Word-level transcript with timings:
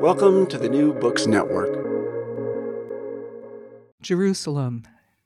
Welcome 0.00 0.46
to 0.46 0.58
the 0.58 0.68
New 0.68 0.94
Books 0.94 1.26
Network. 1.26 1.74
Jerusalem, 4.00 4.84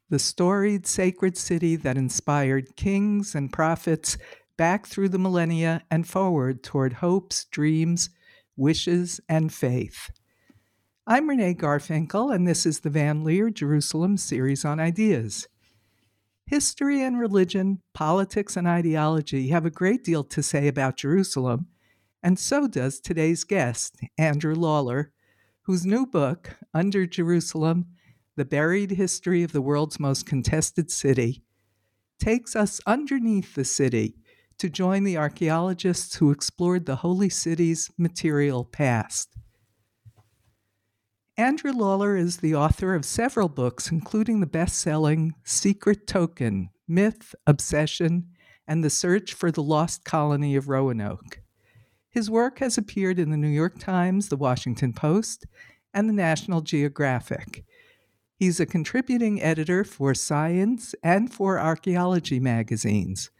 the 0.08 0.18
storied 0.18 0.86
sacred 0.86 1.36
city 1.36 1.76
that 1.76 1.98
inspired 1.98 2.74
kings 2.74 3.34
and 3.34 3.52
prophets 3.52 4.16
back 4.56 4.86
through 4.86 5.10
the 5.10 5.18
millennia 5.18 5.82
and 5.90 6.08
forward 6.08 6.62
toward 6.62 6.94
hopes, 6.94 7.44
dreams, 7.44 8.08
wishes, 8.56 9.20
and 9.28 9.52
faith. 9.52 10.10
I'm 11.06 11.28
Renee 11.28 11.52
Garfinkel, 11.52 12.34
and 12.34 12.48
this 12.48 12.64
is 12.64 12.80
the 12.80 12.88
Van 12.88 13.24
Leer 13.24 13.50
Jerusalem 13.50 14.16
series 14.16 14.64
on 14.64 14.80
ideas. 14.80 15.46
History 16.46 17.02
and 17.02 17.20
religion, 17.20 17.82
politics 17.92 18.56
and 18.56 18.66
ideology 18.66 19.48
have 19.48 19.66
a 19.66 19.70
great 19.70 20.02
deal 20.02 20.24
to 20.24 20.42
say 20.42 20.66
about 20.66 20.96
Jerusalem 20.96 21.66
and 22.22 22.38
so 22.38 22.68
does 22.68 23.00
today's 23.00 23.44
guest, 23.44 23.96
Andrew 24.16 24.54
Lawler, 24.54 25.12
whose 25.62 25.84
new 25.84 26.06
book, 26.06 26.56
Under 26.72 27.06
Jerusalem 27.06 27.86
The 28.36 28.44
Buried 28.44 28.92
History 28.92 29.42
of 29.42 29.52
the 29.52 29.60
World's 29.60 29.98
Most 29.98 30.26
Contested 30.26 30.90
City, 30.90 31.42
takes 32.18 32.54
us 32.54 32.80
underneath 32.86 33.54
the 33.54 33.64
city 33.64 34.16
to 34.58 34.70
join 34.70 35.02
the 35.02 35.16
archaeologists 35.16 36.16
who 36.16 36.30
explored 36.30 36.86
the 36.86 36.96
holy 36.96 37.28
city's 37.28 37.90
material 37.98 38.64
past. 38.64 39.36
Andrew 41.36 41.72
Lawler 41.72 42.16
is 42.16 42.36
the 42.36 42.54
author 42.54 42.94
of 42.94 43.04
several 43.04 43.48
books, 43.48 43.90
including 43.90 44.38
the 44.38 44.46
best 44.46 44.78
selling 44.78 45.34
Secret 45.42 46.06
Token 46.06 46.68
Myth, 46.86 47.34
Obsession, 47.46 48.28
and 48.68 48.84
The 48.84 48.90
Search 48.90 49.32
for 49.32 49.50
the 49.50 49.62
Lost 49.62 50.04
Colony 50.04 50.54
of 50.54 50.68
Roanoke. 50.68 51.41
His 52.12 52.30
work 52.30 52.58
has 52.58 52.76
appeared 52.76 53.18
in 53.18 53.30
the 53.30 53.38
New 53.38 53.48
York 53.48 53.78
Times, 53.78 54.28
the 54.28 54.36
Washington 54.36 54.92
Post, 54.92 55.46
and 55.94 56.06
the 56.06 56.12
National 56.12 56.60
Geographic. 56.60 57.64
He's 58.36 58.60
a 58.60 58.66
contributing 58.66 59.40
editor 59.40 59.82
for 59.82 60.14
science 60.14 60.94
and 61.02 61.32
for 61.32 61.58
archaeology 61.58 62.38
magazines. 62.38 63.30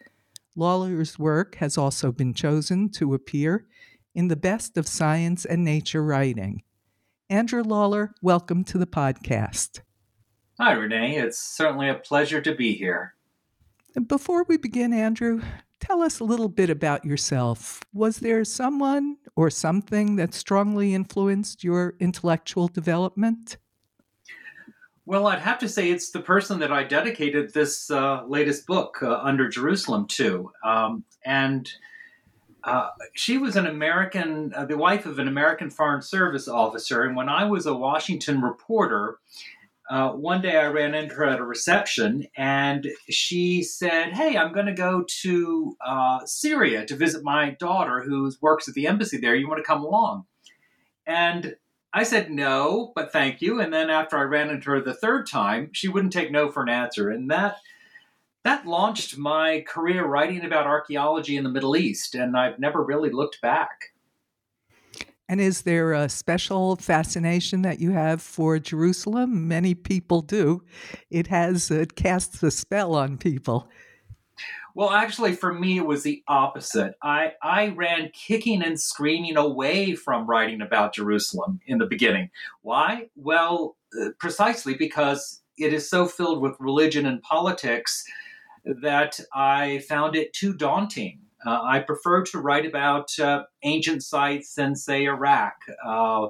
Lawler's 0.56 1.18
work 1.18 1.56
has 1.56 1.76
also 1.76 2.12
been 2.12 2.32
chosen 2.32 2.88
to 2.92 3.12
appear 3.12 3.66
in 4.14 4.28
the 4.28 4.36
Best 4.36 4.78
of 4.78 4.88
Science 4.88 5.44
and 5.44 5.62
Nature 5.62 6.02
Writing. 6.02 6.62
Andrew 7.28 7.62
Lawler, 7.62 8.14
welcome 8.22 8.64
to 8.64 8.78
the 8.78 8.86
podcast. 8.86 9.82
Hi, 10.58 10.72
Renee. 10.72 11.18
It's 11.18 11.38
certainly 11.38 11.90
a 11.90 11.94
pleasure 11.94 12.40
to 12.40 12.54
be 12.54 12.72
here. 12.72 13.16
Before 14.06 14.44
we 14.44 14.56
begin, 14.56 14.94
Andrew, 14.94 15.42
Tell 15.82 16.00
us 16.00 16.20
a 16.20 16.24
little 16.24 16.48
bit 16.48 16.70
about 16.70 17.04
yourself. 17.04 17.80
Was 17.92 18.18
there 18.18 18.44
someone 18.44 19.16
or 19.34 19.50
something 19.50 20.14
that 20.14 20.32
strongly 20.32 20.94
influenced 20.94 21.64
your 21.64 21.94
intellectual 21.98 22.68
development? 22.68 23.56
Well, 25.06 25.26
I'd 25.26 25.40
have 25.40 25.58
to 25.58 25.68
say 25.68 25.90
it's 25.90 26.12
the 26.12 26.20
person 26.20 26.60
that 26.60 26.70
I 26.70 26.84
dedicated 26.84 27.52
this 27.52 27.90
uh, 27.90 28.22
latest 28.28 28.64
book, 28.64 29.02
uh, 29.02 29.18
Under 29.24 29.48
Jerusalem, 29.48 30.06
to. 30.06 30.52
Um, 30.64 31.02
and 31.24 31.68
uh, 32.62 32.90
she 33.14 33.38
was 33.38 33.56
an 33.56 33.66
American, 33.66 34.54
uh, 34.54 34.64
the 34.64 34.78
wife 34.78 35.04
of 35.04 35.18
an 35.18 35.26
American 35.26 35.68
Foreign 35.68 36.00
Service 36.00 36.46
officer. 36.46 37.02
And 37.02 37.16
when 37.16 37.28
I 37.28 37.44
was 37.44 37.66
a 37.66 37.74
Washington 37.74 38.40
reporter, 38.40 39.18
uh, 39.92 40.10
one 40.12 40.40
day 40.40 40.56
I 40.56 40.68
ran 40.68 40.94
into 40.94 41.14
her 41.16 41.26
at 41.26 41.38
a 41.38 41.44
reception 41.44 42.26
and 42.34 42.90
she 43.10 43.62
said, 43.62 44.14
Hey, 44.14 44.38
I'm 44.38 44.54
going 44.54 44.64
to 44.64 44.72
go 44.72 45.04
to 45.20 45.76
uh, 45.86 46.20
Syria 46.24 46.86
to 46.86 46.96
visit 46.96 47.22
my 47.22 47.50
daughter 47.60 48.00
who 48.00 48.32
works 48.40 48.66
at 48.68 48.74
the 48.74 48.86
embassy 48.86 49.18
there. 49.18 49.34
You 49.34 49.46
want 49.46 49.58
to 49.58 49.66
come 49.66 49.84
along? 49.84 50.24
And 51.06 51.56
I 51.92 52.04
said 52.04 52.30
no, 52.30 52.92
but 52.96 53.12
thank 53.12 53.42
you. 53.42 53.60
And 53.60 53.70
then 53.70 53.90
after 53.90 54.16
I 54.16 54.22
ran 54.22 54.48
into 54.48 54.70
her 54.70 54.80
the 54.80 54.94
third 54.94 55.26
time, 55.26 55.68
she 55.74 55.88
wouldn't 55.88 56.14
take 56.14 56.32
no 56.32 56.50
for 56.50 56.62
an 56.62 56.70
answer. 56.70 57.10
And 57.10 57.30
that 57.30 57.56
that 58.44 58.66
launched 58.66 59.18
my 59.18 59.62
career 59.68 60.06
writing 60.06 60.42
about 60.42 60.66
archaeology 60.66 61.36
in 61.36 61.44
the 61.44 61.50
Middle 61.50 61.76
East, 61.76 62.14
and 62.14 62.34
I've 62.34 62.58
never 62.58 62.82
really 62.82 63.10
looked 63.10 63.42
back. 63.42 63.91
And 65.32 65.40
is 65.40 65.62
there 65.62 65.94
a 65.94 66.10
special 66.10 66.76
fascination 66.76 67.62
that 67.62 67.80
you 67.80 67.92
have 67.92 68.20
for 68.20 68.58
Jerusalem? 68.58 69.48
Many 69.48 69.74
people 69.74 70.20
do. 70.20 70.62
It 71.08 71.28
has 71.28 71.70
it 71.70 71.94
casts 71.94 72.42
a 72.42 72.50
spell 72.50 72.94
on 72.94 73.16
people. 73.16 73.66
Well, 74.74 74.90
actually, 74.90 75.32
for 75.32 75.54
me, 75.54 75.78
it 75.78 75.86
was 75.86 76.02
the 76.02 76.22
opposite. 76.28 76.96
I, 77.02 77.32
I 77.42 77.68
ran 77.68 78.10
kicking 78.12 78.62
and 78.62 78.78
screaming 78.78 79.38
away 79.38 79.94
from 79.94 80.26
writing 80.26 80.60
about 80.60 80.92
Jerusalem 80.92 81.60
in 81.66 81.78
the 81.78 81.86
beginning. 81.86 82.28
Why? 82.60 83.08
Well, 83.16 83.78
uh, 83.98 84.10
precisely 84.18 84.74
because 84.74 85.40
it 85.56 85.72
is 85.72 85.88
so 85.88 86.04
filled 86.04 86.42
with 86.42 86.60
religion 86.60 87.06
and 87.06 87.22
politics 87.22 88.04
that 88.66 89.18
I 89.32 89.78
found 89.88 90.14
it 90.14 90.34
too 90.34 90.52
daunting. 90.52 91.20
Uh, 91.44 91.60
I 91.62 91.80
prefer 91.80 92.22
to 92.24 92.38
write 92.38 92.66
about 92.66 93.18
uh, 93.18 93.44
ancient 93.62 94.02
sites 94.02 94.56
in, 94.58 94.76
say, 94.76 95.04
Iraq 95.04 95.54
uh, 95.84 96.28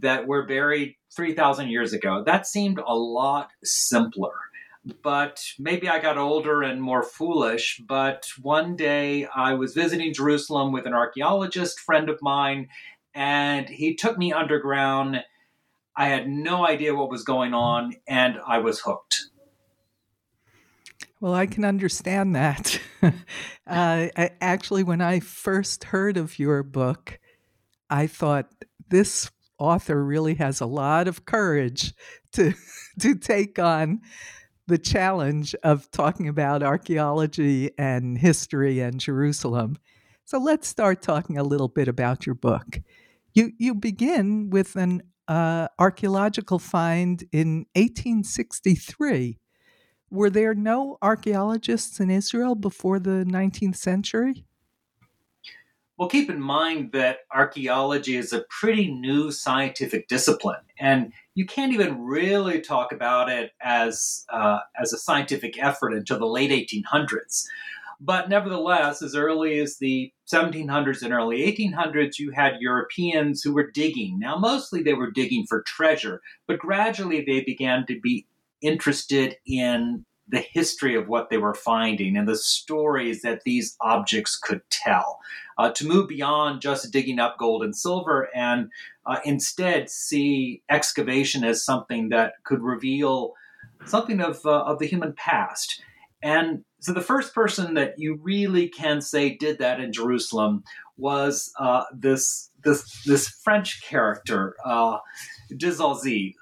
that 0.00 0.26
were 0.26 0.46
buried 0.46 0.96
3,000 1.14 1.68
years 1.68 1.92
ago. 1.92 2.22
That 2.24 2.46
seemed 2.46 2.78
a 2.78 2.94
lot 2.94 3.50
simpler. 3.64 4.32
But 5.02 5.42
maybe 5.58 5.88
I 5.88 5.98
got 5.98 6.16
older 6.16 6.62
and 6.62 6.80
more 6.80 7.02
foolish. 7.02 7.82
But 7.86 8.26
one 8.40 8.76
day 8.76 9.26
I 9.34 9.54
was 9.54 9.74
visiting 9.74 10.14
Jerusalem 10.14 10.72
with 10.72 10.86
an 10.86 10.94
archaeologist 10.94 11.80
friend 11.80 12.08
of 12.08 12.18
mine, 12.22 12.68
and 13.14 13.68
he 13.68 13.94
took 13.94 14.16
me 14.16 14.32
underground. 14.32 15.24
I 15.96 16.08
had 16.08 16.28
no 16.28 16.66
idea 16.66 16.94
what 16.94 17.10
was 17.10 17.24
going 17.24 17.52
on, 17.52 17.94
and 18.06 18.38
I 18.46 18.58
was 18.58 18.80
hooked. 18.80 19.30
Well, 21.20 21.34
I 21.34 21.46
can 21.46 21.64
understand 21.64 22.36
that. 22.36 22.78
uh, 23.02 23.12
I, 23.66 24.30
actually, 24.40 24.82
when 24.82 25.00
I 25.00 25.20
first 25.20 25.84
heard 25.84 26.16
of 26.16 26.38
your 26.38 26.62
book, 26.62 27.18
I 27.88 28.06
thought 28.06 28.52
this 28.88 29.30
author 29.58 30.04
really 30.04 30.34
has 30.34 30.60
a 30.60 30.66
lot 30.66 31.08
of 31.08 31.24
courage 31.24 31.94
to 32.32 32.52
to 33.00 33.14
take 33.14 33.58
on 33.58 34.02
the 34.66 34.78
challenge 34.78 35.54
of 35.62 35.90
talking 35.90 36.28
about 36.28 36.62
archaeology 36.62 37.70
and 37.78 38.18
history 38.18 38.80
and 38.80 39.00
Jerusalem. 39.00 39.78
So 40.24 40.38
let's 40.38 40.66
start 40.68 41.02
talking 41.02 41.38
a 41.38 41.44
little 41.44 41.68
bit 41.68 41.88
about 41.88 42.26
your 42.26 42.34
book. 42.34 42.80
You 43.32 43.52
you 43.58 43.74
begin 43.74 44.50
with 44.50 44.76
an 44.76 45.02
uh, 45.28 45.68
archaeological 45.78 46.58
find 46.58 47.24
in 47.32 47.66
1863 47.74 49.38
were 50.10 50.30
there 50.30 50.54
no 50.54 50.98
archaeologists 51.02 52.00
in 52.00 52.10
Israel 52.10 52.54
before 52.54 52.98
the 52.98 53.24
19th 53.24 53.76
century? 53.76 54.44
Well, 55.98 56.08
keep 56.10 56.28
in 56.28 56.40
mind 56.40 56.92
that 56.92 57.20
archaeology 57.32 58.16
is 58.16 58.32
a 58.32 58.44
pretty 58.50 58.92
new 58.92 59.30
scientific 59.30 60.08
discipline, 60.08 60.60
and 60.78 61.12
you 61.34 61.46
can't 61.46 61.72
even 61.72 62.02
really 62.02 62.60
talk 62.60 62.92
about 62.92 63.30
it 63.30 63.52
as 63.62 64.26
uh, 64.30 64.58
as 64.78 64.92
a 64.92 64.98
scientific 64.98 65.62
effort 65.62 65.94
until 65.94 66.18
the 66.18 66.26
late 66.26 66.50
1800s. 66.50 67.46
But 67.98 68.28
nevertheless, 68.28 69.00
as 69.00 69.14
early 69.14 69.58
as 69.58 69.78
the 69.78 70.12
1700s 70.30 71.02
and 71.02 71.14
early 71.14 71.38
1800s, 71.50 72.18
you 72.18 72.30
had 72.30 72.60
Europeans 72.60 73.42
who 73.42 73.54
were 73.54 73.70
digging. 73.70 74.18
Now, 74.18 74.36
mostly 74.36 74.82
they 74.82 74.92
were 74.92 75.10
digging 75.10 75.46
for 75.46 75.62
treasure, 75.62 76.20
but 76.46 76.58
gradually 76.58 77.24
they 77.24 77.40
began 77.40 77.86
to 77.86 77.98
be 77.98 78.26
interested 78.62 79.36
in 79.46 80.04
the 80.28 80.40
history 80.40 80.96
of 80.96 81.08
what 81.08 81.30
they 81.30 81.38
were 81.38 81.54
finding 81.54 82.16
and 82.16 82.28
the 82.28 82.36
stories 82.36 83.22
that 83.22 83.42
these 83.44 83.76
objects 83.80 84.36
could 84.36 84.60
tell. 84.70 85.18
Uh, 85.58 85.70
to 85.70 85.86
move 85.86 86.08
beyond 86.08 86.60
just 86.60 86.92
digging 86.92 87.18
up 87.18 87.38
gold 87.38 87.62
and 87.62 87.74
silver 87.74 88.28
and 88.34 88.68
uh, 89.06 89.18
instead 89.24 89.88
see 89.88 90.62
excavation 90.68 91.44
as 91.44 91.64
something 91.64 92.10
that 92.10 92.34
could 92.44 92.60
reveal 92.60 93.32
something 93.86 94.20
of, 94.20 94.44
uh, 94.44 94.64
of 94.64 94.78
the 94.78 94.86
human 94.86 95.12
past. 95.14 95.80
And 96.22 96.64
so 96.80 96.92
the 96.92 97.00
first 97.00 97.34
person 97.34 97.74
that 97.74 97.94
you 97.98 98.18
really 98.22 98.68
can 98.68 99.00
say 99.00 99.36
did 99.36 99.58
that 99.58 99.80
in 99.80 99.92
Jerusalem 99.92 100.64
was 100.96 101.52
uh, 101.58 101.84
this, 101.92 102.50
this, 102.64 103.02
this 103.04 103.28
French 103.28 103.82
character, 103.82 104.56
uh, 104.64 104.98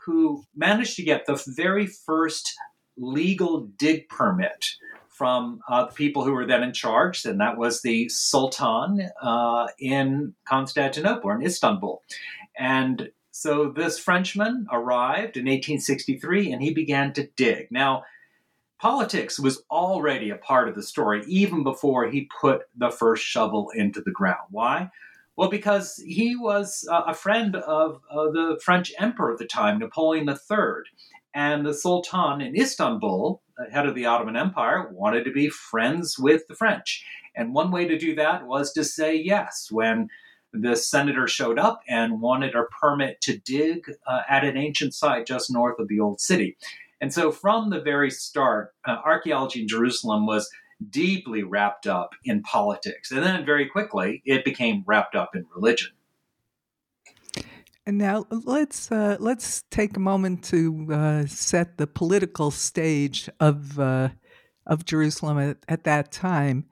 who 0.05 0.45
managed 0.55 0.97
to 0.97 1.03
get 1.03 1.27
the 1.27 1.43
very 1.57 1.87
first 1.87 2.55
legal 2.97 3.63
dig 3.77 4.09
permit 4.09 4.67
from 5.09 5.61
uh, 5.69 5.87
the 5.87 5.93
people 5.93 6.25
who 6.25 6.33
were 6.33 6.47
then 6.47 6.63
in 6.63 6.73
charge, 6.73 7.25
and 7.25 7.41
that 7.41 7.57
was 7.57 7.83
the 7.83 8.09
Sultan 8.09 9.09
uh, 9.23 9.69
in 9.79 10.35
Constantinople, 10.45 11.31
in 11.31 11.43
Istanbul. 11.43 12.03
And 12.59 13.11
so 13.31 13.73
this 13.75 13.99
Frenchman 13.99 14.67
arrived 14.71 15.37
in 15.37 15.45
1863 15.45 16.53
and 16.53 16.63
he 16.63 16.73
began 16.73 17.13
to 17.15 17.29
dig. 17.37 17.69
Now, 17.71 18.05
politics 18.81 19.39
was 19.39 19.63
already 19.71 20.31
a 20.31 20.37
part 20.37 20.69
of 20.69 20.75
the 20.75 20.83
story 20.83 21.23
even 21.27 21.63
before 21.63 22.09
he 22.09 22.29
put 22.41 22.63
the 22.77 22.91
first 22.91 23.25
shovel 23.25 23.71
into 23.75 24.01
the 24.01 24.11
ground. 24.11 24.49
Why? 24.51 24.91
Well, 25.37 25.49
because 25.49 25.97
he 26.07 26.37
was 26.37 26.87
uh, 26.91 27.03
a 27.07 27.15
friend 27.15 27.57
of 27.57 28.01
uh, 28.11 28.31
the 28.31 28.61
French 28.63 28.93
emperor 28.99 29.33
at 29.33 29.39
the 29.39 29.47
time, 29.47 29.79
Napoleon 29.79 30.29
III. 30.29 30.85
And 31.37 31.67
the 31.67 31.75
Sultan 31.75 32.41
in 32.41 32.55
Istanbul, 32.55 33.43
head 33.73 33.87
of 33.87 33.97
the 33.97 34.07
Ottoman 34.07 34.37
Empire, 34.37 34.89
wanted 34.93 35.25
to 35.25 35.33
be 35.33 35.49
friends 35.49 36.17
with 36.17 36.47
the 36.47 36.55
French. 36.55 37.05
And 37.35 37.53
one 37.53 37.73
way 37.73 37.89
to 37.89 37.99
do 37.99 38.15
that 38.15 38.47
was 38.47 38.73
to 38.75 38.85
say 38.85 39.17
yes 39.17 39.69
when 39.71 40.09
the 40.53 40.77
senator 40.77 41.27
showed 41.27 41.59
up 41.59 41.81
and 41.89 42.21
wanted 42.21 42.55
a 42.55 42.63
permit 42.81 43.21
to 43.23 43.39
dig 43.39 43.91
uh, 44.07 44.21
at 44.29 44.45
an 44.45 44.57
ancient 44.57 44.95
site 44.95 45.27
just 45.27 45.53
north 45.53 45.81
of 45.81 45.89
the 45.89 45.99
old 45.99 46.21
city. 46.21 46.57
And 47.05 47.13
so, 47.13 47.31
from 47.31 47.69
the 47.69 47.83
very 47.83 48.11
start, 48.11 48.73
uh, 48.87 48.97
archaeology 49.05 49.61
in 49.61 49.69
Jerusalem 49.69 50.25
was 50.25 50.49
deeply 50.89 51.43
wrapped 51.43 51.87
up 51.87 52.13
in 52.25 52.41
politics. 52.41 53.11
And 53.11 53.23
then, 53.23 53.45
very 53.45 53.69
quickly, 53.69 54.23
it 54.25 54.43
became 54.43 54.85
wrapped 54.87 55.15
up 55.15 55.37
in 55.37 55.45
religion. 55.55 55.91
And 57.85 57.99
now 57.99 58.25
let's 58.31 58.91
uh, 58.91 59.19
let's 59.21 59.65
take 59.71 59.99
a 59.99 60.01
moment 60.01 60.45
to 60.45 60.87
uh, 60.91 61.27
set 61.27 61.77
the 61.77 61.87
political 61.87 62.51
stage 62.51 63.29
of 63.39 63.79
uh, 63.79 64.09
of 64.67 64.87
Jerusalem 64.87 65.39
at, 65.39 65.59
at 65.69 65.85
that 65.85 66.11
time. 66.11 66.65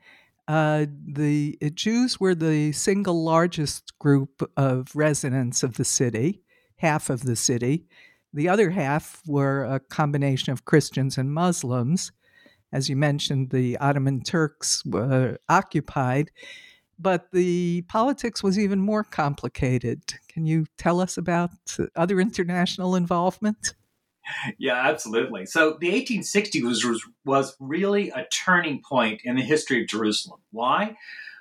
Uh, 0.48 0.86
the 1.06 1.58
Jews 1.74 2.18
were 2.18 2.34
the 2.34 2.72
single 2.72 3.22
largest 3.22 3.98
group 3.98 4.50
of 4.56 4.96
residents 4.96 5.62
of 5.62 5.76
the 5.76 5.84
city, 5.84 6.40
half 6.76 7.10
of 7.10 7.24
the 7.24 7.36
city. 7.36 7.86
The 8.34 8.48
other 8.48 8.70
half 8.70 9.20
were 9.26 9.64
a 9.64 9.80
combination 9.80 10.52
of 10.52 10.64
Christians 10.64 11.18
and 11.18 11.32
Muslims. 11.32 12.12
As 12.72 12.88
you 12.88 12.96
mentioned, 12.96 13.50
the 13.50 13.76
Ottoman 13.78 14.22
Turks 14.22 14.82
were 14.86 15.38
occupied, 15.48 16.30
but 16.98 17.30
the 17.32 17.82
politics 17.82 18.42
was 18.42 18.58
even 18.58 18.80
more 18.80 19.04
complicated. 19.04 20.00
Can 20.28 20.46
you 20.46 20.66
tell 20.78 21.00
us 21.00 21.18
about 21.18 21.50
other 21.94 22.18
international 22.20 22.96
involvement? 22.96 23.74
Yeah, 24.56 24.88
absolutely. 24.88 25.46
So 25.46 25.76
the 25.80 25.90
1860s 25.90 26.84
was, 26.84 27.04
was 27.24 27.56
really 27.60 28.10
a 28.10 28.26
turning 28.32 28.80
point 28.80 29.20
in 29.24 29.36
the 29.36 29.42
history 29.42 29.82
of 29.82 29.88
Jerusalem. 29.88 30.40
Why? 30.52 30.96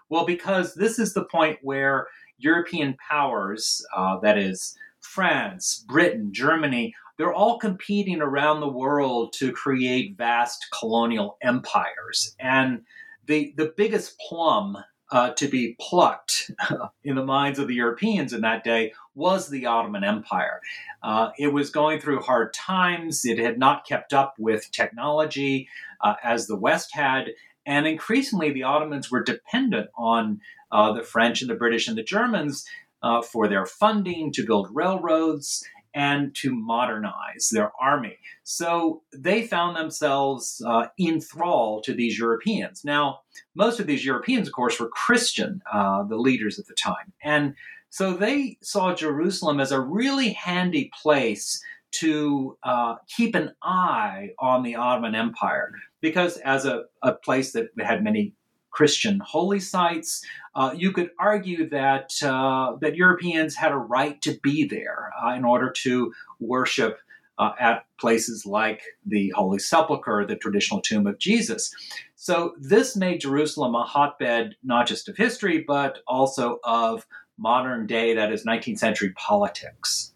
Well, 0.10 0.26
because 0.26 0.74
this 0.76 1.00
is 1.00 1.14
the 1.14 1.24
point 1.24 1.60
where 1.62 2.08
European 2.38 2.98
powers, 3.10 3.86
uh, 3.96 4.20
that 4.20 4.38
is, 4.38 4.76
France, 5.12 5.84
Britain, 5.90 6.32
Germany, 6.32 6.96
they're 7.18 7.34
all 7.34 7.60
competing 7.60 8.22
around 8.22 8.62
the 8.62 8.72
world 8.72 9.34
to 9.34 9.52
create 9.52 10.16
vast 10.16 10.68
colonial 10.80 11.38
empires. 11.42 12.34
And 12.40 12.84
the, 13.26 13.54
the 13.58 13.74
biggest 13.76 14.18
plum 14.20 14.78
uh, 15.12 15.32
to 15.32 15.50
be 15.50 15.76
plucked 15.82 16.50
in 17.04 17.16
the 17.16 17.26
minds 17.26 17.60
of 17.60 17.68
the 17.68 17.76
Europeans 17.76 18.32
in 18.32 18.40
that 18.42 18.64
day 18.64 18.94
was 19.14 19.50
the 19.50 19.66
Ottoman 19.66 20.06
Empire. 20.06 20.62
Uh, 21.04 21.32
it 21.38 21.52
was 21.52 21.70
going 21.70 22.00
through 22.00 22.22
hard 22.22 22.54
times. 22.54 23.26
It 23.26 23.38
had 23.38 23.60
not 23.60 23.86
kept 23.86 24.14
up 24.14 24.36
with 24.40 24.72
technology 24.72 25.68
uh, 26.00 26.14
as 26.24 26.48
the 26.48 26.56
West 26.56 26.92
had. 26.94 27.32
And 27.66 27.86
increasingly, 27.86 28.54
the 28.54 28.64
Ottomans 28.64 29.12
were 29.12 29.22
dependent 29.22 29.90
on 29.98 30.40
uh, 30.72 30.94
the 30.94 31.04
French 31.04 31.42
and 31.42 31.50
the 31.50 31.56
British 31.56 31.90
and 31.90 31.98
the 31.98 32.04
Germans 32.04 32.66
uh, 33.04 33.22
for 33.22 33.48
their 33.48 33.66
funding 33.66 34.32
to 34.34 34.46
build 34.46 34.68
railroads 34.72 35.64
and 35.94 36.34
to 36.36 36.56
modernize 36.56 37.50
their 37.52 37.72
army. 37.82 38.18
So 38.44 39.04
they 39.14 39.46
found 39.46 39.76
themselves 39.76 40.62
uh, 40.66 40.88
in 40.98 41.20
thrall 41.20 41.82
to 41.82 41.94
these 41.94 42.18
Europeans. 42.18 42.84
Now, 42.86 43.20
most 43.56 43.80
of 43.80 43.88
these 43.88 44.06
Europeans, 44.06 44.48
of 44.48 44.54
course, 44.54 44.80
were 44.80 44.90
Christian, 44.90 45.62
uh, 45.72 46.04
the 46.04 46.18
leaders 46.18 46.60
at 46.60 46.68
the 46.68 46.76
time. 46.76 47.12
And 47.24 47.56
so 47.90 48.14
they 48.14 48.58
saw 48.62 48.96
Jerusalem 48.96 49.60
as 49.60 49.74
a 49.74 49.82
really 49.82 50.32
handy 50.32 50.90
place 51.02 51.62
to 51.92 52.58
uh, 52.64 52.96
keep 53.14 53.36
an 53.36 53.52
eye 53.62 54.30
on 54.40 54.64
the 54.64 54.76
Ottoman 54.76 55.14
Empire 55.14 55.74
because, 56.00 56.38
as 56.38 56.66
a, 56.66 56.84
a 57.04 57.14
place 57.14 57.52
that 57.52 57.68
had 57.80 58.02
many 58.02 58.34
Christian 58.72 59.20
holy 59.20 59.60
sites. 59.60 60.26
Uh, 60.56 60.74
you 60.76 60.92
could 60.92 61.12
argue 61.20 61.70
that 61.70 62.12
uh, 62.24 62.76
that 62.82 62.96
Europeans 62.96 63.56
had 63.56 63.72
a 63.72 63.78
right 63.78 64.22
to 64.22 64.40
be 64.42 64.66
there 64.66 65.12
uh, 65.24 65.34
in 65.34 65.46
order 65.46 65.72
to 65.84 66.14
worship 66.40 67.00
uh, 67.38 67.52
at 67.60 67.86
places 68.00 68.46
like 68.46 68.82
the 69.06 69.32
Holy 69.36 69.60
Sepulchre, 69.60 70.26
the 70.26 70.36
traditional 70.36 70.82
tomb 70.82 71.08
of 71.08 71.18
Jesus. 71.18 71.74
So 72.16 72.54
this 72.60 72.96
made 72.96 73.22
Jerusalem 73.22 73.76
a 73.76 73.84
hotbed 73.84 74.56
not 74.64 74.88
just 74.88 75.10
of 75.10 75.18
history 75.18 75.64
but 75.68 76.00
also 76.08 76.60
of 76.64 77.06
modern 77.38 77.88
day, 77.88 78.14
that 78.14 78.32
is 78.32 78.46
19th 78.46 78.78
century 78.78 79.12
politics. 79.16 80.14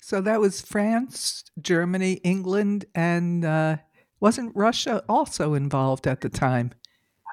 So 0.00 0.20
that 0.20 0.40
was 0.40 0.60
France, 0.60 1.44
Germany, 1.60 2.14
England, 2.22 2.84
and 2.94 3.44
uh, 3.44 3.76
wasn't 4.22 4.54
Russia 4.54 5.02
also 5.08 5.52
involved 5.52 6.06
at 6.06 6.20
the 6.20 6.28
time? 6.28 6.70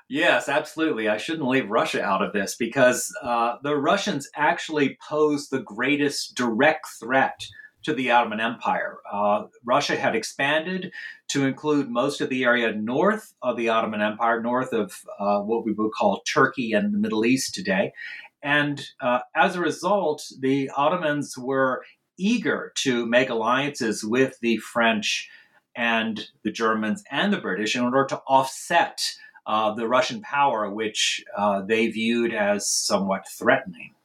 Yes, 0.09 0.49
absolutely. 0.49 1.07
I 1.07 1.17
shouldn't 1.17 1.47
leave 1.47 1.69
Russia 1.69 2.03
out 2.03 2.23
of 2.23 2.33
this 2.33 2.55
because 2.57 3.15
uh, 3.21 3.57
the 3.61 3.75
Russians 3.75 4.27
actually 4.35 4.97
posed 5.07 5.51
the 5.51 5.61
greatest 5.61 6.33
direct 6.33 6.87
threat 6.99 7.45
to 7.83 7.93
the 7.93 8.09
Ottoman 8.09 8.39
Empire. 8.39 8.97
Uh, 9.09 9.43
Russia 9.63 9.95
had 9.95 10.15
expanded 10.15 10.91
to 11.27 11.45
include 11.45 11.91
most 11.91 12.21
of 12.21 12.29
the 12.29 12.43
area 12.43 12.73
north 12.73 13.35
of 13.43 13.55
the 13.55 13.69
Ottoman 13.69 14.01
Empire, 14.01 14.41
north 14.41 14.73
of 14.73 14.91
uh, 15.19 15.39
what 15.41 15.63
we 15.63 15.73
would 15.73 15.91
call 15.91 16.23
Turkey 16.33 16.73
and 16.73 16.91
the 16.91 16.97
Middle 16.97 17.23
East 17.23 17.53
today. 17.53 17.93
And 18.41 18.83
uh, 18.99 19.19
as 19.35 19.55
a 19.55 19.61
result, 19.61 20.23
the 20.39 20.71
Ottomans 20.75 21.37
were 21.37 21.83
eager 22.17 22.73
to 22.77 23.05
make 23.05 23.29
alliances 23.29 24.03
with 24.03 24.39
the 24.41 24.57
French 24.57 25.29
and 25.75 26.27
the 26.43 26.51
Germans 26.51 27.03
and 27.11 27.31
the 27.31 27.37
British 27.37 27.75
in 27.75 27.83
order 27.83 28.05
to 28.05 28.21
offset 28.27 29.01
uh, 29.45 29.73
the 29.73 29.87
Russian 29.87 30.21
power, 30.21 30.69
which 30.69 31.23
uh, 31.35 31.61
they 31.61 31.87
viewed 31.87 32.33
as 32.33 32.69
somewhat 32.69 33.27
threatening. 33.27 33.95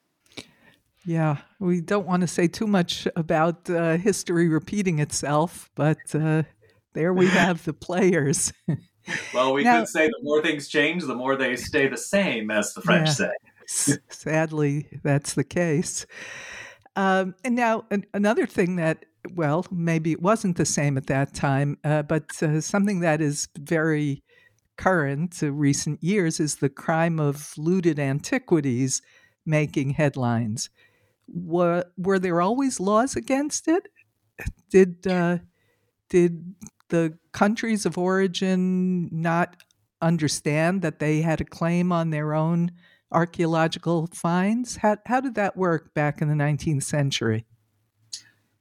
Yeah, 1.05 1.39
we 1.59 1.83
don't 1.83 2.07
want 2.07 2.23
to 2.23 2.27
say 2.27 2.49
too 2.49 2.67
much 2.67 3.07
about 3.15 3.69
uh, 3.69 3.99
history 3.99 4.49
repeating 4.49 5.01
itself, 5.01 5.71
but 5.75 5.99
uh, 6.15 6.45
there 6.95 7.13
we 7.13 7.27
have 7.29 7.63
the 7.65 7.75
players. 7.75 8.53
well, 9.35 9.53
we 9.53 9.65
now, 9.65 9.81
could 9.81 9.89
say 9.89 10.07
the 10.07 10.19
more 10.23 10.43
things 10.43 10.69
change, 10.69 11.05
the 11.05 11.15
more 11.15 11.37
they 11.37 11.57
stay 11.57 11.89
the 11.89 11.99
same, 11.99 12.51
as 12.51 12.73
the 12.73 12.81
French 12.81 13.09
yeah, 13.09 13.29
say. 13.67 13.99
sadly, 14.09 14.87
that's 15.03 15.35
the 15.35 15.45
case. 15.45 16.07
Um, 16.97 17.35
and 17.45 17.55
now, 17.55 17.85
an- 17.91 18.07
another 18.15 18.47
thing 18.47 18.77
that 18.77 19.05
well, 19.33 19.67
maybe 19.71 20.13
it 20.13 20.23
wasn't 20.23 20.57
the 20.57 20.67
same 20.67 20.97
at 20.97 21.07
that 21.07 21.35
time, 21.35 21.79
uh, 21.85 22.03
but 22.03 22.43
uh, 22.43 22.61
something 22.61 23.01
that 23.01 23.21
is 23.21 23.49
very 23.59 24.23
current 24.77 25.33
to 25.39 25.53
recent 25.53 26.03
years 26.03 26.41
is 26.41 26.57
the 26.57 26.69
crime 26.69 27.19
of 27.19 27.53
looted 27.57 27.99
antiquities 27.99 29.01
making 29.47 29.91
headlines. 29.91 30.71
Were, 31.29 31.85
were 31.97 32.19
there 32.19 32.41
always 32.41 32.81
laws 32.81 33.17
against 33.17 33.69
it? 33.69 33.89
Did, 34.71 35.07
uh, 35.07 35.39
did 36.11 36.55
the 36.89 37.17
countries 37.33 37.87
of 37.87 37.97
origin 37.97 39.09
not 39.13 39.57
understand 40.03 40.83
that 40.83 40.99
they 40.99 41.23
had 41.23 41.41
a 41.41 41.45
claim 41.45 41.93
on 41.93 42.11
their 42.11 42.35
own 42.35 42.73
archaeological 43.11 44.09
finds? 44.13 44.77
How, 44.77 44.97
how 45.07 45.21
did 45.21 45.35
that 45.37 45.57
work 45.57 45.95
back 45.95 46.21
in 46.21 46.29
the 46.29 46.35
19th 46.35 46.83
century? 46.83 47.47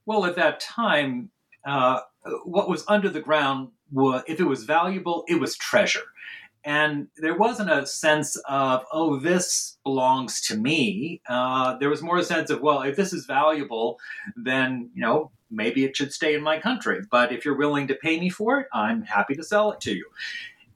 Well, 0.05 0.25
at 0.25 0.35
that 0.35 0.59
time, 0.59 1.29
uh, 1.65 2.01
what 2.45 2.69
was 2.69 2.83
under 2.87 3.09
the 3.09 3.21
ground, 3.21 3.69
was, 3.91 4.23
if 4.27 4.39
it 4.39 4.45
was 4.45 4.63
valuable, 4.63 5.23
it 5.27 5.39
was 5.39 5.55
treasure. 5.55 6.03
And 6.65 7.07
there 7.17 7.37
wasn't 7.37 7.69
a 7.69 7.85
sense 7.85 8.37
of, 8.47 8.85
oh, 8.91 9.19
this 9.19 9.77
belongs 9.83 10.39
to 10.47 10.57
me. 10.57 11.21
Uh, 11.27 11.77
there 11.77 11.89
was 11.89 12.01
more 12.01 12.17
a 12.17 12.23
sense 12.23 12.49
of, 12.49 12.61
well, 12.61 12.81
if 12.81 12.95
this 12.95 13.11
is 13.11 13.25
valuable, 13.25 13.99
then, 14.35 14.89
you 14.93 15.01
know, 15.01 15.31
maybe 15.51 15.83
it 15.83 15.95
should 15.95 16.13
stay 16.13 16.33
in 16.33 16.41
my 16.41 16.59
country. 16.59 17.01
But 17.11 17.33
if 17.33 17.43
you're 17.43 17.57
willing 17.57 17.87
to 17.87 17.95
pay 17.95 18.19
me 18.19 18.29
for 18.29 18.61
it, 18.61 18.67
I'm 18.73 19.03
happy 19.03 19.35
to 19.35 19.43
sell 19.43 19.71
it 19.73 19.81
to 19.81 19.93
you. 19.93 20.05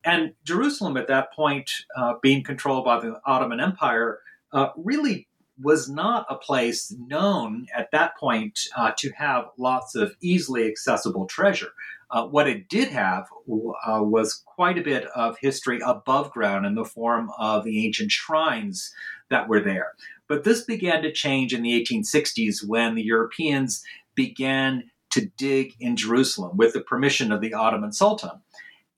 And 0.03 0.33
Jerusalem 0.43 0.97
at 0.97 1.07
that 1.07 1.33
point, 1.33 1.71
uh, 1.95 2.15
being 2.21 2.43
controlled 2.43 2.85
by 2.85 2.99
the 2.99 3.19
Ottoman 3.25 3.59
Empire, 3.59 4.19
uh, 4.51 4.69
really 4.75 5.26
was 5.61 5.89
not 5.89 6.25
a 6.29 6.35
place 6.35 6.93
known 7.07 7.67
at 7.75 7.89
that 7.91 8.17
point 8.17 8.59
uh, 8.77 8.91
to 8.97 9.11
have 9.11 9.45
lots 9.57 9.95
of 9.95 10.15
easily 10.21 10.67
accessible 10.67 11.25
treasure. 11.25 11.71
Uh, 12.09 12.25
what 12.25 12.47
it 12.47 12.69
did 12.69 12.87
have 12.89 13.25
uh, 13.85 14.01
was 14.01 14.43
quite 14.45 14.77
a 14.77 14.83
bit 14.83 15.05
of 15.15 15.37
history 15.39 15.79
above 15.83 16.31
ground 16.31 16.65
in 16.65 16.75
the 16.75 16.85
form 16.85 17.29
of 17.37 17.63
the 17.63 17.85
ancient 17.85 18.11
shrines 18.11 18.93
that 19.29 19.49
were 19.49 19.61
there. 19.61 19.93
But 20.27 20.43
this 20.43 20.63
began 20.63 21.01
to 21.03 21.11
change 21.11 21.53
in 21.53 21.63
the 21.63 21.83
1860s 21.83 22.65
when 22.65 22.95
the 22.95 23.03
Europeans 23.03 23.83
began 24.15 24.89
to 25.11 25.25
dig 25.37 25.73
in 25.79 25.95
Jerusalem 25.95 26.57
with 26.57 26.73
the 26.73 26.81
permission 26.81 27.31
of 27.31 27.41
the 27.41 27.53
Ottoman 27.53 27.91
Sultan. 27.91 28.41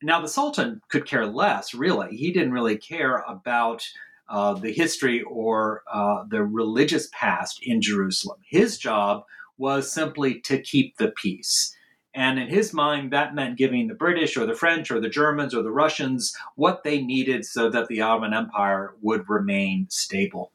Now, 0.02 0.22
the 0.22 0.28
Sultan 0.28 0.82
could 0.90 1.06
care 1.06 1.26
less, 1.26 1.74
really. 1.74 2.16
He 2.16 2.32
didn't 2.32 2.54
really 2.54 2.78
care 2.78 3.24
about 3.28 3.88
uh, 4.30 4.54
the 4.54 4.72
history 4.72 5.22
or 5.24 5.84
uh, 5.92 6.24
the 6.30 6.44
religious 6.44 7.10
past 7.12 7.60
in 7.64 7.82
Jerusalem. 7.82 8.40
His 8.48 8.78
job 8.78 9.24
was 9.58 9.92
simply 9.92 10.40
to 10.42 10.62
keep 10.62 10.98
the 10.98 11.12
peace. 11.12 11.76
And 12.14 12.40
in 12.40 12.48
his 12.48 12.74
mind, 12.74 13.12
that 13.12 13.36
meant 13.36 13.58
giving 13.58 13.88
the 13.88 13.94
British 13.94 14.36
or 14.36 14.46
the 14.46 14.56
French 14.56 14.90
or 14.90 15.00
the 15.00 15.10
Germans 15.10 15.54
or 15.54 15.62
the 15.62 15.72
Russians 15.72 16.36
what 16.56 16.84
they 16.84 17.02
needed 17.02 17.46
so 17.46 17.70
that 17.70 17.88
the 17.88 18.02
Ottoman 18.02 18.34
Empire 18.34 18.96
would 19.02 19.30
remain 19.30 19.88
stable. 19.90 20.52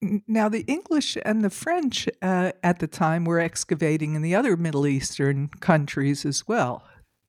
Now, 0.00 0.48
the 0.48 0.64
English 0.68 1.18
and 1.24 1.44
the 1.44 1.50
French 1.50 2.08
uh, 2.22 2.52
at 2.62 2.78
the 2.78 2.86
time 2.86 3.24
were 3.24 3.40
excavating 3.40 4.14
in 4.14 4.22
the 4.22 4.34
other 4.34 4.56
Middle 4.56 4.86
Eastern 4.86 5.48
countries 5.60 6.24
as 6.24 6.46
well. 6.46 6.84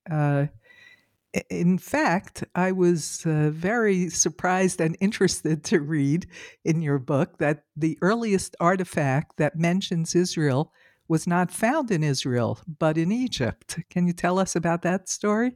Uh, 0.10 0.48
in 1.50 1.78
fact, 1.78 2.44
I 2.56 2.72
was 2.72 3.24
uh, 3.26 3.50
very 3.52 4.10
surprised 4.10 4.82
and 4.82 4.98
interested 5.00 5.64
to 5.66 5.80
read 5.80 6.28
in 6.66 6.82
your 6.82 7.00
book 7.00 7.38
that 7.38 7.66
the 7.76 7.98
earliest 8.02 8.56
artifact 8.60 9.38
that 9.38 9.58
mentions 9.58 10.16
Israel 10.16 10.72
was 11.08 11.28
not 11.28 11.52
found 11.52 11.92
in 11.92 12.04
Israel, 12.04 12.60
but 12.80 12.98
in 12.98 13.12
Egypt. 13.12 13.80
Can 13.90 14.08
you 14.08 14.14
tell 14.14 14.40
us 14.40 14.56
about 14.56 14.82
that 14.84 15.10
story? 15.10 15.56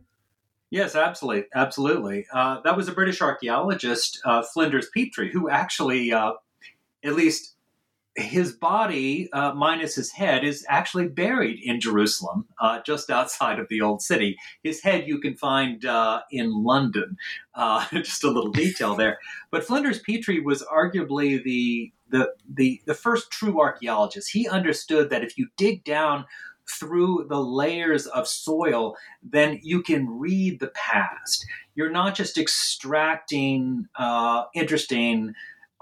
Yes, 0.69 0.95
absolutely, 0.95 1.45
absolutely. 1.53 2.25
Uh, 2.33 2.59
that 2.61 2.75
was 2.75 2.87
a 2.87 2.93
British 2.93 3.21
archaeologist, 3.21 4.19
uh, 4.25 4.41
Flinders 4.41 4.89
Petrie, 4.93 5.31
who 5.31 5.47
actually, 5.47 6.11
uh, 6.11 6.33
at 7.03 7.13
least 7.13 7.52
his 8.15 8.51
body, 8.51 9.31
uh, 9.33 9.53
minus 9.53 9.95
his 9.95 10.11
head, 10.11 10.43
is 10.43 10.65
actually 10.69 11.07
buried 11.07 11.59
in 11.63 11.79
Jerusalem, 11.79 12.45
uh, 12.59 12.79
just 12.85 13.09
outside 13.09 13.59
of 13.59 13.67
the 13.69 13.81
old 13.81 14.01
city. 14.01 14.37
His 14.61 14.81
head 14.83 15.07
you 15.07 15.19
can 15.19 15.35
find 15.35 15.83
uh, 15.85 16.21
in 16.31 16.63
London. 16.63 17.17
Uh, 17.55 17.85
just 17.93 18.23
a 18.23 18.29
little 18.29 18.51
detail 18.51 18.95
there. 18.95 19.17
But 19.51 19.63
Flinders 19.63 19.99
Petrie 19.99 20.39
was 20.39 20.63
arguably 20.63 21.43
the, 21.43 21.91
the 22.09 22.33
the 22.47 22.81
the 22.85 22.93
first 22.93 23.31
true 23.31 23.59
archaeologist. 23.59 24.29
He 24.31 24.47
understood 24.47 25.09
that 25.09 25.23
if 25.23 25.37
you 25.37 25.47
dig 25.57 25.83
down 25.83 26.25
through 26.79 27.25
the 27.29 27.41
layers 27.41 28.07
of 28.07 28.27
soil, 28.27 28.95
then 29.21 29.59
you 29.63 29.81
can 29.81 30.07
read 30.19 30.59
the 30.59 30.69
past. 30.69 31.45
You're 31.75 31.91
not 31.91 32.15
just 32.15 32.37
extracting 32.37 33.87
uh, 33.95 34.43
interesting 34.53 35.33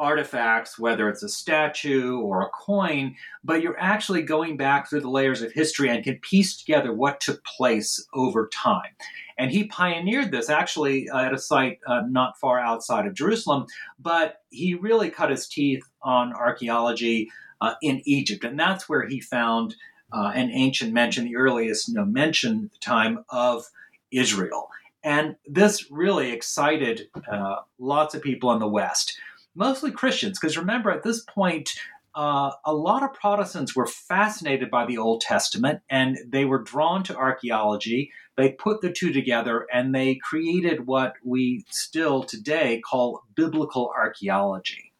artifacts, 0.01 0.79
whether 0.79 1.07
it's 1.07 1.21
a 1.21 1.29
statue 1.29 2.17
or 2.17 2.41
a 2.41 2.49
coin, 2.49 3.15
but 3.43 3.61
you're 3.61 3.79
actually 3.79 4.23
going 4.23 4.57
back 4.57 4.89
through 4.89 4.99
the 4.99 5.09
layers 5.09 5.43
of 5.43 5.51
history 5.51 5.89
and 5.89 6.03
can 6.03 6.17
piece 6.17 6.57
together 6.57 6.91
what 6.91 7.21
took 7.21 7.43
place 7.45 8.03
over 8.11 8.49
time. 8.51 8.89
And 9.37 9.51
he 9.51 9.65
pioneered 9.65 10.31
this 10.31 10.49
actually 10.49 11.07
uh, 11.07 11.21
at 11.21 11.33
a 11.33 11.37
site 11.37 11.79
uh, 11.85 12.01
not 12.09 12.39
far 12.39 12.59
outside 12.59 13.05
of 13.05 13.13
Jerusalem, 13.13 13.67
but 13.99 14.37
he 14.49 14.73
really 14.73 15.11
cut 15.11 15.29
his 15.29 15.47
teeth 15.47 15.83
on 16.01 16.33
archaeology 16.33 17.29
uh, 17.61 17.75
in 17.83 18.01
Egypt. 18.05 18.43
And 18.43 18.59
that's 18.59 18.89
where 18.89 19.07
he 19.07 19.21
found 19.21 19.75
uh, 20.11 20.31
an 20.33 20.49
ancient 20.49 20.93
mention, 20.93 21.25
the 21.25 21.35
earliest 21.35 21.87
you 21.87 21.93
know, 21.93 22.05
mention 22.05 22.65
at 22.65 22.71
the 22.71 22.79
time 22.79 23.23
of 23.29 23.65
Israel. 24.09 24.67
And 25.03 25.35
this 25.47 25.91
really 25.91 26.31
excited 26.31 27.09
uh, 27.31 27.57
lots 27.79 28.13
of 28.15 28.21
people 28.21 28.51
in 28.51 28.59
the 28.59 28.67
West 28.67 29.17
mostly 29.55 29.91
Christians, 29.91 30.39
because 30.39 30.57
remember 30.57 30.91
at 30.91 31.03
this 31.03 31.23
point, 31.23 31.71
uh, 32.13 32.51
a 32.65 32.73
lot 32.73 33.03
of 33.03 33.13
Protestants 33.13 33.75
were 33.75 33.87
fascinated 33.87 34.69
by 34.69 34.85
the 34.85 34.97
Old 34.97 35.21
Testament 35.21 35.81
and 35.89 36.17
they 36.27 36.45
were 36.45 36.61
drawn 36.61 37.03
to 37.03 37.15
archaeology. 37.15 38.11
They 38.35 38.51
put 38.51 38.81
the 38.81 38.91
two 38.91 39.13
together 39.13 39.65
and 39.73 39.95
they 39.95 40.15
created 40.15 40.87
what 40.87 41.13
we 41.23 41.65
still 41.69 42.23
today 42.23 42.81
call 42.81 43.23
biblical 43.35 43.93
archaeology. 43.95 44.91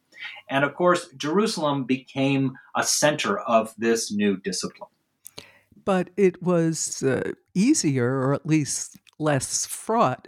And 0.49 0.63
of 0.63 0.75
course, 0.75 1.09
Jerusalem 1.17 1.83
became 1.83 2.53
a 2.75 2.83
center 2.83 3.39
of 3.39 3.73
this 3.77 4.11
new 4.11 4.37
discipline. 4.37 4.89
But 5.83 6.11
it 6.15 6.43
was 6.43 7.01
uh, 7.03 7.31
easier, 7.55 8.19
or 8.19 8.33
at 8.33 8.45
least 8.45 8.97
less 9.17 9.65
fraught, 9.65 10.27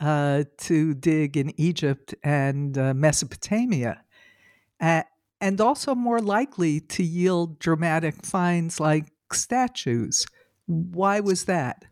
uh, 0.00 0.44
to 0.58 0.94
dig 0.94 1.36
in 1.36 1.52
Egypt 1.60 2.14
and 2.22 2.76
uh, 2.76 2.94
Mesopotamia, 2.94 4.02
uh, 4.80 5.02
and 5.40 5.60
also 5.60 5.94
more 5.94 6.20
likely 6.20 6.80
to 6.80 7.02
yield 7.02 7.58
dramatic 7.58 8.24
finds 8.24 8.80
like 8.80 9.06
statues. 9.32 10.26
Why 10.66 11.20
was 11.20 11.44
that? 11.44 11.84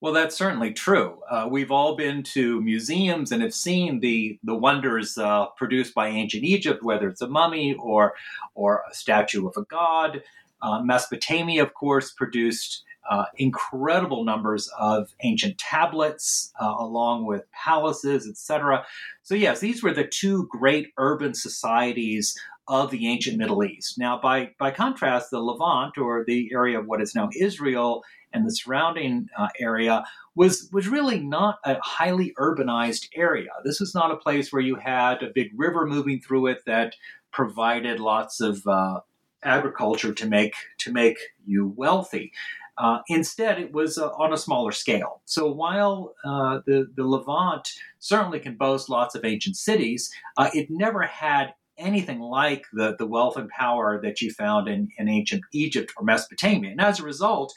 Well, 0.00 0.12
that's 0.12 0.36
certainly 0.36 0.72
true. 0.72 1.18
Uh, 1.28 1.48
we've 1.50 1.72
all 1.72 1.96
been 1.96 2.22
to 2.24 2.60
museums 2.60 3.32
and 3.32 3.42
have 3.42 3.54
seen 3.54 3.98
the 3.98 4.38
the 4.44 4.54
wonders 4.54 5.18
uh, 5.18 5.46
produced 5.56 5.92
by 5.92 6.08
ancient 6.08 6.44
Egypt, 6.44 6.84
whether 6.84 7.08
it's 7.08 7.20
a 7.20 7.28
mummy 7.28 7.74
or 7.74 8.14
or 8.54 8.84
a 8.90 8.94
statue 8.94 9.48
of 9.48 9.56
a 9.56 9.64
god. 9.64 10.22
Uh, 10.62 10.82
Mesopotamia, 10.82 11.62
of 11.62 11.74
course, 11.74 12.12
produced 12.12 12.84
uh, 13.08 13.24
incredible 13.36 14.24
numbers 14.24 14.70
of 14.78 15.14
ancient 15.22 15.58
tablets, 15.58 16.52
uh, 16.60 16.74
along 16.78 17.26
with 17.26 17.50
palaces, 17.52 18.28
etc. 18.28 18.84
So, 19.22 19.34
yes, 19.34 19.60
these 19.60 19.82
were 19.82 19.92
the 19.92 20.06
two 20.06 20.46
great 20.50 20.88
urban 20.98 21.34
societies 21.34 22.38
of 22.68 22.90
the 22.90 23.08
ancient 23.08 23.38
Middle 23.38 23.64
East. 23.64 23.98
Now, 23.98 24.20
by, 24.20 24.50
by 24.58 24.70
contrast, 24.70 25.30
the 25.30 25.40
Levant, 25.40 25.96
or 25.96 26.24
the 26.26 26.50
area 26.52 26.78
of 26.78 26.86
what 26.86 27.00
is 27.00 27.14
now 27.14 27.30
Israel 27.34 28.04
and 28.34 28.46
the 28.46 28.54
surrounding 28.54 29.28
uh, 29.38 29.48
area, 29.58 30.04
was, 30.34 30.68
was 30.70 30.86
really 30.86 31.18
not 31.18 31.58
a 31.64 31.78
highly 31.82 32.34
urbanized 32.38 33.08
area. 33.14 33.48
This 33.64 33.80
was 33.80 33.94
not 33.94 34.10
a 34.10 34.16
place 34.16 34.52
where 34.52 34.60
you 34.60 34.76
had 34.76 35.22
a 35.22 35.32
big 35.34 35.48
river 35.56 35.86
moving 35.86 36.20
through 36.20 36.48
it 36.48 36.58
that 36.66 36.94
provided 37.32 38.00
lots 38.00 38.40
of 38.40 38.66
uh, 38.66 39.00
agriculture 39.42 40.12
to 40.12 40.26
make 40.26 40.54
to 40.78 40.92
make 40.92 41.18
you 41.46 41.72
wealthy. 41.76 42.32
Uh, 42.78 43.00
instead, 43.08 43.58
it 43.58 43.72
was 43.72 43.98
uh, 43.98 44.08
on 44.10 44.32
a 44.32 44.36
smaller 44.36 44.70
scale. 44.70 45.20
So 45.24 45.50
while 45.50 46.14
uh, 46.24 46.60
the, 46.64 46.88
the 46.94 47.04
Levant 47.04 47.68
certainly 47.98 48.38
can 48.38 48.56
boast 48.56 48.88
lots 48.88 49.14
of 49.16 49.24
ancient 49.24 49.56
cities, 49.56 50.10
uh, 50.36 50.50
it 50.54 50.68
never 50.70 51.02
had 51.02 51.54
anything 51.76 52.20
like 52.20 52.66
the, 52.72 52.94
the 52.96 53.06
wealth 53.06 53.36
and 53.36 53.48
power 53.48 54.00
that 54.02 54.20
you 54.20 54.32
found 54.32 54.68
in, 54.68 54.88
in 54.96 55.08
ancient 55.08 55.42
Egypt 55.52 55.92
or 55.96 56.04
Mesopotamia. 56.04 56.70
And 56.70 56.80
as 56.80 57.00
a 57.00 57.04
result, 57.04 57.52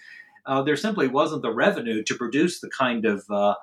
uh, 0.45 0.63
there 0.63 0.75
simply 0.75 1.07
wasn't 1.07 1.43
the 1.43 1.53
revenue 1.53 2.03
to 2.03 2.15
produce 2.15 2.59
the 2.59 2.69
kind 2.69 3.05
of 3.05 3.23
uh, 3.29 3.53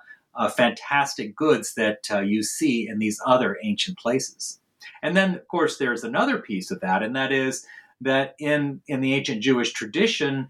fantastic 0.57 1.35
goods 1.35 1.75
that 1.75 1.99
you 2.25 2.45
see 2.45 2.89
in 2.89 2.99
these 3.01 3.21
other 3.27 3.59
ancient 3.65 3.99
places. 3.99 4.61
And 5.03 5.17
then, 5.17 5.35
of 5.35 5.47
course, 5.49 5.79
there's 5.79 6.05
another 6.05 6.39
piece 6.39 6.71
of 6.71 6.81
that, 6.81 7.03
and 7.03 7.15
that 7.17 7.33
is 7.33 7.67
that 8.01 8.35
in, 8.39 8.81
in 8.87 9.01
the 9.01 9.15
ancient 9.15 9.43
Jewish 9.43 9.73
tradition, 9.73 10.49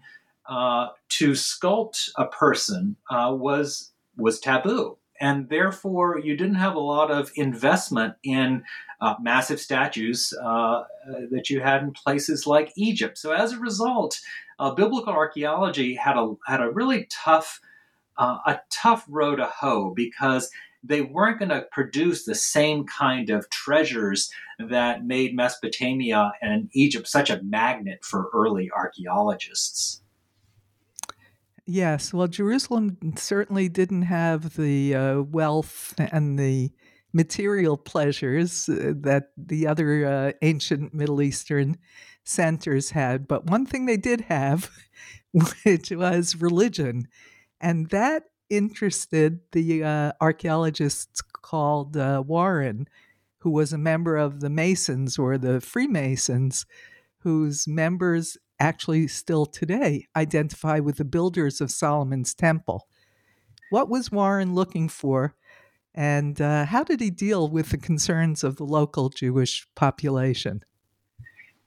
uh, 0.49 0.87
to 1.09 1.31
sculpt 1.31 2.09
a 2.17 2.25
person 2.25 2.95
uh, 3.09 3.33
was 3.33 3.91
was 4.17 4.39
taboo, 4.39 4.97
and 5.21 5.47
therefore 5.47 6.19
you 6.19 6.35
didn't 6.35 6.55
have 6.55 6.75
a 6.75 6.79
lot 6.79 7.11
of 7.11 7.31
investment 7.35 8.15
in 8.23 8.63
uh, 8.99 9.15
massive 9.21 9.61
statues 9.61 10.33
uh, 10.43 10.83
that 11.31 11.49
you 11.49 11.61
had 11.61 11.83
in 11.83 11.91
places 11.91 12.45
like 12.45 12.73
Egypt. 12.75 13.17
So 13.17 13.31
as 13.31 13.53
a 13.53 13.59
result, 13.59 14.19
uh, 14.57 14.71
biblical 14.71 15.13
archaeology 15.13 15.95
had 15.95 16.17
a 16.17 16.33
had 16.45 16.61
a 16.61 16.71
really 16.71 17.07
tough 17.09 17.61
uh, 18.17 18.39
a 18.45 18.59
tough 18.69 19.05
row 19.07 19.35
to 19.35 19.45
hoe 19.45 19.93
because 19.95 20.49
they 20.83 21.01
weren't 21.01 21.39
going 21.39 21.49
to 21.49 21.67
produce 21.71 22.23
the 22.23 22.35
same 22.35 22.85
kind 22.85 23.29
of 23.29 23.49
treasures 23.49 24.31
that 24.59 25.05
made 25.05 25.35
Mesopotamia 25.35 26.31
and 26.41 26.69
Egypt 26.73 27.07
such 27.07 27.29
a 27.29 27.41
magnet 27.43 28.03
for 28.03 28.29
early 28.33 28.69
archaeologists. 28.71 30.01
Yes, 31.71 32.11
well, 32.11 32.27
Jerusalem 32.27 32.97
certainly 33.15 33.69
didn't 33.69 34.01
have 34.01 34.55
the 34.55 34.95
uh, 34.95 35.21
wealth 35.21 35.93
and 35.99 36.39
the 36.39 36.71
material 37.13 37.77
pleasures 37.77 38.67
uh, 38.67 38.93
that 39.01 39.33
the 39.37 39.67
other 39.67 40.03
uh, 40.03 40.31
ancient 40.41 40.95
Middle 40.95 41.21
Eastern 41.21 41.77
centers 42.23 42.89
had. 42.89 43.27
But 43.27 43.45
one 43.45 43.67
thing 43.67 43.85
they 43.85 43.97
did 43.97 44.21
have, 44.21 44.71
which 45.63 45.91
was 45.91 46.41
religion. 46.41 47.07
And 47.61 47.87
that 47.89 48.23
interested 48.49 49.41
the 49.51 49.83
uh, 49.83 50.13
archaeologist 50.19 51.21
called 51.33 51.95
uh, 51.95 52.23
Warren, 52.25 52.87
who 53.41 53.51
was 53.51 53.73
a 53.73 53.77
member 53.77 54.17
of 54.17 54.39
the 54.39 54.49
Masons 54.49 55.19
or 55.19 55.37
the 55.37 55.61
Freemasons, 55.61 56.65
whose 57.19 57.67
members 57.67 58.39
actually 58.59 59.07
still 59.07 59.45
today 59.45 60.07
identify 60.15 60.79
with 60.79 60.97
the 60.97 61.05
builders 61.05 61.61
of 61.61 61.71
Solomon's 61.71 62.33
Temple. 62.33 62.87
What 63.69 63.89
was 63.89 64.11
Warren 64.11 64.55
looking 64.55 64.89
for, 64.89 65.35
and 65.93 66.39
uh, 66.41 66.65
how 66.65 66.83
did 66.83 66.99
he 66.99 67.09
deal 67.09 67.47
with 67.47 67.69
the 67.69 67.77
concerns 67.77 68.43
of 68.43 68.55
the 68.55 68.63
local 68.63 69.09
Jewish 69.09 69.67
population? 69.75 70.63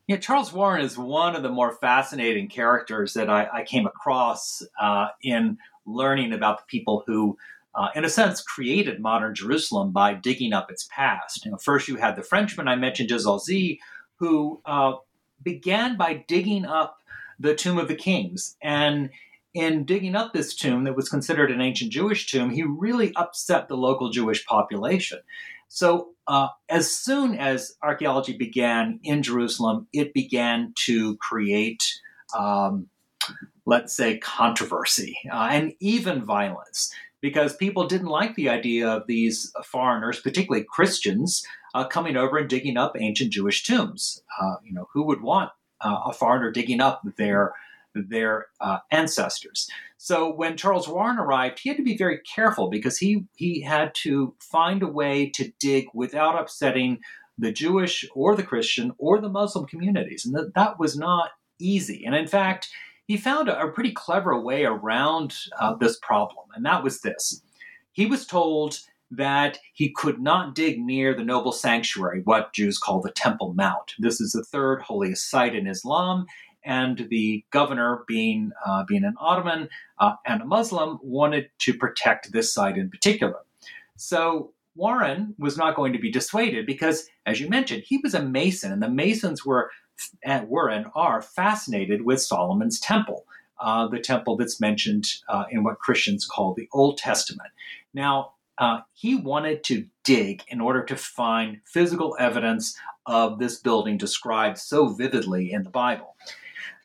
Yeah, 0.09 0.17
Charles 0.17 0.53
Warren 0.53 0.85
is 0.85 0.99
one 0.99 1.37
of 1.37 1.43
the 1.43 1.49
more 1.49 1.77
fascinating 1.77 2.49
characters 2.49 3.15
that 3.15 3.31
I, 3.31 3.49
I 3.53 3.63
came 3.63 3.87
across 3.87 4.63
uh, 4.81 5.09
in 5.23 5.59
learning 5.87 6.33
about 6.33 6.59
the 6.59 6.65
people 6.67 7.05
who, 7.07 7.37
uh, 7.75 7.89
in 7.95 8.05
a 8.05 8.09
sense, 8.09 8.43
created 8.43 9.01
modern 9.01 9.35
Jerusalem 9.35 9.93
by 9.93 10.15
digging 10.15 10.53
up 10.53 10.71
its 10.71 10.89
past. 10.91 11.45
You 11.45 11.53
know, 11.53 11.57
first, 11.57 11.87
you 11.87 11.97
had 11.97 12.17
the 12.17 12.23
Frenchman 12.23 12.69
I 12.69 12.75
mentioned, 12.75 13.11
Saulcy, 13.11 13.79
who 14.17 14.61
uh, 14.67 14.95
began 15.43 15.97
by 15.97 16.25
digging 16.29 16.65
up 16.65 16.99
the 17.39 17.55
tomb 17.55 17.79
of 17.79 17.89
the 17.89 17.95
kings. 17.95 18.57
And 18.63 19.11
in 19.55 19.85
digging 19.85 20.15
up 20.15 20.33
this 20.33 20.55
tomb 20.55 20.85
that 20.85 20.97
was 20.97 21.09
considered 21.09 21.51
an 21.51 21.61
ancient 21.61 21.93
Jewish 21.93 22.27
tomb, 22.27 22.51
he 22.51 22.63
really 22.63 23.15
upset 23.17 23.69
the 23.69 23.77
local 23.77 24.11
Jewish 24.11 24.47
population. 24.47 25.21
So, 25.69 26.11
uh, 26.29 26.49
as 26.69 26.95
soon 26.95 27.35
as 27.35 27.77
archaeology 27.83 28.37
began 28.37 29.01
in 29.03 29.23
Jerusalem, 29.23 29.89
it 29.93 30.15
began 30.15 30.73
to 30.85 31.17
create 31.17 31.83
um, 32.39 32.89
let's 33.67 33.95
say, 33.95 34.19
controversy 34.19 35.17
uh, 35.31 35.49
and 35.51 35.75
even 35.81 36.25
violence 36.25 36.93
because 37.23 37.57
people 37.57 37.87
didn't 37.87 38.09
like 38.09 38.35
the 38.35 38.51
idea 38.51 38.87
of 38.87 39.07
these 39.07 39.53
foreigners, 39.65 40.21
particularly 40.21 40.67
Christians, 40.69 41.47
uh, 41.75 41.87
coming 41.87 42.17
over 42.17 42.37
and 42.37 42.51
digging 42.51 42.77
up 42.77 42.97
ancient 42.99 43.33
Jewish 43.33 43.65
tombs. 43.65 44.23
Uh, 44.39 44.57
you 44.63 44.75
know, 44.75 44.89
who 44.93 45.05
would 45.05 45.23
want 45.23 45.51
uh, 45.81 46.01
a 46.07 46.13
foreigner 46.13 46.51
digging 46.51 46.81
up 46.83 47.01
their 47.17 47.55
their 47.95 48.47
uh, 48.61 48.79
ancestors? 48.91 49.71
So 49.97 50.35
when 50.35 50.57
Charles 50.57 50.89
Warren 50.89 51.19
arrived, 51.19 51.61
he 51.61 51.69
had 51.69 51.79
to 51.79 51.85
be 51.85 51.97
very 51.97 52.19
careful 52.19 52.69
because 52.69 52.99
he 52.99 53.25
he 53.37 53.63
had 53.63 53.95
to 54.03 54.35
find 54.41 54.83
a 54.83 54.89
way 54.89 55.31
to 55.31 55.53
dig 55.61 55.87
without 55.95 56.39
upsetting 56.39 56.99
the 57.39 57.53
Jewish 57.53 58.05
or 58.15 58.37
the 58.37 58.43
Christian 58.43 58.93
or 58.99 59.21
the 59.21 59.29
Muslim 59.29 59.65
communities, 59.65 60.27
and 60.27 60.35
that, 60.35 60.55
that 60.55 60.79
was 60.79 60.99
not 60.99 61.31
easy. 61.59 62.05
And 62.05 62.15
in 62.15 62.27
fact, 62.27 62.69
he 63.07 63.17
found 63.17 63.49
a, 63.49 63.61
a 63.61 63.71
pretty 63.71 63.93
clever 63.93 64.39
way 64.41 64.65
around 64.65 65.35
uh, 65.59 65.75
this 65.75 65.99
problem, 65.99 66.47
and 66.55 66.65
that 66.65 66.83
was 66.83 67.01
this. 67.01 67.43
He 67.93 68.07
was 68.07 68.27
told 68.27 68.79
that 69.11 69.59
he 69.75 69.91
could 69.91 70.21
not 70.21 70.55
dig 70.55 70.81
near 70.81 71.15
the 71.15 71.25
noble 71.25 71.53
sanctuary, 71.53 72.23
what 72.25 72.55
Jews 72.55 72.79
call 72.79 73.03
the 73.03 73.11
Temple 73.11 73.53
Mount. 73.53 73.93
This 73.99 74.21
is 74.21 74.33
the 74.33 74.45
third 74.45 74.81
holiest 74.81 75.29
site 75.29 75.55
in 75.55 75.67
Islam, 75.67 76.27
and 76.65 77.07
the 77.11 77.45
governor, 77.51 78.05
being 78.07 78.53
uh, 78.65 78.85
being 78.85 79.05
an 79.05 79.15
Ottoman 79.19 79.69
uh, 79.99 80.15
and 80.25 80.41
a 80.41 80.47
Muslim, 80.47 80.99
wanted 81.03 81.51
to 81.59 81.75
protect 81.75 82.33
this 82.33 82.53
site 82.53 82.79
in 82.79 82.89
particular. 82.89 83.41
So 83.97 84.53
Warren 84.75 85.35
was 85.39 85.59
not 85.59 85.77
going 85.77 85.93
to 85.93 85.99
be 85.99 86.11
dissuaded 86.11 86.65
because, 86.65 87.07
as 87.27 87.41
you 87.41 87.49
mentioned, 87.49 87.83
he 87.87 87.99
was 87.99 88.15
a 88.15 88.23
Mason, 88.23 88.73
and 88.73 88.83
the 88.83 88.89
Masons 88.89 89.45
were 89.45 89.71
and 90.23 90.49
were 90.49 90.69
and 90.69 90.87
are 90.95 91.23
fascinated 91.23 92.03
with 92.03 92.21
Solomon's 92.21 92.81
temple, 92.81 93.25
uh, 93.61 93.87
the 93.89 94.01
temple 94.01 94.37
that's 94.37 94.61
mentioned 94.61 95.07
uh, 95.29 95.45
in 95.51 95.65
what 95.65 95.79
Christians 95.79 96.27
call 96.27 96.55
the 96.55 96.69
Old 96.73 96.99
Testament. 96.99 97.51
Now, 97.95 98.33
uh, 98.59 98.81
he 98.93 99.17
wanted 99.17 99.65
to 99.65 99.87
dig 100.05 100.43
in 100.49 100.61
order 100.61 100.85
to 100.85 100.97
find 100.97 101.61
physical 101.65 102.17
evidence 102.19 102.77
of 103.07 103.39
this 103.39 103.59
building 103.59 103.97
described 103.97 104.59
so 104.59 104.89
vividly 104.89 105.53
in 105.53 105.65
the 105.65 105.71
Bible. 105.71 106.17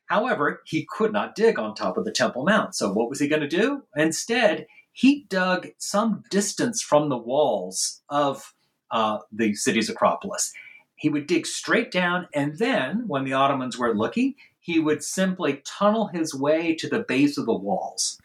However, 0.08 0.62
he 0.65 0.88
could 0.89 1.12
not 1.12 1.36
dig 1.36 1.60
on 1.60 1.76
top 1.76 1.98
of 1.98 2.06
the 2.06 2.12
Temple 2.12 2.46
Mount. 2.46 2.76
So, 2.76 2.91
what 2.91 3.10
was 3.10 3.20
he 3.20 3.28
going 3.28 3.41
to 3.41 3.48
do? 3.48 3.84
Instead, 3.96 4.65
he 4.93 5.26
dug 5.30 5.67
some 5.78 6.24
distance 6.32 6.82
from 6.82 7.10
the 7.10 7.17
walls 7.17 8.02
of 8.10 8.54
uh, 8.89 9.20
the 9.32 9.54
city's 9.54 9.89
Acropolis 9.89 10.54
he 10.97 11.10
would 11.10 11.27
dig 11.27 11.45
straight 11.45 11.91
down, 11.91 12.27
and 12.33 12.57
then, 12.57 13.07
when 13.07 13.23
the 13.23 13.33
Ottomans 13.33 13.77
were 13.77 13.95
looking, 13.95 14.36
he 14.60 14.79
would 14.79 15.03
simply 15.03 15.62
tunnel 15.63 16.07
his 16.07 16.36
way 16.36 16.75
to 16.75 16.89
the 16.89 17.05
base 17.07 17.38
of 17.38 17.45
the 17.45 17.55
walls. 17.55 18.19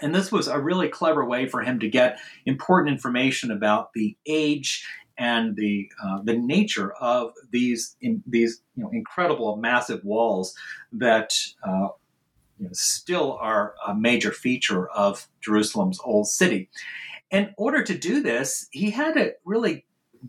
And 0.00 0.14
this 0.14 0.30
was 0.30 0.46
a 0.46 0.60
really 0.60 0.88
clever 0.88 1.24
way 1.24 1.48
for 1.48 1.62
him 1.62 1.80
to 1.80 1.88
get 1.88 2.18
important 2.46 2.92
information 2.92 3.50
about 3.50 3.92
the 3.94 4.16
age 4.26 4.86
and 5.16 5.56
the 5.56 5.90
uh, 6.02 6.20
the 6.22 6.36
nature 6.36 6.92
of 6.94 7.32
these 7.50 7.96
in, 8.00 8.22
these 8.26 8.60
you 8.76 8.82
know 8.82 8.90
incredible 8.92 9.56
massive 9.56 10.04
walls 10.04 10.54
that 10.92 11.32
uh, 11.66 11.88
you 12.58 12.66
know, 12.66 12.72
still 12.72 13.38
are 13.40 13.74
a 13.86 13.94
major 13.94 14.32
feature 14.32 14.88
of 14.90 15.28
Jerusalem's 15.40 16.00
old 16.04 16.28
city. 16.28 16.68
In 17.30 17.54
order 17.56 17.82
to 17.82 17.96
do 17.96 18.22
this, 18.22 18.68
he 18.70 18.90
had 18.90 19.14
to 19.14 19.34
really 19.44 19.86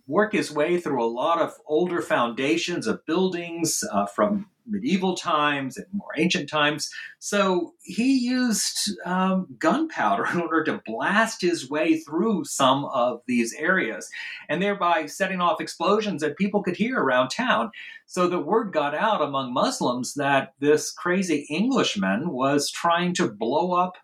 work 0.08 0.34
his 0.34 0.52
way 0.52 0.80
through 0.80 1.04
a 1.04 1.08
lot 1.08 1.42
of 1.42 1.54
older 1.68 2.02
foundations 2.02 2.88
of 2.88 3.06
buildings 3.06 3.84
uh, 3.92 4.06
from 4.06 4.48
medieval 4.68 5.16
times 5.16 5.78
and 5.78 5.86
more 5.94 6.10
ancient 6.18 6.50
times. 6.50 6.90
So 7.20 7.74
he 7.84 8.18
used 8.18 8.92
um, 9.06 9.48
gunpowder 9.60 10.26
in 10.34 10.42
order 10.42 10.64
to 10.66 10.82
blast 10.86 11.42
his 11.42 11.70
way 11.70 12.00
through 12.00 12.46
some 12.46 12.86
of 12.86 13.22
these 13.28 13.54
areas 13.54 14.10
and 14.50 14.62
thereby 14.62 15.06
setting 15.06 15.42
off 15.42 15.62
explosions 15.62 16.22
that 16.22 16.38
people 16.38 16.64
could 16.64 16.78
hear 16.78 17.00
around 17.00 17.30
town. 17.30 17.72
So 18.08 18.28
the 18.28 18.40
word 18.40 18.72
got 18.74 18.96
out 18.96 19.22
among 19.22 19.54
Muslims 19.54 20.14
that 20.16 20.54
this 20.60 20.92
crazy 20.92 21.46
Englishman 21.50 22.30
was 22.30 22.70
trying 22.70 23.14
to 23.16 23.28
blow 23.28 23.74
up 23.74 23.98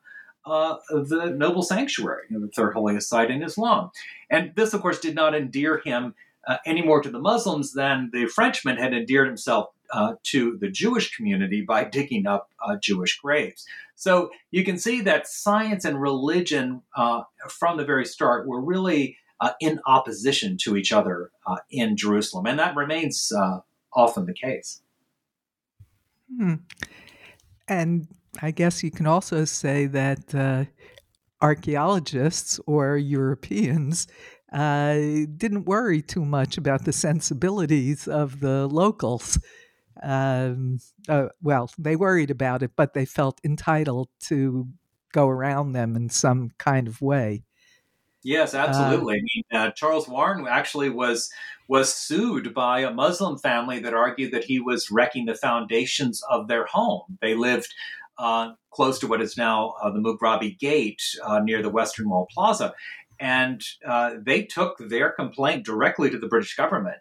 uh, 0.46 0.78
the 0.90 1.34
noble 1.36 1.62
sanctuary, 1.62 2.24
you 2.30 2.40
know, 2.40 2.46
the 2.46 2.52
third 2.52 2.74
holiest 2.74 3.10
site 3.10 3.32
in 3.32 3.44
Islam. 3.44 3.92
And 4.30 4.54
this, 4.56 4.74
of 4.74 4.82
course, 4.82 5.00
did 5.00 5.16
not 5.16 5.36
endear 5.36 5.80
him 5.80 6.16
uh, 6.48 6.58
any 6.66 6.82
more 6.82 7.02
to 7.02 7.10
the 7.10 7.20
Muslims 7.20 7.74
than 7.74 8.10
the 8.12 8.26
Frenchman 8.26 8.78
had 8.78 8.94
endeared 8.94 9.28
himself 9.28 9.70
uh, 9.94 10.16
to 10.24 10.58
the 10.58 10.70
Jewish 10.70 11.16
community 11.16 11.62
by 11.62 11.84
digging 11.84 12.26
up 12.26 12.50
uh, 12.66 12.78
Jewish 12.78 13.20
graves. 13.20 13.68
So 13.96 14.32
you 14.50 14.64
can 14.64 14.78
see 14.78 15.02
that 15.02 15.28
science 15.28 15.86
and 15.86 16.02
religion 16.02 16.82
uh, 16.96 17.24
from 17.50 17.78
the 17.78 17.86
very 17.86 18.06
start 18.06 18.48
were 18.48 18.62
really 18.62 19.18
uh, 19.40 19.52
in 19.60 19.80
opposition 19.86 20.58
to 20.58 20.78
each 20.78 20.92
other 20.92 21.32
uh, 21.46 21.58
in 21.70 21.98
Jerusalem, 21.98 22.46
and 22.46 22.58
that 22.58 22.76
remains 22.76 23.32
often 23.94 24.26
the 24.26 24.34
case. 24.34 24.82
Hmm. 26.36 26.56
And 27.68 28.08
I 28.40 28.52
guess 28.52 28.84
you 28.84 28.92
can 28.92 29.08
also 29.08 29.46
say 29.46 29.88
that 29.88 30.34
uh, 30.34 30.66
archaeologists 31.42 32.60
or 32.66 32.98
Europeans 32.98 34.08
uh, 34.54 34.96
didn't 35.38 35.66
worry 35.66 36.02
too 36.02 36.26
much 36.26 36.58
about 36.58 36.86
the 36.86 36.94
sensibilities 36.94 38.08
of 38.08 38.40
the 38.40 38.68
locals. 38.68 39.40
Um, 40.04 40.80
uh, 41.10 41.28
well, 41.42 41.70
they 41.78 41.96
worried 41.96 42.32
about 42.32 42.64
it, 42.64 42.72
but 42.76 42.94
they 42.94 43.06
felt 43.06 43.40
entitled 43.44 44.10
to 44.22 44.68
go 45.14 45.28
around 45.28 45.74
them 45.74 45.96
in 45.96 46.10
some 46.10 46.52
kind 46.58 46.88
of 46.88 47.02
way. 47.02 47.44
Yes, 48.24 48.54
absolutely. 48.54 49.16
Uh, 49.16 49.18
I 49.18 49.22
mean, 49.22 49.44
uh, 49.52 49.72
Charles 49.72 50.08
Warren 50.08 50.46
actually 50.48 50.90
was 50.90 51.30
was 51.68 51.94
sued 51.94 52.54
by 52.54 52.82
a 52.82 52.92
Muslim 52.92 53.38
family 53.38 53.80
that 53.80 53.94
argued 53.94 54.34
that 54.34 54.44
he 54.44 54.60
was 54.60 54.92
wrecking 54.92 55.26
the 55.26 55.36
foundations 55.36 56.22
of 56.30 56.48
their 56.48 56.66
home. 56.66 57.18
They 57.22 57.34
lived 57.34 57.74
uh, 58.18 58.52
close 58.72 59.00
to 59.00 59.08
what 59.08 59.22
is 59.22 59.38
now 59.38 59.74
uh, 59.82 59.90
the 59.92 60.00
Mughrabi 60.00 60.58
Gate 60.60 61.02
uh, 61.24 61.40
near 61.40 61.62
the 61.62 61.70
Western 61.70 62.10
Wall 62.10 62.28
Plaza. 62.34 62.74
And 63.20 63.62
uh, 63.88 64.16
they 64.20 64.44
took 64.44 64.78
their 64.80 65.12
complaint 65.12 65.66
directly 65.66 66.10
to 66.10 66.18
the 66.18 66.28
British 66.28 66.56
government. 66.56 66.98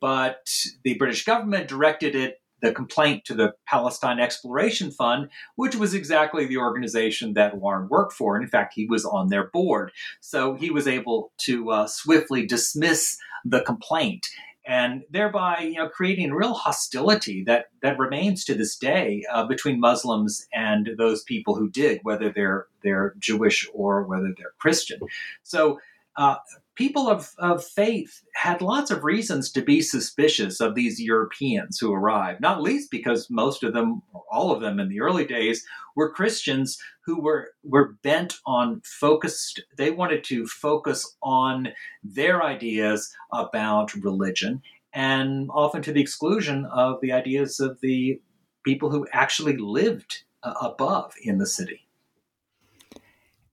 But 0.00 0.48
the 0.82 0.94
British 0.94 1.24
government 1.24 1.68
directed 1.68 2.14
it 2.14 2.42
the 2.62 2.72
complaint 2.72 3.24
to 3.24 3.34
the 3.34 3.52
Palestine 3.66 4.20
Exploration 4.20 4.90
Fund, 4.90 5.28
which 5.56 5.74
was 5.74 5.94
exactly 5.94 6.46
the 6.46 6.56
organization 6.56 7.34
that 7.34 7.58
Warren 7.58 7.88
worked 7.88 8.12
for. 8.12 8.36
And 8.36 8.44
in 8.44 8.48
fact, 8.48 8.72
he 8.74 8.86
was 8.86 9.04
on 9.04 9.28
their 9.28 9.50
board. 9.50 9.90
So 10.20 10.54
he 10.54 10.70
was 10.70 10.86
able 10.86 11.32
to 11.38 11.70
uh, 11.70 11.86
swiftly 11.88 12.46
dismiss 12.46 13.18
the 13.44 13.60
complaint 13.60 14.26
and 14.66 15.02
thereby 15.10 15.60
you 15.60 15.74
know 15.74 15.88
creating 15.88 16.32
real 16.32 16.54
hostility 16.54 17.42
that 17.44 17.66
that 17.82 17.98
remains 17.98 18.44
to 18.44 18.54
this 18.54 18.76
day 18.76 19.24
uh, 19.32 19.46
between 19.46 19.80
Muslims 19.80 20.46
and 20.52 20.90
those 20.98 21.22
people 21.22 21.54
who 21.54 21.68
dig, 21.70 22.00
whether 22.02 22.30
they're 22.30 22.66
they're 22.82 23.14
Jewish 23.18 23.68
or 23.74 24.02
whether 24.04 24.32
they're 24.36 24.54
Christian. 24.58 25.00
So. 25.42 25.78
Uh, 26.14 26.36
people 26.74 27.08
of, 27.08 27.30
of 27.38 27.64
faith 27.64 28.22
had 28.34 28.62
lots 28.62 28.90
of 28.90 29.04
reasons 29.04 29.50
to 29.52 29.62
be 29.62 29.82
suspicious 29.82 30.60
of 30.60 30.74
these 30.74 31.00
Europeans 31.00 31.78
who 31.78 31.92
arrived, 31.92 32.40
not 32.40 32.62
least 32.62 32.90
because 32.90 33.28
most 33.30 33.62
of 33.62 33.72
them, 33.72 34.02
or 34.12 34.22
all 34.30 34.50
of 34.50 34.60
them 34.60 34.80
in 34.80 34.88
the 34.88 35.00
early 35.00 35.26
days, 35.26 35.64
were 35.96 36.12
Christians 36.12 36.78
who 37.04 37.20
were, 37.20 37.50
were 37.62 37.96
bent 38.02 38.38
on 38.46 38.80
focused, 38.84 39.62
they 39.76 39.90
wanted 39.90 40.24
to 40.24 40.46
focus 40.46 41.16
on 41.22 41.68
their 42.02 42.42
ideas 42.42 43.14
about 43.32 43.94
religion 43.94 44.62
and 44.94 45.50
often 45.52 45.82
to 45.82 45.92
the 45.92 46.00
exclusion 46.00 46.66
of 46.66 47.00
the 47.00 47.12
ideas 47.12 47.60
of 47.60 47.80
the 47.80 48.20
people 48.64 48.90
who 48.90 49.06
actually 49.12 49.56
lived 49.56 50.24
uh, 50.42 50.54
above 50.60 51.12
in 51.22 51.38
the 51.38 51.46
city. 51.46 51.86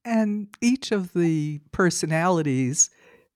And 0.05 0.47
each 0.61 0.91
of 0.91 1.13
the 1.13 1.59
personalities 1.71 2.89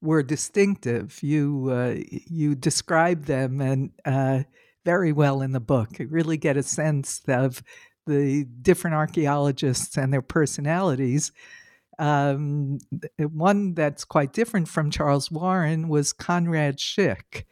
were 0.04 0.22
distinctive. 0.22 1.24
You 1.24 1.70
uh, 1.72 1.96
you 2.08 2.56
describe 2.56 3.26
them 3.26 3.62
and 3.62 3.92
uh, 4.06 4.44
very 4.86 5.14
well 5.14 5.42
in 5.42 5.54
the 5.54 5.60
book. 5.60 5.98
You 5.98 6.08
really 6.08 6.38
get 6.38 6.58
a 6.58 6.64
sense 6.64 7.22
of 7.28 7.64
the 8.06 8.44
different 8.62 8.96
archaeologists 8.96 9.98
and 9.98 10.14
their 10.14 10.22
personalities. 10.22 11.32
Um, 12.00 12.80
one 13.18 13.76
that's 13.76 14.04
quite 14.04 14.34
different 14.34 14.68
from 14.68 14.92
Charles 14.92 15.32
Warren 15.32 15.88
was 15.88 16.12
Conrad 16.12 16.80
Schick. 16.80 17.46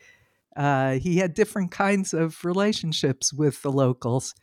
Uh, 0.57 0.93
he 0.93 1.17
had 1.17 1.33
different 1.33 1.71
kinds 1.71 2.13
of 2.13 2.43
relationships 2.43 3.31
with 3.31 3.61
the 3.61 3.71
locals. 3.71 4.35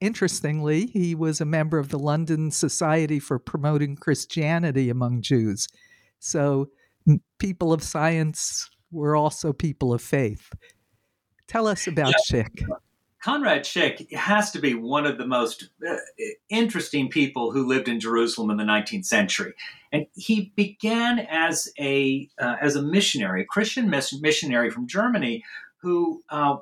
Interestingly, 0.00 0.86
he 0.86 1.14
was 1.14 1.40
a 1.40 1.46
member 1.46 1.78
of 1.78 1.88
the 1.88 1.98
London 1.98 2.50
Society 2.50 3.18
for 3.18 3.38
Promoting 3.38 3.96
Christianity 3.96 4.90
Among 4.90 5.22
Jews. 5.22 5.68
So, 6.18 6.68
people 7.38 7.72
of 7.72 7.82
science 7.82 8.68
were 8.90 9.16
also 9.16 9.52
people 9.52 9.92
of 9.92 10.00
faith. 10.00 10.50
Tell 11.46 11.66
us 11.66 11.86
about 11.86 12.14
yeah. 12.30 12.42
Schick. 12.42 12.66
Conrad 13.24 13.62
Schick 13.62 14.12
has 14.12 14.50
to 14.50 14.58
be 14.58 14.74
one 14.74 15.06
of 15.06 15.16
the 15.16 15.26
most 15.26 15.70
uh, 15.88 15.96
interesting 16.50 17.08
people 17.08 17.52
who 17.52 17.66
lived 17.66 17.88
in 17.88 17.98
Jerusalem 17.98 18.50
in 18.50 18.58
the 18.58 18.64
19th 18.64 19.06
century, 19.06 19.54
and 19.92 20.06
he 20.14 20.52
began 20.56 21.20
as 21.20 21.72
a 21.80 22.28
uh, 22.38 22.56
as 22.60 22.76
a 22.76 22.82
missionary, 22.82 23.40
a 23.40 23.46
Christian 23.46 23.88
missionary 23.88 24.70
from 24.70 24.86
Germany, 24.86 25.42
who 25.78 26.22
uh, 26.28 26.56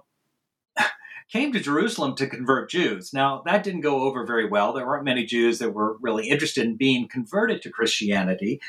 came 1.32 1.52
to 1.52 1.58
Jerusalem 1.58 2.14
to 2.14 2.28
convert 2.28 2.70
Jews. 2.70 3.12
Now, 3.12 3.42
that 3.44 3.64
didn't 3.64 3.80
go 3.80 4.02
over 4.02 4.24
very 4.24 4.48
well. 4.48 4.72
There 4.72 4.86
weren't 4.86 5.04
many 5.04 5.24
Jews 5.24 5.58
that 5.58 5.74
were 5.74 5.96
really 6.00 6.28
interested 6.28 6.64
in 6.64 6.76
being 6.76 7.08
converted 7.08 7.60
to 7.62 7.70
Christianity. 7.70 8.60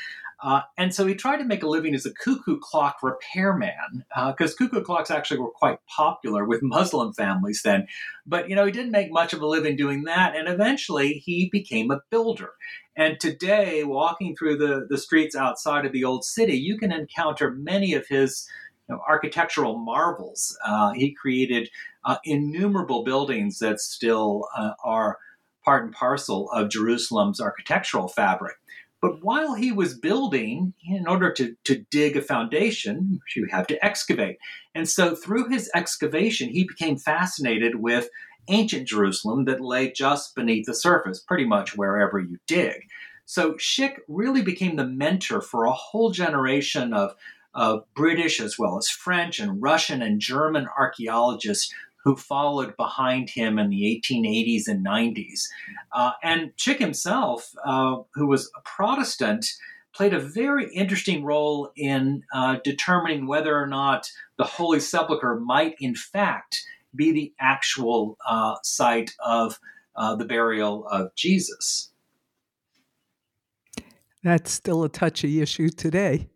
Uh, 0.44 0.60
and 0.76 0.94
so 0.94 1.06
he 1.06 1.14
tried 1.14 1.38
to 1.38 1.44
make 1.44 1.62
a 1.62 1.66
living 1.66 1.94
as 1.94 2.04
a 2.04 2.12
cuckoo 2.12 2.58
clock 2.60 2.98
repairman 3.02 4.04
because 4.28 4.52
uh, 4.52 4.56
cuckoo 4.58 4.82
clocks 4.82 5.10
actually 5.10 5.40
were 5.40 5.50
quite 5.50 5.78
popular 5.86 6.44
with 6.44 6.60
Muslim 6.62 7.14
families 7.14 7.62
then. 7.64 7.86
But, 8.26 8.50
you 8.50 8.54
know, 8.54 8.66
he 8.66 8.70
didn't 8.70 8.90
make 8.90 9.10
much 9.10 9.32
of 9.32 9.40
a 9.40 9.46
living 9.46 9.74
doing 9.74 10.04
that. 10.04 10.36
And 10.36 10.46
eventually 10.46 11.14
he 11.14 11.48
became 11.50 11.90
a 11.90 12.02
builder. 12.10 12.50
And 12.94 13.18
today, 13.18 13.84
walking 13.84 14.36
through 14.36 14.58
the, 14.58 14.86
the 14.88 14.98
streets 14.98 15.34
outside 15.34 15.86
of 15.86 15.92
the 15.92 16.04
old 16.04 16.26
city, 16.26 16.58
you 16.58 16.76
can 16.76 16.92
encounter 16.92 17.50
many 17.50 17.94
of 17.94 18.06
his 18.06 18.46
you 18.86 18.94
know, 18.94 19.00
architectural 19.08 19.78
marvels. 19.78 20.58
Uh, 20.62 20.92
he 20.92 21.14
created 21.14 21.70
uh, 22.04 22.16
innumerable 22.22 23.02
buildings 23.02 23.60
that 23.60 23.80
still 23.80 24.46
uh, 24.54 24.72
are 24.84 25.16
part 25.64 25.84
and 25.84 25.94
parcel 25.94 26.50
of 26.50 26.68
Jerusalem's 26.68 27.40
architectural 27.40 28.08
fabric. 28.08 28.56
But 29.04 29.22
while 29.22 29.52
he 29.52 29.70
was 29.70 29.98
building, 29.98 30.72
in 30.82 31.06
order 31.06 31.30
to, 31.34 31.54
to 31.64 31.84
dig 31.90 32.16
a 32.16 32.22
foundation, 32.22 33.20
you 33.36 33.46
have 33.50 33.66
to 33.66 33.84
excavate. 33.84 34.38
And 34.74 34.88
so 34.88 35.14
through 35.14 35.50
his 35.50 35.70
excavation, 35.74 36.48
he 36.48 36.64
became 36.64 36.96
fascinated 36.96 37.74
with 37.74 38.08
ancient 38.48 38.88
Jerusalem 38.88 39.44
that 39.44 39.60
lay 39.60 39.92
just 39.92 40.34
beneath 40.34 40.64
the 40.64 40.74
surface, 40.74 41.20
pretty 41.20 41.44
much 41.44 41.76
wherever 41.76 42.18
you 42.18 42.38
dig. 42.46 42.80
So 43.26 43.56
Schick 43.56 43.98
really 44.08 44.40
became 44.40 44.76
the 44.76 44.86
mentor 44.86 45.42
for 45.42 45.66
a 45.66 45.72
whole 45.72 46.10
generation 46.10 46.94
of, 46.94 47.14
of 47.52 47.84
British 47.94 48.40
as 48.40 48.58
well 48.58 48.78
as 48.78 48.88
French 48.88 49.38
and 49.38 49.60
Russian 49.60 50.00
and 50.00 50.18
German 50.18 50.66
archaeologists 50.78 51.70
who 52.04 52.16
followed 52.16 52.76
behind 52.76 53.30
him 53.30 53.58
in 53.58 53.70
the 53.70 54.02
1880s 54.06 54.68
and 54.68 54.84
90s. 54.84 55.48
Uh, 55.92 56.12
and 56.22 56.54
Schick 56.56 56.78
himself, 56.78 57.50
uh, 57.64 57.96
who 58.14 58.26
was 58.26 58.50
a 58.56 58.60
Protestant, 58.60 59.46
played 59.94 60.12
a 60.12 60.20
very 60.20 60.72
interesting 60.74 61.24
role 61.24 61.72
in 61.76 62.22
uh, 62.34 62.58
determining 62.62 63.26
whether 63.26 63.56
or 63.56 63.66
not 63.66 64.10
the 64.36 64.44
Holy 64.44 64.80
Sepulchre 64.80 65.40
might, 65.40 65.76
in 65.80 65.94
fact, 65.94 66.62
be 66.94 67.10
the 67.10 67.32
actual 67.40 68.18
uh, 68.28 68.56
site 68.62 69.12
of 69.24 69.58
uh, 69.96 70.14
the 70.14 70.24
burial 70.24 70.86
of 70.88 71.14
Jesus. 71.14 71.90
That's 74.22 74.50
still 74.50 74.84
a 74.84 74.88
touchy 74.88 75.40
issue 75.40 75.68
today. 75.68 76.28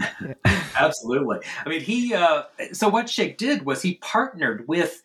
Absolutely. 0.78 1.38
I 1.64 1.68
mean, 1.68 1.80
he. 1.80 2.14
Uh, 2.14 2.44
so 2.72 2.88
what 2.88 3.06
Schick 3.06 3.36
did 3.36 3.64
was 3.64 3.82
he 3.82 3.94
partnered 3.96 4.66
with 4.68 5.02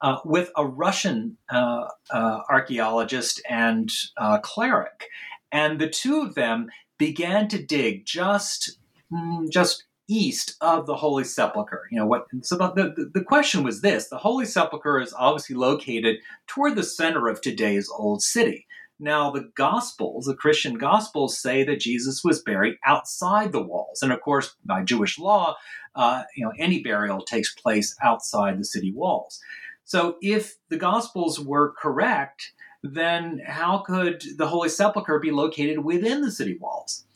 uh, 0.00 0.18
with 0.24 0.50
a 0.56 0.66
Russian 0.66 1.36
uh, 1.50 1.88
uh 2.10 2.40
archaeologist 2.48 3.42
and 3.48 3.90
uh, 4.16 4.38
cleric, 4.38 5.08
and 5.52 5.80
the 5.80 5.88
two 5.88 6.20
of 6.20 6.34
them 6.34 6.68
began 6.98 7.48
to 7.48 7.62
dig 7.62 8.04
just 8.04 8.78
mm, 9.12 9.50
just 9.50 9.84
east 10.08 10.56
of 10.60 10.86
the 10.86 10.96
Holy 10.96 11.24
Sepulchre. 11.24 11.86
You 11.90 11.98
know 11.98 12.06
what? 12.06 12.26
So 12.42 12.56
the, 12.56 12.72
the, 12.74 13.10
the 13.14 13.24
question 13.24 13.62
was 13.62 13.80
this: 13.80 14.08
the 14.08 14.18
Holy 14.18 14.46
Sepulchre 14.46 15.00
is 15.00 15.14
obviously 15.16 15.56
located 15.56 16.16
toward 16.46 16.76
the 16.76 16.82
center 16.82 17.28
of 17.28 17.40
today's 17.40 17.88
old 17.88 18.22
city. 18.22 18.66
Now, 19.00 19.30
the 19.30 19.50
Gospels, 19.56 20.26
the 20.26 20.34
Christian 20.34 20.74
Gospels, 20.74 21.38
say 21.38 21.64
that 21.64 21.80
Jesus 21.80 22.22
was 22.22 22.42
buried 22.42 22.76
outside 22.84 23.50
the 23.50 23.62
walls, 23.62 24.02
and 24.02 24.12
of 24.12 24.20
course, 24.20 24.54
by 24.64 24.84
Jewish 24.84 25.18
law, 25.18 25.56
uh, 25.94 26.24
you 26.36 26.44
know 26.44 26.52
any 26.58 26.82
burial 26.82 27.22
takes 27.22 27.54
place 27.54 27.96
outside 28.02 28.58
the 28.58 28.64
city 28.64 28.92
walls. 28.92 29.40
So, 29.84 30.16
if 30.20 30.56
the 30.68 30.76
Gospels 30.76 31.40
were 31.40 31.74
correct, 31.80 32.52
then 32.82 33.40
how 33.46 33.78
could 33.78 34.22
the 34.36 34.46
Holy 34.46 34.68
Sepulchre 34.68 35.18
be 35.18 35.30
located 35.30 35.82
within 35.82 36.20
the 36.20 36.30
city 36.30 36.58
walls? 36.60 37.06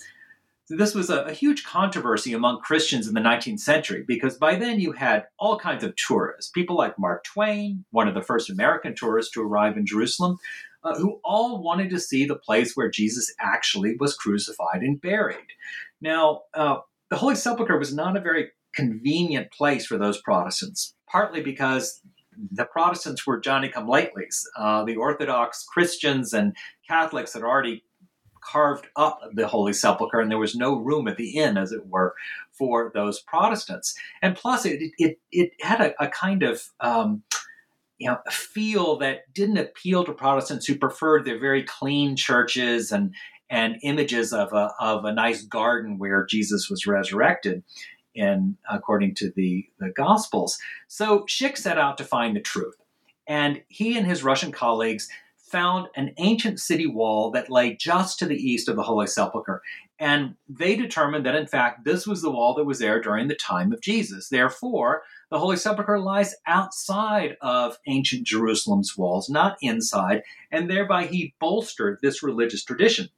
This 0.70 0.94
was 0.94 1.11
a, 1.11 1.25
a, 1.25 1.33
huge 1.33 1.62
controversy 1.62 2.33
among 2.33 2.62
Christians 2.62 3.07
in 3.07 3.12
the 3.12 3.20
19th 3.20 3.61
century 3.61 4.03
because 4.03 4.38
by 4.38 4.57
then 4.57 4.81
you 4.81 4.92
had 4.92 5.27
all 5.38 5.59
kinds 5.59 5.85
of 5.85 5.94
tourists, 5.97 6.51
people 6.51 6.75
like 6.75 6.99
Mark 6.99 7.23
Twain, 7.25 7.85
one 7.90 8.09
of 8.09 8.14
the 8.14 8.23
first 8.23 8.49
American 8.49 8.94
tourists 8.94 9.31
to 9.33 9.42
arrive 9.42 9.77
in 9.77 9.85
Jerusalem, 9.85 10.38
uh, 10.85 10.94
who 10.97 11.20
all 11.25 11.62
wanted 11.62 11.90
to 11.90 12.01
see 12.01 12.25
the 12.25 12.37
place 12.37 12.77
where 12.77 12.90
Jesus 12.90 13.35
actually 13.40 13.97
was 13.99 14.16
crucified 14.16 14.83
and 14.83 15.01
buried. 15.01 15.38
Now, 16.01 16.42
uh, 16.53 16.77
the 17.11 17.16
Holy 17.16 17.35
Sepulchre 17.35 17.79
was 17.79 17.94
not 17.94 18.16
a 18.16 18.20
very 18.20 18.51
convenient 18.75 19.51
place 19.53 19.87
for 19.87 19.97
those 19.97 20.20
Protestants, 20.20 20.94
partly 21.09 21.40
because 21.40 22.01
the 22.51 22.64
Protestants 22.64 23.27
were 23.27 23.38
Johnny 23.38 23.68
come 23.68 23.87
latelys. 23.87 24.42
Uh, 24.57 24.85
the 24.85 24.97
Orthodox 24.97 25.64
Christians 25.64 26.33
and 26.33 26.57
Catholics 26.88 27.33
had 27.33 27.42
already 27.42 27.85
carved 28.42 28.87
up 28.97 29.20
the 29.33 29.49
Holy 29.49 29.73
Sepulchre, 29.73 30.20
and 30.20 30.31
there 30.31 30.38
was 30.38 30.55
no 30.55 30.77
room 30.77 31.09
at 31.09 31.16
the 31.16 31.37
inn, 31.37 31.57
as 31.57 31.73
it 31.73 31.87
were, 31.87 32.14
for 32.53 32.90
those 32.94 33.20
Protestants. 33.20 33.94
And 34.20 34.37
plus, 34.37 34.66
it 34.66 34.92
it, 34.99 35.18
it 35.33 35.53
had 35.61 35.81
a, 35.81 36.03
a 36.03 36.09
kind 36.09 36.42
of 36.42 36.62
um, 36.81 37.23
you 38.05 38.11
know, 38.11 38.19
feel 38.31 38.99
that 38.99 39.33
didn't 39.33 39.57
appeal 39.57 40.05
to 40.05 40.12
Protestants 40.12 40.67
who 40.67 40.77
preferred 40.77 41.25
their 41.25 41.38
very 41.38 41.62
clean 41.62 42.17
churches 42.17 42.93
and 42.93 43.14
and 43.49 43.77
images 43.83 44.31
of 44.35 44.53
a 44.53 44.73
of 44.79 45.07
a 45.07 45.14
nice 45.14 45.43
garden 45.43 45.97
where 45.97 46.27
Jesus 46.27 46.69
was 46.69 46.87
resurrected, 46.87 47.62
in 48.14 48.59
according 48.71 49.14
to 49.14 49.33
the 49.35 49.64
the 49.81 49.88
Gospels. 49.88 50.59
So 50.87 51.21
Schick 51.21 51.57
set 51.57 51.79
out 51.79 51.97
to 51.97 52.05
find 52.05 52.37
the 52.37 52.40
truth, 52.40 52.77
and 53.27 53.62
he 53.69 53.97
and 53.97 54.07
his 54.07 54.23
Russian 54.23 54.53
colleagues 54.53 55.09
found 55.55 55.87
an 55.95 56.12
ancient 56.17 56.59
city 56.59 56.85
wall 56.85 57.31
that 57.31 57.49
lay 57.49 57.77
just 57.77 58.19
to 58.19 58.27
the 58.27 58.35
east 58.35 58.69
of 58.69 58.75
the 58.75 58.83
Holy 58.83 59.07
Sepulchre. 59.07 59.62
And 60.01 60.35
they 60.49 60.75
determined 60.75 61.25
that, 61.25 61.37
in 61.37 61.47
fact, 61.47 61.85
this 61.85 62.09
was 62.09 62.23
the 62.23 62.31
wall 62.33 62.55
that 62.55 62.64
was 62.64 62.81
there 62.81 63.01
during 63.01 63.29
the 63.29 63.37
time 63.37 63.73
of 63.73 63.81
Jesus. 63.81 64.29
Therefore, 64.29 65.05
the 65.31 65.38
Holy 65.38 65.57
Sepulchre 65.57 66.01
lies 66.01 66.35
outside 66.49 67.37
of 67.40 67.79
ancient 67.87 68.27
Jerusalem's 68.27 68.99
walls, 68.99 69.31
not 69.31 69.57
inside, 69.62 70.25
and 70.51 70.69
thereby 70.69 71.07
he 71.07 71.37
bolstered 71.38 72.01
this 72.03 72.21
religious 72.21 72.64
tradition. 72.64 73.11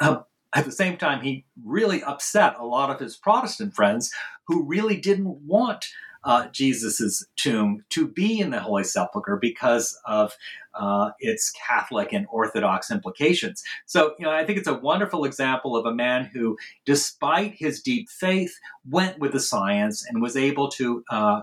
Um, 0.00 0.24
at 0.54 0.64
the 0.64 0.72
same 0.72 0.96
time, 0.96 1.20
he 1.20 1.44
really 1.62 2.02
upset 2.02 2.54
a 2.58 2.64
lot 2.64 2.88
of 2.88 3.00
his 3.00 3.18
Protestant 3.18 3.74
friends 3.74 4.10
who 4.46 4.64
really 4.64 4.96
didn't 4.96 5.46
want 5.46 5.84
uh, 6.24 6.48
Jesus's 6.48 7.26
tomb 7.36 7.84
to 7.90 8.06
be 8.06 8.40
in 8.40 8.50
the 8.50 8.60
Holy 8.60 8.84
Sepulchre 8.84 9.38
because 9.40 9.98
of 10.04 10.32
uh, 10.74 11.10
its 11.18 11.50
Catholic 11.50 12.12
and 12.12 12.26
Orthodox 12.30 12.90
implications. 12.90 13.62
So, 13.86 14.14
you 14.18 14.26
know, 14.26 14.32
I 14.32 14.44
think 14.44 14.58
it's 14.58 14.68
a 14.68 14.74
wonderful 14.74 15.24
example 15.24 15.76
of 15.76 15.86
a 15.86 15.94
man 15.94 16.26
who, 16.26 16.56
despite 16.84 17.54
his 17.54 17.80
deep 17.80 18.08
faith, 18.08 18.58
went 18.88 19.18
with 19.18 19.32
the 19.32 19.40
science 19.40 20.06
and 20.06 20.22
was 20.22 20.36
able 20.36 20.68
to 20.72 21.04
uh, 21.10 21.42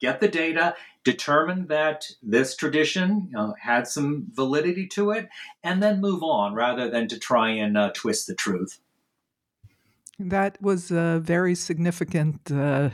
get 0.00 0.20
the 0.20 0.28
data, 0.28 0.74
determine 1.04 1.66
that 1.68 2.06
this 2.22 2.56
tradition 2.56 3.28
you 3.28 3.36
know, 3.36 3.54
had 3.60 3.86
some 3.86 4.26
validity 4.32 4.86
to 4.88 5.12
it, 5.12 5.28
and 5.62 5.82
then 5.82 6.00
move 6.00 6.22
on 6.22 6.54
rather 6.54 6.90
than 6.90 7.06
to 7.08 7.18
try 7.18 7.50
and 7.50 7.78
uh, 7.78 7.90
twist 7.94 8.26
the 8.26 8.34
truth. 8.34 8.80
That 10.18 10.60
was 10.60 10.90
a 10.90 11.20
very 11.22 11.54
significant 11.54 12.52
uh, 12.52 12.90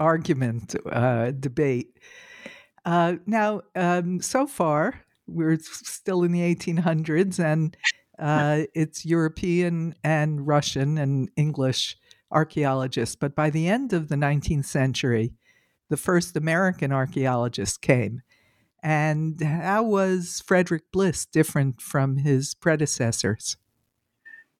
argument, 0.00 0.74
uh, 0.90 1.30
debate. 1.30 1.98
Uh, 2.84 3.16
now, 3.26 3.60
um, 3.76 4.20
so 4.20 4.46
far, 4.46 5.02
we're 5.26 5.58
still 5.60 6.24
in 6.24 6.32
the 6.32 6.40
1800s, 6.40 7.38
and 7.38 7.76
uh, 8.18 8.62
it's 8.74 9.04
European 9.04 9.94
and 10.02 10.46
Russian 10.46 10.98
and 10.98 11.30
English 11.36 11.96
archaeologists. 12.32 13.14
But 13.14 13.36
by 13.36 13.50
the 13.50 13.68
end 13.68 13.92
of 13.92 14.08
the 14.08 14.16
19th 14.16 14.64
century, 14.64 15.34
the 15.88 15.96
first 15.96 16.36
American 16.36 16.92
archaeologist 16.92 17.82
came. 17.82 18.22
And 18.82 19.40
how 19.42 19.82
was 19.82 20.42
Frederick 20.46 20.90
Bliss 20.90 21.26
different 21.26 21.82
from 21.82 22.16
his 22.16 22.54
predecessors? 22.54 23.56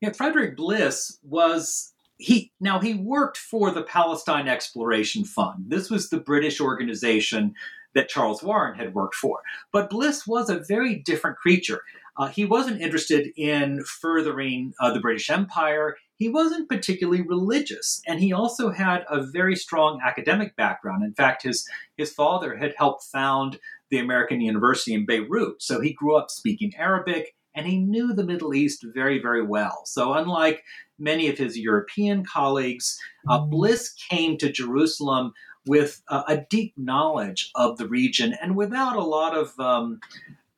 Yeah, 0.00 0.12
Frederick 0.12 0.56
Bliss 0.56 1.18
was 1.22 1.94
he 2.20 2.52
now 2.60 2.78
he 2.78 2.94
worked 2.94 3.38
for 3.38 3.70
the 3.70 3.82
Palestine 3.82 4.46
Exploration 4.46 5.24
Fund. 5.24 5.64
This 5.68 5.90
was 5.90 6.10
the 6.10 6.20
British 6.20 6.60
organization 6.60 7.54
that 7.94 8.08
Charles 8.08 8.42
Warren 8.42 8.78
had 8.78 8.94
worked 8.94 9.16
for. 9.16 9.40
But 9.72 9.90
Bliss 9.90 10.26
was 10.26 10.48
a 10.48 10.62
very 10.68 10.96
different 10.96 11.38
creature. 11.38 11.80
Uh, 12.16 12.28
he 12.28 12.44
wasn't 12.44 12.80
interested 12.80 13.32
in 13.36 13.82
furthering 13.84 14.74
uh, 14.80 14.92
the 14.92 15.00
British 15.00 15.30
Empire. 15.30 15.96
He 16.16 16.28
wasn't 16.28 16.68
particularly 16.68 17.22
religious, 17.22 18.02
and 18.06 18.20
he 18.20 18.32
also 18.32 18.70
had 18.70 19.04
a 19.08 19.22
very 19.22 19.56
strong 19.56 20.00
academic 20.04 20.54
background. 20.54 21.02
In 21.02 21.14
fact, 21.14 21.42
his 21.42 21.66
his 21.96 22.12
father 22.12 22.56
had 22.56 22.74
helped 22.76 23.04
found 23.04 23.58
the 23.90 23.98
American 23.98 24.40
University 24.40 24.92
in 24.92 25.06
Beirut, 25.06 25.62
so 25.62 25.80
he 25.80 25.94
grew 25.94 26.16
up 26.16 26.30
speaking 26.30 26.72
Arabic 26.76 27.34
and 27.54 27.66
he 27.66 27.78
knew 27.78 28.12
the 28.12 28.24
Middle 28.24 28.54
East 28.54 28.84
very, 28.94 29.20
very 29.20 29.42
well. 29.42 29.82
So, 29.84 30.14
unlike 30.14 30.62
many 30.98 31.28
of 31.28 31.38
his 31.38 31.58
European 31.58 32.24
colleagues, 32.24 32.98
uh, 33.28 33.40
mm. 33.40 33.50
Bliss 33.50 33.92
came 34.10 34.36
to 34.38 34.52
Jerusalem 34.52 35.32
with 35.66 36.02
uh, 36.08 36.22
a 36.28 36.38
deep 36.48 36.74
knowledge 36.76 37.50
of 37.54 37.76
the 37.76 37.86
region 37.86 38.34
and 38.40 38.56
without 38.56 38.96
a 38.96 39.04
lot 39.04 39.36
of 39.36 39.58
um, 39.58 40.00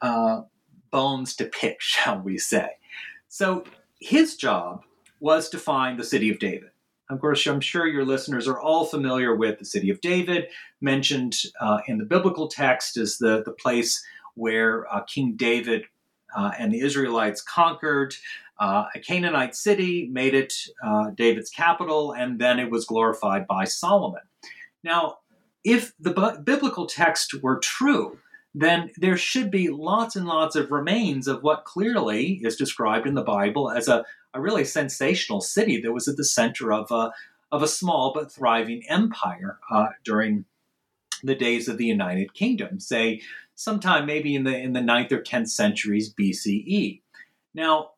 uh, 0.00 0.42
bones 0.90 1.34
to 1.36 1.44
pick, 1.46 1.76
shall 1.80 2.20
we 2.20 2.38
say. 2.38 2.70
So, 3.28 3.64
his 4.00 4.36
job 4.36 4.82
was 5.20 5.48
to 5.50 5.58
find 5.58 5.98
the 5.98 6.04
city 6.04 6.30
of 6.30 6.38
David. 6.38 6.70
Of 7.08 7.20
course, 7.20 7.46
I'm 7.46 7.60
sure 7.60 7.86
your 7.86 8.04
listeners 8.04 8.48
are 8.48 8.58
all 8.58 8.86
familiar 8.86 9.36
with 9.36 9.58
the 9.58 9.64
city 9.64 9.90
of 9.90 10.00
David, 10.00 10.46
mentioned 10.80 11.36
uh, 11.60 11.80
in 11.86 11.98
the 11.98 12.04
biblical 12.04 12.48
text 12.48 12.96
as 12.96 13.18
the, 13.18 13.42
the 13.44 13.52
place 13.52 14.02
where 14.34 14.92
uh, 14.92 15.02
King 15.02 15.34
David 15.36 15.84
uh, 16.36 16.52
and 16.58 16.72
the 16.72 16.80
Israelites 16.80 17.42
conquered 17.42 18.14
uh, 18.60 18.84
a 18.94 19.00
Canaanite 19.00 19.56
city, 19.56 20.08
made 20.12 20.34
it 20.34 20.54
uh, 20.84 21.10
David's 21.10 21.50
capital, 21.50 22.12
and 22.12 22.38
then 22.38 22.58
it 22.58 22.70
was 22.70 22.84
glorified 22.84 23.46
by 23.46 23.64
Solomon. 23.64 24.22
Now, 24.84 25.18
if 25.64 25.92
the 25.98 26.12
b- 26.12 26.42
biblical 26.42 26.86
text 26.86 27.34
were 27.42 27.58
true, 27.58 28.18
then 28.54 28.90
there 28.96 29.16
should 29.16 29.50
be 29.50 29.68
lots 29.68 30.14
and 30.16 30.26
lots 30.26 30.56
of 30.56 30.70
remains 30.70 31.26
of 31.26 31.42
what 31.42 31.64
clearly 31.64 32.40
is 32.42 32.56
described 32.56 33.06
in 33.06 33.14
the 33.14 33.22
Bible 33.22 33.70
as 33.70 33.88
a, 33.88 34.04
a 34.34 34.40
really 34.40 34.64
sensational 34.64 35.40
city 35.40 35.80
that 35.80 35.92
was 35.92 36.06
at 36.06 36.16
the 36.16 36.24
center 36.24 36.72
of 36.72 36.90
a, 36.90 37.12
of 37.50 37.62
a 37.62 37.68
small 37.68 38.12
but 38.14 38.30
thriving 38.30 38.82
empire 38.88 39.58
uh, 39.70 39.86
during 40.04 40.44
the 41.22 41.34
days 41.34 41.68
of 41.68 41.78
the 41.78 41.86
United 41.86 42.34
Kingdom, 42.34 42.80
say 42.80 43.22
sometime 43.62 44.06
maybe 44.06 44.34
in 44.34 44.44
the 44.44 44.56
in 44.56 44.72
the 44.72 44.80
9th 44.80 45.12
or 45.12 45.22
10th 45.22 45.48
centuries 45.48 46.12
BCE. 46.12 47.00
Now, 47.54 47.90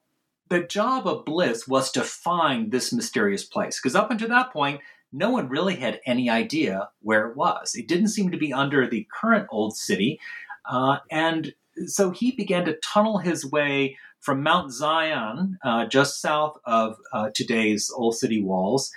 the 0.48 0.61
job 0.61 1.07
of 1.07 1.24
Bliss 1.24 1.66
was 1.66 1.90
to 1.92 2.03
find 2.03 2.70
this 2.70 2.92
mysterious 2.92 3.44
place 3.44 3.81
because 3.81 3.96
up 3.96 4.11
until 4.11 4.29
that 4.29 4.53
point, 4.53 4.81
no 5.12 5.31
one 5.31 5.48
really 5.48 5.77
had 5.77 6.00
any 6.07 6.29
idea 6.29 6.88
where 7.00 7.29
it 7.29 7.37
was. 7.37 7.74
It 7.74 7.88
didn't 7.88 8.09
seem 8.09 8.31
to 8.31 8.37
be 8.37 8.53
under 8.53 8.87
the 8.87 9.07
current 9.12 9.46
old 9.50 9.77
city, 9.77 10.20
uh, 10.68 10.98
and 11.11 11.55
so 11.87 12.11
he 12.11 12.33
began 12.33 12.64
to 12.66 12.79
tunnel 12.79 13.18
his 13.18 13.44
way 13.44 13.96
from 14.20 14.42
Mount 14.42 14.72
Zion, 14.72 15.59
uh, 15.62 15.87
just 15.87 16.20
south 16.20 16.57
of 16.64 16.96
uh, 17.12 17.29
today's 17.35 17.90
Old 17.94 18.16
City 18.16 18.42
walls, 18.42 18.90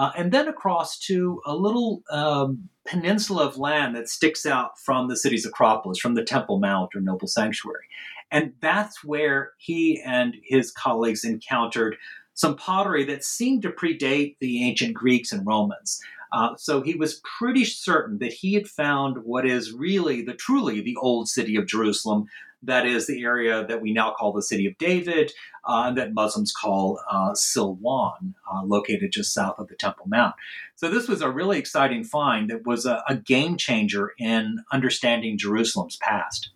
uh, 0.00 0.12
and 0.16 0.32
then 0.32 0.48
across 0.48 0.98
to 0.98 1.42
a 1.44 1.54
little 1.54 2.02
um, 2.10 2.70
peninsula 2.88 3.46
of 3.46 3.58
land 3.58 3.94
that 3.94 4.08
sticks 4.08 4.46
out 4.46 4.78
from 4.78 5.08
the 5.08 5.16
city's 5.16 5.44
Acropolis, 5.44 5.98
from 5.98 6.14
the 6.14 6.24
Temple 6.24 6.58
Mount 6.58 6.94
or 6.94 7.02
Noble 7.02 7.28
Sanctuary. 7.28 7.84
And 8.30 8.54
that's 8.60 9.04
where 9.04 9.50
he 9.58 10.00
and 10.00 10.36
his 10.42 10.70
colleagues 10.70 11.22
encountered 11.22 11.96
some 12.32 12.56
pottery 12.56 13.04
that 13.04 13.24
seemed 13.24 13.60
to 13.60 13.68
predate 13.68 14.36
the 14.40 14.64
ancient 14.66 14.94
Greeks 14.94 15.32
and 15.32 15.46
Romans. 15.46 16.00
Uh, 16.32 16.56
so 16.56 16.80
he 16.80 16.94
was 16.94 17.20
pretty 17.38 17.66
certain 17.66 18.20
that 18.20 18.32
he 18.32 18.54
had 18.54 18.68
found 18.68 19.18
what 19.24 19.44
is 19.44 19.70
really 19.70 20.22
the 20.22 20.32
truly 20.32 20.80
the 20.80 20.96
old 20.96 21.28
city 21.28 21.56
of 21.56 21.66
Jerusalem, 21.66 22.24
that 22.62 22.86
is 22.86 23.06
the 23.06 23.22
area 23.22 23.66
that 23.66 23.80
we 23.80 23.92
now 23.92 24.12
call 24.12 24.32
the 24.32 24.42
City 24.42 24.66
of 24.66 24.76
David, 24.78 25.32
uh, 25.64 25.92
that 25.92 26.14
Muslims 26.14 26.52
call 26.52 27.00
uh, 27.10 27.32
Silwan, 27.32 28.34
uh, 28.52 28.62
located 28.64 29.12
just 29.12 29.32
south 29.32 29.58
of 29.58 29.68
the 29.68 29.76
Temple 29.76 30.06
Mount. 30.08 30.34
So 30.76 30.90
this 30.90 31.08
was 31.08 31.22
a 31.22 31.30
really 31.30 31.58
exciting 31.58 32.04
find 32.04 32.50
that 32.50 32.66
was 32.66 32.86
a, 32.86 33.02
a 33.08 33.16
game 33.16 33.56
changer 33.56 34.12
in 34.18 34.64
understanding 34.72 35.38
Jerusalem's 35.38 35.96
past. 35.96 36.50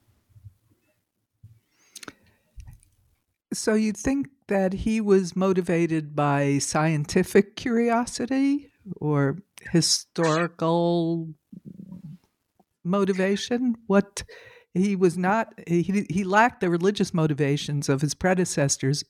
So 3.52 3.74
you'd 3.74 3.96
think 3.96 4.28
that 4.48 4.72
he 4.72 5.00
was 5.00 5.36
motivated 5.36 6.14
by 6.14 6.58
scientific 6.58 7.56
curiosity 7.56 8.70
or 8.96 9.38
historical 9.70 11.28
motivation? 12.84 13.76
What 13.86 14.22
he 14.74 14.96
was 14.96 15.16
not 15.16 15.54
he, 15.66 16.06
he 16.10 16.24
lacked 16.24 16.60
the 16.60 16.68
religious 16.68 17.14
motivations 17.14 17.88
of 17.88 18.00
his 18.00 18.14
predecessors 18.14 19.04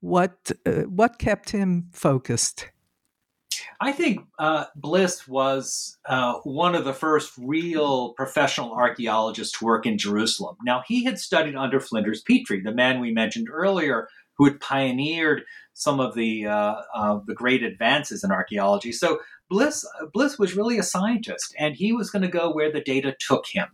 what 0.00 0.50
uh, 0.66 0.82
what 0.82 1.18
kept 1.18 1.50
him 1.50 1.88
focused 1.92 2.68
I 3.80 3.92
think 3.92 4.26
uh, 4.38 4.64
Bliss 4.74 5.28
was 5.28 5.98
uh, 6.06 6.34
one 6.42 6.74
of 6.74 6.84
the 6.84 6.92
first 6.92 7.32
real 7.38 8.12
professional 8.14 8.72
archaeologists 8.72 9.56
to 9.58 9.64
work 9.64 9.86
in 9.86 9.98
Jerusalem. 9.98 10.56
Now, 10.64 10.82
he 10.86 11.04
had 11.04 11.18
studied 11.18 11.54
under 11.54 11.78
Flinders 11.78 12.20
Petrie, 12.22 12.60
the 12.60 12.74
man 12.74 13.00
we 13.00 13.12
mentioned 13.12 13.48
earlier, 13.50 14.08
who 14.36 14.46
had 14.46 14.60
pioneered 14.60 15.42
some 15.74 16.00
of 16.00 16.14
the 16.14 16.46
uh, 16.46 16.74
uh 16.92 17.20
the 17.26 17.34
great 17.34 17.62
advances 17.62 18.24
in 18.24 18.32
archaeology. 18.32 18.90
So 18.90 19.20
Bliss 19.48 19.86
Bliss 20.12 20.38
was 20.38 20.56
really 20.56 20.78
a 20.78 20.82
scientist, 20.82 21.54
and 21.58 21.76
he 21.76 21.92
was 21.92 22.10
going 22.10 22.22
to 22.22 22.28
go 22.28 22.52
where 22.52 22.72
the 22.72 22.80
data 22.80 23.14
took 23.18 23.46
him. 23.46 23.68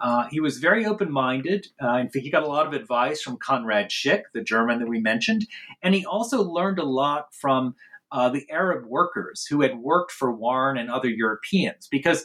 Uh, 0.00 0.26
he 0.30 0.40
was 0.40 0.58
very 0.58 0.84
open 0.84 1.10
minded. 1.10 1.68
Uh, 1.82 1.98
in 1.98 2.08
fact, 2.08 2.24
he 2.24 2.30
got 2.30 2.42
a 2.42 2.48
lot 2.48 2.66
of 2.66 2.72
advice 2.72 3.22
from 3.22 3.36
Conrad 3.36 3.90
Schick, 3.90 4.22
the 4.32 4.42
German 4.42 4.80
that 4.80 4.88
we 4.88 5.00
mentioned. 5.00 5.46
And 5.82 5.94
he 5.94 6.04
also 6.04 6.42
learned 6.42 6.78
a 6.78 6.84
lot 6.84 7.34
from 7.34 7.74
uh, 8.10 8.28
the 8.28 8.48
Arab 8.50 8.86
workers 8.86 9.46
who 9.48 9.62
had 9.62 9.78
worked 9.78 10.12
for 10.12 10.32
Warren 10.32 10.76
and 10.76 10.90
other 10.90 11.08
Europeans 11.08 11.88
because 11.90 12.24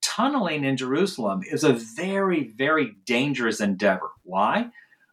tunneling 0.00 0.64
in 0.64 0.76
Jerusalem 0.76 1.42
is 1.50 1.64
a 1.64 1.72
very, 1.72 2.52
very 2.56 2.96
dangerous 3.04 3.60
endeavor. 3.60 4.10
Why? 4.22 4.70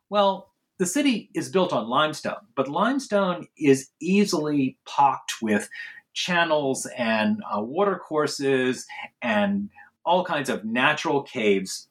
Well, 0.10 0.54
the 0.78 0.86
city 0.86 1.30
is 1.34 1.50
built 1.50 1.74
on 1.74 1.88
limestone, 1.88 2.48
but 2.56 2.68
limestone 2.68 3.48
is 3.58 3.90
easily 4.02 4.78
pocked 4.86 5.36
with 5.42 5.70
channels 6.14 6.88
and 6.98 7.42
uh, 7.54 7.62
watercourses 7.62 8.86
and 9.22 9.70
all 10.06 10.24
kinds 10.24 10.50
of 10.50 10.64
natural 10.66 11.24
caves. 11.24 11.88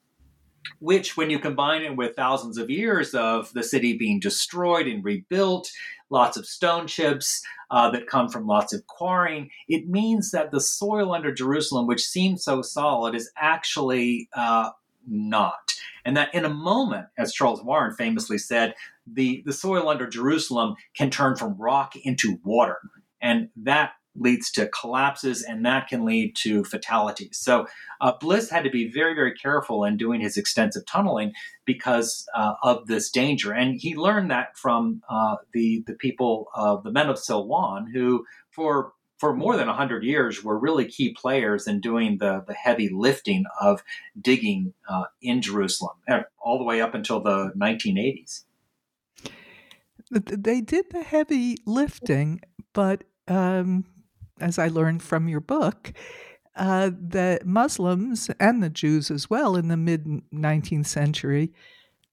which, 0.79 1.17
when 1.17 1.31
you 1.31 1.39
combine 1.39 1.83
it 1.83 1.97
with 1.97 2.17
thousands 2.17 2.59
of 2.59 2.71
years 2.71 3.15
of 3.15 3.53
the 3.53 3.63
city 3.63 3.97
being 3.97 4.21
destroyed 4.21 4.87
and 4.87 5.05
rebuilt, 5.05 5.71
lots 6.11 6.37
of 6.37 6.47
stone 6.47 6.87
chips 6.87 7.43
uh, 7.71 7.91
that 7.91 8.07
come 8.07 8.29
from 8.29 8.47
lots 8.47 8.73
of 8.73 8.87
quarrying, 8.87 9.51
it 9.69 9.89
means 9.89 10.31
that 10.31 10.51
the 10.51 10.61
soil 10.61 11.13
under 11.13 11.33
Jerusalem, 11.33 11.87
which 11.87 12.05
seems 12.05 12.45
so 12.45 12.63
solid, 12.63 13.15
is 13.15 13.31
actually 13.37 14.29
uh, 14.35 14.71
not. 15.07 15.75
And 16.05 16.17
that 16.17 16.35
in 16.35 16.45
a 16.45 16.51
moment, 16.51 17.07
as 17.17 17.33
Charles 17.33 17.63
Warren 17.63 17.95
famously 17.95 18.39
said, 18.39 18.75
the, 19.07 19.43
the 19.47 19.53
soil 19.53 19.89
under 19.89 20.07
Jerusalem 20.07 20.77
can 20.97 21.11
turn 21.11 21.37
from 21.37 21.57
rock 21.59 21.95
into 21.97 22.39
water. 22.45 22.79
And 23.21 23.49
that 23.57 23.93
leads 24.17 24.51
to 24.53 24.69
collapses 24.69 25.43
and 25.43 25.65
that 25.67 25.89
can 25.89 26.05
lead 26.05 26.35
to 26.37 26.65
fatalities. 26.65 27.39
So 27.39 27.67
uh, 28.01 28.13
Bliss 28.21 28.51
had 28.51 28.65
to 28.65 28.71
be 28.71 28.91
very, 28.91 29.15
very 29.15 29.35
careful 29.35 29.85
in 29.85 29.97
doing 29.97 30.21
his 30.21 30.37
extensive 30.37 30.87
tunneling 30.87 31.33
because 31.65 32.27
uh, 32.35 32.55
of 32.63 32.87
this 32.87 33.11
danger. 33.11 33.53
And 33.53 33.81
he 33.81 33.97
learned 33.97 34.31
that 34.31 34.57
from 34.57 35.03
uh, 35.09 35.37
the, 35.53 35.83
the 35.87 35.95
people 35.95 36.49
of 36.55 36.85
the 36.85 36.93
men 36.93 37.09
of 37.09 37.17
Silwan, 37.17 37.87
who 37.93 38.25
for 38.51 38.93
for 39.19 39.35
more 39.35 39.57
than 39.57 39.69
100 39.69 40.03
years 40.03 40.43
were 40.43 40.59
really 40.59 40.85
key 40.85 41.15
players 41.15 41.67
in 41.67 41.81
doing 41.81 42.19
the, 42.19 42.45
the 42.47 42.53
heavy 42.53 42.89
lifting 42.89 43.45
of 43.61 43.83
digging 44.21 44.75
uh, 44.89 45.05
in 45.23 45.41
Jerusalem, 45.41 45.97
all 46.39 46.59
the 46.59 46.65
way 46.65 46.81
up 46.81 46.95
until 46.95 47.21
the 47.21 47.53
1980s. 47.57 48.43
They 50.11 50.61
did 50.61 50.91
the 50.91 51.03
heavy 51.03 51.57
lifting, 51.65 52.41
but 52.73 53.05
um, 53.27 53.87
as 54.41 54.59
I 54.59 54.69
learned 54.69 55.03
from 55.03 55.29
your 55.29 55.41
book, 55.41 55.93
uh, 56.57 56.91
the 56.91 57.41
Muslims 57.45 58.31
and 58.39 58.63
the 58.63 58.71
Jews 58.71 59.11
as 59.11 59.29
well 59.29 59.57
in 59.57 59.69
the 59.69 59.77
mid 59.77 60.05
19th 60.33 60.87
century, 60.87 61.53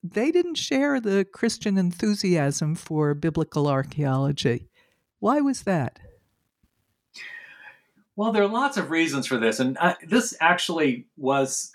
they 0.04 0.32
didn't 0.32 0.56
share 0.56 1.00
the 1.00 1.26
Christian 1.26 1.78
enthusiasm 1.78 2.76
for 2.76 3.14
biblical 3.14 3.68
archaeology. 3.68 4.68
Why 5.20 5.42
was 5.42 5.64
that? 5.64 6.00
Well, 8.16 8.32
there 8.32 8.44
are 8.44 8.48
lots 8.48 8.78
of 8.78 8.92
reasons 8.92 9.28
for 9.28 9.38
this. 9.38 9.60
And 9.60 9.78
uh, 9.80 9.96
this 10.08 10.36
actually 10.42 11.08
was, 11.18 11.72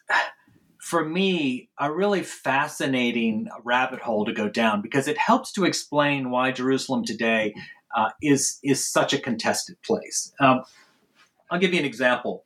for 0.79 1.05
me, 1.05 1.71
a 1.79 1.93
really 1.93 2.23
fascinating 2.23 3.49
rabbit 3.65 4.01
hole 4.01 4.25
to 4.25 4.33
go 4.33 4.49
down 4.49 4.83
because 4.83 5.09
it 5.09 5.19
helps 5.19 5.53
to 5.53 5.65
explain 5.65 6.31
why 6.31 6.51
Jerusalem 6.51 7.05
today 7.05 7.55
uh, 7.95 8.11
is 8.23 8.59
is 8.63 8.87
such 8.87 9.13
a 9.13 9.19
contested 9.19 9.77
place. 9.83 10.33
Um, 10.41 10.63
I'll 11.51 11.59
give 11.59 11.73
you 11.73 11.81
an 11.81 11.87
example. 11.87 12.45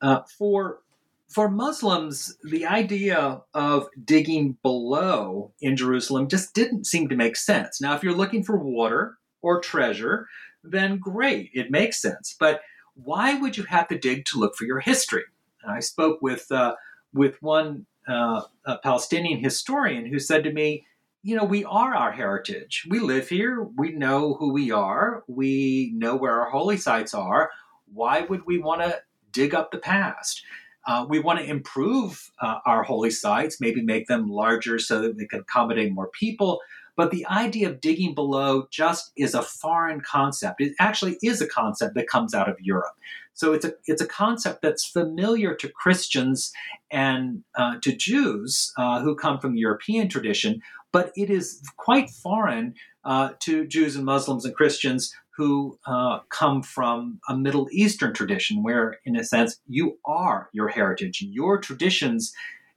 Uh, 0.00 0.22
for 0.38 0.80
for 1.28 1.48
Muslims, 1.48 2.36
the 2.44 2.66
idea 2.66 3.40
of 3.54 3.88
digging 4.04 4.58
below 4.62 5.52
in 5.62 5.76
Jerusalem 5.76 6.28
just 6.28 6.54
didn't 6.54 6.86
seem 6.86 7.08
to 7.08 7.16
make 7.16 7.36
sense. 7.36 7.80
Now, 7.80 7.94
if 7.94 8.02
you're 8.02 8.12
looking 8.14 8.42
for 8.42 8.58
water 8.58 9.16
or 9.40 9.60
treasure, 9.60 10.28
then 10.62 10.98
great, 10.98 11.50
it 11.54 11.70
makes 11.70 12.02
sense. 12.02 12.36
But 12.38 12.60
why 12.94 13.34
would 13.34 13.56
you 13.56 13.64
have 13.64 13.88
to 13.88 13.98
dig 13.98 14.26
to 14.26 14.38
look 14.38 14.56
for 14.56 14.64
your 14.64 14.80
history? 14.80 15.24
I 15.66 15.80
spoke 15.80 16.20
with 16.20 16.50
uh, 16.50 16.74
with 17.14 17.40
one 17.40 17.86
uh, 18.08 18.42
Palestinian 18.82 19.42
historian 19.42 20.06
who 20.06 20.18
said 20.18 20.44
to 20.44 20.52
me, 20.52 20.86
you 21.22 21.36
know, 21.36 21.44
we 21.44 21.64
are 21.64 21.94
our 21.94 22.10
heritage. 22.10 22.84
We 22.88 22.98
live 22.98 23.28
here. 23.28 23.62
We 23.62 23.92
know 23.92 24.34
who 24.34 24.52
we 24.52 24.72
are. 24.72 25.22
We 25.28 25.92
know 25.94 26.16
where 26.16 26.40
our 26.40 26.50
holy 26.50 26.76
sites 26.76 27.14
are. 27.14 27.50
Why 27.92 28.22
would 28.22 28.44
we 28.44 28.58
want 28.58 28.82
to 28.82 29.00
dig 29.30 29.54
up 29.54 29.70
the 29.70 29.78
past? 29.78 30.42
Uh, 30.84 31.06
we 31.08 31.20
want 31.20 31.38
to 31.38 31.44
improve 31.44 32.32
uh, 32.40 32.58
our 32.66 32.82
holy 32.82 33.10
sites, 33.10 33.60
maybe 33.60 33.82
make 33.82 34.08
them 34.08 34.28
larger 34.28 34.80
so 34.80 35.00
that 35.00 35.16
they 35.16 35.26
can 35.26 35.40
accommodate 35.40 35.92
more 35.92 36.08
people. 36.08 36.60
But 36.96 37.12
the 37.12 37.24
idea 37.26 37.70
of 37.70 37.80
digging 37.80 38.14
below 38.14 38.66
just 38.70 39.12
is 39.16 39.34
a 39.34 39.42
foreign 39.42 40.00
concept. 40.00 40.60
It 40.60 40.74
actually 40.80 41.18
is 41.22 41.40
a 41.40 41.46
concept 41.46 41.94
that 41.94 42.08
comes 42.08 42.34
out 42.34 42.48
of 42.48 42.60
Europe. 42.60 42.94
So 43.34 43.52
it's 43.52 43.64
a 43.64 43.74
it's 43.86 44.02
a 44.02 44.06
concept 44.06 44.62
that's 44.62 44.84
familiar 44.84 45.54
to 45.54 45.68
Christians 45.68 46.52
and 46.90 47.42
uh, 47.56 47.76
to 47.82 47.96
Jews 47.96 48.72
uh, 48.76 49.00
who 49.00 49.14
come 49.14 49.38
from 49.38 49.54
the 49.54 49.60
European 49.60 50.08
tradition, 50.08 50.60
but 50.92 51.12
it 51.16 51.30
is 51.30 51.62
quite 51.76 52.10
foreign 52.10 52.74
uh, 53.04 53.30
to 53.40 53.66
Jews 53.66 53.96
and 53.96 54.04
Muslims 54.04 54.44
and 54.44 54.54
Christians 54.54 55.14
who 55.36 55.78
uh, 55.86 56.20
come 56.28 56.62
from 56.62 57.18
a 57.28 57.36
Middle 57.36 57.68
Eastern 57.72 58.12
tradition, 58.12 58.62
where, 58.62 58.98
in 59.04 59.16
a 59.16 59.24
sense, 59.24 59.58
you 59.66 59.98
are 60.04 60.50
your 60.52 60.68
heritage. 60.68 61.22
Your 61.22 61.58
traditions 61.58 62.34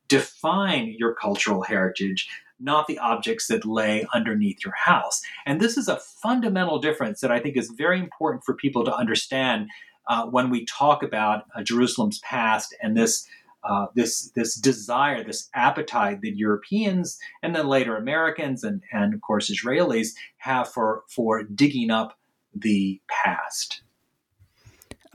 define 0.08 0.96
your 0.98 1.14
cultural 1.14 1.64
heritage, 1.64 2.30
not 2.60 2.88
the 2.88 2.98
objects 3.00 3.48
that 3.48 3.66
lay 3.66 4.08
underneath 4.14 4.64
your 4.64 4.74
house. 4.74 5.22
And 5.46 5.60
this 5.60 5.78
is 5.78 5.90
a 5.90 6.00
fundamental 6.00 6.80
difference 6.80 7.20
that 7.20 7.32
I 7.32 7.40
think 7.40 7.58
is 7.58 7.74
very 7.78 8.00
important 8.00 8.46
for 8.46 8.54
people 8.54 8.86
to 8.86 8.96
understand 8.96 9.70
uh, 10.08 10.26
when 10.26 10.50
we 10.50 10.66
talk 10.66 11.04
about 11.04 11.46
uh, 11.56 11.64
Jerusalem's 11.64 12.20
past 12.20 12.76
and 12.82 12.96
this 12.96 13.28
uh, 13.68 13.88
this 13.96 14.32
this 14.36 14.56
desire, 14.56 15.24
this 15.24 15.50
appetite 15.56 16.22
that 16.22 16.38
Europeans 16.38 17.18
and 17.42 17.56
then 17.56 17.68
later 17.68 17.98
Americans 17.98 18.64
and 18.64 18.84
and 18.92 19.14
of 19.14 19.22
course 19.22 19.50
Israelis 19.50 20.10
have 20.38 20.68
for 20.68 21.04
for 21.10 21.44
digging 21.44 21.90
up 21.90 22.18
the 22.54 23.02
past. 23.10 23.82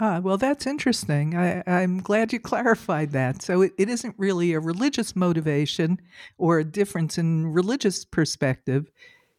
Ah, 0.03 0.19
well, 0.19 0.39
that's 0.39 0.67
interesting. 0.67 1.37
I, 1.37 1.63
am 1.67 2.01
glad 2.01 2.33
you 2.33 2.41
clarified 2.41 3.11
that. 3.11 3.43
So 3.43 3.61
it, 3.61 3.73
it 3.77 3.91
isn't 3.91 4.15
really 4.17 4.55
a 4.55 4.61
religious 4.61 5.15
motivation 5.15 6.01
or 6.39 6.59
a 6.59 6.65
difference 6.65 7.19
in 7.19 7.49
religious 7.49 8.07
perspective. 8.07 8.91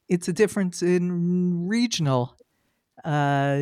It's 0.08 0.28
a 0.28 0.34
difference 0.34 0.84
in 0.84 1.68
regional 1.68 2.38
uh, 3.04 3.60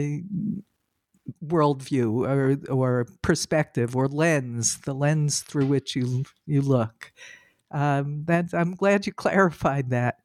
worldview 1.46 2.28
or 2.28 2.74
or 2.74 3.08
perspective 3.22 3.96
or 3.96 4.08
lens, 4.08 4.80
the 4.80 4.94
lens 4.94 5.42
through 5.42 5.66
which 5.66 5.96
you 5.96 6.26
you 6.46 6.62
look. 6.62 7.12
Um, 7.72 8.24
that 8.26 8.54
I'm 8.54 8.76
glad 8.76 9.06
you 9.06 9.14
clarified 9.14 9.92
that. 9.92 10.20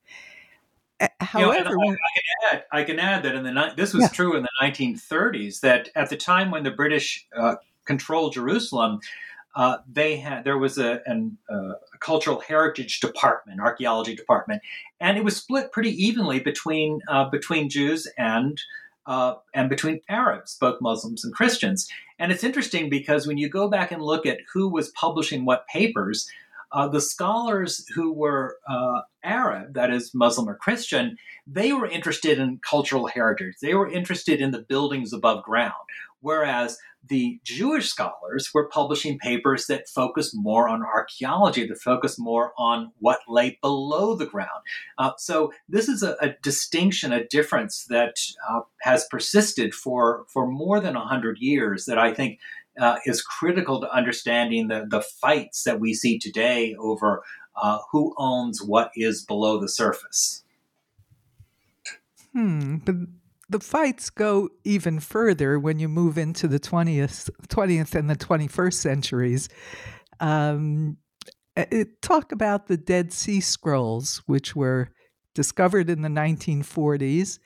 However, 1.20 1.70
you 1.70 1.76
know, 1.76 1.90
I, 1.90 1.92
I, 1.92 1.94
can 2.14 2.52
add, 2.52 2.64
I 2.72 2.84
can 2.84 2.98
add 2.98 3.22
that 3.24 3.34
in 3.34 3.42
the 3.42 3.72
this 3.76 3.92
was 3.92 4.04
yeah. 4.04 4.08
true 4.08 4.36
in 4.36 4.42
the 4.42 4.48
1930s. 4.62 5.60
That 5.60 5.88
at 5.94 6.08
the 6.08 6.16
time 6.16 6.50
when 6.50 6.62
the 6.62 6.70
British 6.70 7.26
uh, 7.36 7.56
controlled 7.84 8.34
Jerusalem, 8.34 9.00
uh, 9.54 9.78
they 9.90 10.16
had 10.16 10.44
there 10.44 10.58
was 10.58 10.78
a, 10.78 11.00
an, 11.06 11.38
uh, 11.50 11.70
a, 11.94 11.98
cultural 12.00 12.40
heritage 12.40 13.00
department, 13.00 13.60
archaeology 13.60 14.14
department, 14.14 14.62
and 15.00 15.18
it 15.18 15.24
was 15.24 15.36
split 15.36 15.72
pretty 15.72 15.90
evenly 15.90 16.40
between 16.40 17.00
uh, 17.08 17.28
between 17.28 17.68
Jews 17.68 18.08
and 18.16 18.60
uh, 19.06 19.34
and 19.54 19.68
between 19.68 20.00
Arabs, 20.08 20.56
both 20.60 20.80
Muslims 20.80 21.24
and 21.24 21.34
Christians. 21.34 21.88
And 22.18 22.32
it's 22.32 22.44
interesting 22.44 22.88
because 22.88 23.26
when 23.26 23.38
you 23.38 23.48
go 23.48 23.68
back 23.68 23.92
and 23.92 24.02
look 24.02 24.26
at 24.26 24.38
who 24.52 24.68
was 24.68 24.90
publishing 24.90 25.44
what 25.44 25.66
papers, 25.68 26.28
uh, 26.72 26.88
the 26.88 27.00
scholars 27.00 27.86
who 27.94 28.12
were 28.12 28.56
uh, 28.68 29.02
Arab, 29.22 29.74
that 29.74 29.92
is 29.92 30.14
Muslim 30.14 30.48
or 30.48 30.56
Christian, 30.56 31.16
they 31.46 31.72
were 31.72 31.86
interested 31.86 32.38
in 32.38 32.60
cultural 32.68 33.06
heritage. 33.06 33.54
They 33.60 33.74
were 33.74 33.90
interested 33.90 34.40
in 34.40 34.50
the 34.50 34.62
buildings 34.62 35.12
above 35.12 35.44
ground. 35.44 35.72
Whereas 36.20 36.78
the 37.08 37.40
Jewish 37.44 37.88
scholars 37.88 38.52
were 38.54 38.68
publishing 38.68 39.18
papers 39.18 39.66
that 39.66 39.88
focused 39.88 40.34
more 40.34 40.68
on 40.68 40.82
archaeology, 40.82 41.66
that 41.66 41.78
focused 41.78 42.18
more 42.18 42.52
on 42.56 42.92
what 42.98 43.20
lay 43.28 43.58
below 43.60 44.14
the 44.14 44.26
ground. 44.26 44.62
Uh, 44.98 45.12
so 45.18 45.52
this 45.68 45.88
is 45.88 46.02
a, 46.02 46.16
a, 46.20 46.34
distinction, 46.42 47.12
a 47.12 47.26
difference 47.26 47.86
that 47.88 48.16
uh, 48.48 48.60
has 48.82 49.06
persisted 49.10 49.74
for, 49.74 50.24
for 50.28 50.46
more 50.46 50.80
than 50.80 50.94
100 50.94 51.38
years 51.38 51.84
that 51.86 51.98
I 51.98 52.14
think 52.14 52.38
uh, 52.80 52.96
is 53.04 53.22
critical 53.22 53.80
to 53.80 53.94
understanding 53.94 54.68
the, 54.68 54.86
the 54.88 55.00
fights 55.00 55.64
that 55.64 55.80
we 55.80 55.94
see 55.94 56.18
today 56.18 56.74
over 56.78 57.22
uh, 57.56 57.78
who 57.92 58.14
owns 58.18 58.62
what 58.62 58.90
is 58.96 59.24
below 59.24 59.60
the 59.60 59.68
surface. 59.68 60.42
Hmm, 62.32 62.76
but 62.78 62.96
the 63.54 63.60
fights 63.60 64.10
go 64.10 64.48
even 64.64 64.98
further 64.98 65.60
when 65.60 65.78
you 65.78 65.88
move 65.88 66.18
into 66.18 66.48
the 66.48 66.58
20th, 66.58 67.30
20th 67.46 67.94
and 67.94 68.10
the 68.10 68.16
21st 68.16 68.74
centuries. 68.74 69.48
Um, 70.18 70.96
it, 71.56 72.02
talk 72.02 72.32
about 72.32 72.66
the 72.66 72.76
Dead 72.76 73.12
Sea 73.12 73.40
Scrolls, 73.40 74.22
which 74.26 74.56
were 74.56 74.90
discovered 75.36 75.88
in 75.88 76.02
the 76.02 76.08
1940s, 76.08 77.38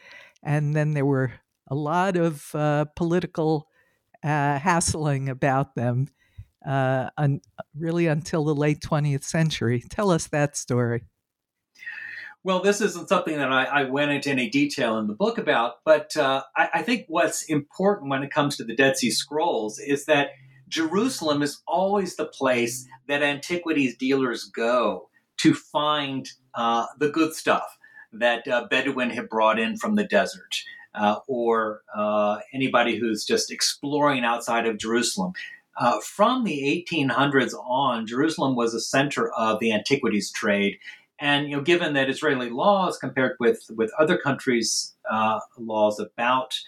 and 0.42 0.74
then 0.74 0.94
there 0.94 1.04
were 1.04 1.30
a 1.70 1.74
lot 1.74 2.16
of 2.16 2.54
uh, 2.54 2.86
political 2.96 3.68
uh, 4.24 4.58
hassling 4.58 5.28
about 5.28 5.74
them, 5.74 6.06
uh, 6.66 7.10
un- 7.18 7.42
really 7.76 8.06
until 8.06 8.46
the 8.46 8.54
late 8.54 8.80
20th 8.80 9.24
century. 9.24 9.84
Tell 9.90 10.10
us 10.10 10.26
that 10.28 10.56
story. 10.56 11.02
Well, 12.48 12.62
this 12.62 12.80
isn't 12.80 13.10
something 13.10 13.36
that 13.36 13.52
I, 13.52 13.64
I, 13.64 13.84
went 13.84 14.10
into 14.10 14.30
any 14.30 14.48
detail 14.48 14.96
in 14.96 15.06
the 15.06 15.12
book 15.12 15.36
about, 15.36 15.84
but 15.84 16.16
uh, 16.16 16.44
I, 16.56 16.70
I, 16.76 16.82
think 16.82 17.04
what's 17.06 17.42
important 17.42 18.08
when 18.08 18.22
it 18.22 18.30
comes 18.30 18.56
to 18.56 18.64
the 18.64 18.74
Dead 18.74 18.96
Sea 18.96 19.10
Scrolls 19.10 19.78
is 19.78 20.06
that 20.06 20.30
Jerusalem 20.66 21.42
is 21.42 21.60
always 21.68 22.16
the 22.16 22.24
place 22.24 22.88
that 23.06 23.22
antiquities 23.22 23.98
dealers 23.98 24.44
go 24.44 25.10
to 25.40 25.52
find 25.52 26.26
uh, 26.54 26.86
the 26.98 27.10
good 27.10 27.34
stuff 27.34 27.76
that 28.14 28.48
uh, 28.48 28.66
Bedouin 28.70 29.10
had 29.10 29.28
brought 29.28 29.58
in 29.58 29.76
from 29.76 29.96
the 29.96 30.04
desert, 30.04 30.56
uh, 30.94 31.16
or 31.28 31.82
uh, 31.94 32.38
anybody 32.54 32.96
who's 32.96 33.26
just 33.26 33.52
exploring 33.52 34.24
outside 34.24 34.66
of 34.66 34.78
Jerusalem. 34.78 35.34
Uh, 35.76 36.00
from 36.00 36.44
the 36.44 36.84
1800s 36.90 37.52
on, 37.62 38.06
Jerusalem 38.06 38.56
was 38.56 38.72
a 38.72 38.80
center 38.80 39.30
of 39.34 39.60
the 39.60 39.70
antiquities 39.70 40.32
trade, 40.32 40.78
and 41.20 41.48
you 41.48 41.56
know, 41.56 41.62
given 41.62 41.94
that 41.94 42.08
Israeli 42.08 42.50
laws 42.50 42.98
compared 42.98 43.36
with 43.40 43.62
with 43.74 43.90
other 43.98 44.16
countries' 44.16 44.94
uh, 45.10 45.40
laws 45.58 45.98
about 45.98 46.58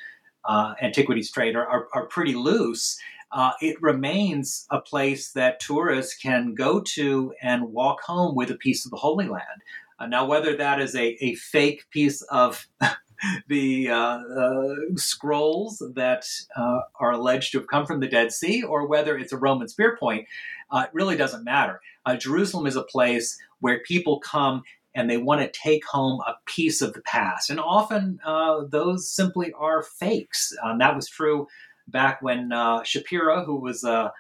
uh, 0.45 0.75
antiquities 0.81 1.31
trade 1.31 1.57
are, 1.57 1.67
are, 1.67 1.89
are 1.93 2.07
pretty 2.07 2.35
loose, 2.35 2.99
uh, 3.33 3.53
it 3.61 3.81
remains 3.81 4.67
a 4.71 4.81
place 4.81 5.33
that 5.33 5.61
tourists 5.61 6.17
can 6.17 6.55
go 6.55 6.81
to 6.81 7.33
and 7.43 7.73
walk 7.73 8.01
home 8.03 8.35
with 8.35 8.51
a 8.51 8.57
piece 8.57 8.85
of 8.85 8.91
the 8.91 8.97
Holy 8.97 9.29
Land. 9.29 9.63
Uh, 9.99 10.07
now, 10.07 10.25
whether 10.25 10.57
that 10.57 10.81
is 10.81 10.95
a, 10.95 11.17
a 11.25 11.35
fake 11.35 11.85
piece 11.91 12.23
of 12.23 12.67
the 13.49 13.91
uh, 13.91 13.95
uh, 13.95 14.75
scrolls 14.97 15.83
that 15.95 16.27
uh, 16.57 16.81
are 16.99 17.13
alleged 17.13 17.53
to 17.53 17.59
have 17.59 17.69
come 17.69 17.87
from 17.87 18.01
the 18.01 18.09
Dead 18.09 18.33
Sea, 18.33 18.63
or 18.63 18.87
whether 18.87 19.17
it's 19.17 19.33
a 19.33 19.37
Roman 19.37 19.69
spear 19.69 19.97
point, 19.97 20.27
uh, 20.71 20.85
it 20.85 20.95
really 20.95 21.17
doesn't 21.17 21.45
matter. 21.45 21.81
Uh, 22.07 22.17
Jerusalem 22.17 22.67
is 22.67 22.77
a 22.77 22.83
place 22.83 23.39
where 23.61 23.81
people 23.81 24.21
come 24.21 24.63
and 24.95 25.09
they 25.09 25.19
want 25.19 25.41
to 25.41 25.59
take 25.59 25.85
home 25.87 26.21
a 26.27 26.35
piece 26.47 26.83
of 26.83 26.93
the 26.95 27.03
past. 27.03 27.49
And 27.49 27.61
often 27.61 28.19
uh, 28.25 28.65
those 28.69 29.09
simply 29.09 29.53
are 29.53 29.83
fakes. 29.83 30.53
Um, 30.65 30.79
that 30.79 30.97
was 30.97 31.09
true 31.09 31.47
back 31.87 32.23
when 32.23 32.51
Shapira, 32.51 33.45
who 33.45 33.57
was 33.57 33.85
a 33.85 34.13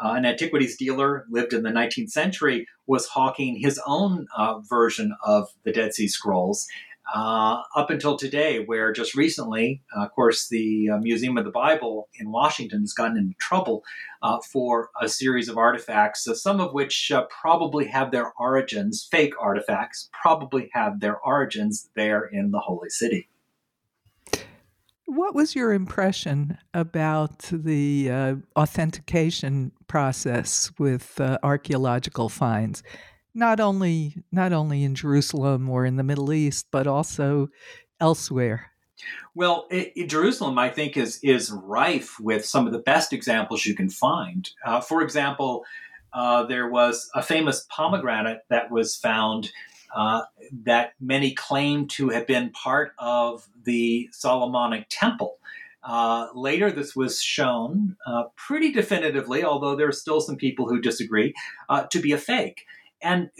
uh, 0.00 0.12
an 0.12 0.24
antiquities 0.24 0.76
dealer, 0.76 1.26
lived 1.28 1.52
in 1.52 1.62
the 1.62 1.70
19th 1.70 2.10
century, 2.10 2.66
was 2.86 3.06
hawking 3.06 3.56
his 3.56 3.80
own 3.86 4.26
uh, 4.36 4.58
version 4.60 5.12
of 5.24 5.48
the 5.64 5.72
Dead 5.72 5.92
Sea 5.92 6.08
Scrolls 6.08 6.68
uh, 7.14 7.62
up 7.74 7.90
until 7.90 8.16
today, 8.16 8.62
where 8.64 8.92
just 8.92 9.14
recently, 9.14 9.82
uh, 9.96 10.04
of 10.04 10.12
course, 10.12 10.48
the 10.48 10.90
uh, 10.90 10.98
Museum 10.98 11.38
of 11.38 11.44
the 11.44 11.50
Bible 11.50 12.08
in 12.14 12.30
Washington 12.30 12.80
has 12.80 12.92
gotten 12.92 13.16
into 13.16 13.34
trouble 13.38 13.82
uh, 14.22 14.38
for 14.40 14.90
a 15.00 15.08
series 15.08 15.48
of 15.48 15.56
artifacts, 15.56 16.28
uh, 16.28 16.34
some 16.34 16.60
of 16.60 16.74
which 16.74 17.10
uh, 17.10 17.24
probably 17.40 17.86
have 17.86 18.10
their 18.10 18.32
origins, 18.38 19.08
fake 19.10 19.32
artifacts, 19.40 20.10
probably 20.12 20.68
have 20.72 21.00
their 21.00 21.18
origins 21.18 21.88
there 21.94 22.24
in 22.24 22.50
the 22.50 22.60
Holy 22.60 22.90
City. 22.90 23.28
What 25.06 25.34
was 25.34 25.54
your 25.54 25.72
impression 25.72 26.58
about 26.74 27.48
the 27.50 28.36
authentication 28.54 29.72
process 29.86 30.70
with 30.78 31.18
archaeological 31.42 32.28
finds? 32.28 32.82
Not 33.38 33.60
only 33.60 34.16
not 34.32 34.52
only 34.52 34.82
in 34.82 34.94
Jerusalem 34.94 35.70
or 35.70 35.86
in 35.86 35.96
the 35.96 36.02
Middle 36.02 36.32
East, 36.32 36.66
but 36.70 36.86
also 36.86 37.48
elsewhere. 38.00 38.72
Well, 39.34 39.66
it, 39.70 39.92
it, 39.94 40.06
Jerusalem, 40.08 40.58
I 40.58 40.68
think, 40.68 40.96
is 40.96 41.20
is 41.22 41.52
rife 41.52 42.18
with 42.18 42.44
some 42.44 42.66
of 42.66 42.72
the 42.72 42.80
best 42.80 43.12
examples 43.12 43.64
you 43.64 43.74
can 43.74 43.88
find. 43.88 44.50
Uh, 44.66 44.80
for 44.80 45.02
example, 45.02 45.64
uh, 46.12 46.44
there 46.44 46.68
was 46.68 47.08
a 47.14 47.22
famous 47.22 47.64
pomegranate 47.70 48.40
that 48.50 48.70
was 48.70 48.96
found 48.96 49.52
uh, 49.94 50.22
that 50.64 50.94
many 51.00 51.32
claim 51.32 51.86
to 51.88 52.08
have 52.08 52.26
been 52.26 52.50
part 52.50 52.92
of 52.98 53.48
the 53.64 54.08
Solomonic 54.12 54.86
Temple. 54.90 55.38
Uh, 55.84 56.26
later, 56.34 56.72
this 56.72 56.96
was 56.96 57.22
shown 57.22 57.96
uh, 58.04 58.24
pretty 58.36 58.72
definitively, 58.72 59.44
although 59.44 59.76
there 59.76 59.88
are 59.88 59.92
still 59.92 60.20
some 60.20 60.36
people 60.36 60.68
who 60.68 60.80
disagree, 60.80 61.32
uh, 61.68 61.84
to 61.84 62.00
be 62.00 62.12
a 62.12 62.18
fake 62.18 62.66
and 63.02 63.30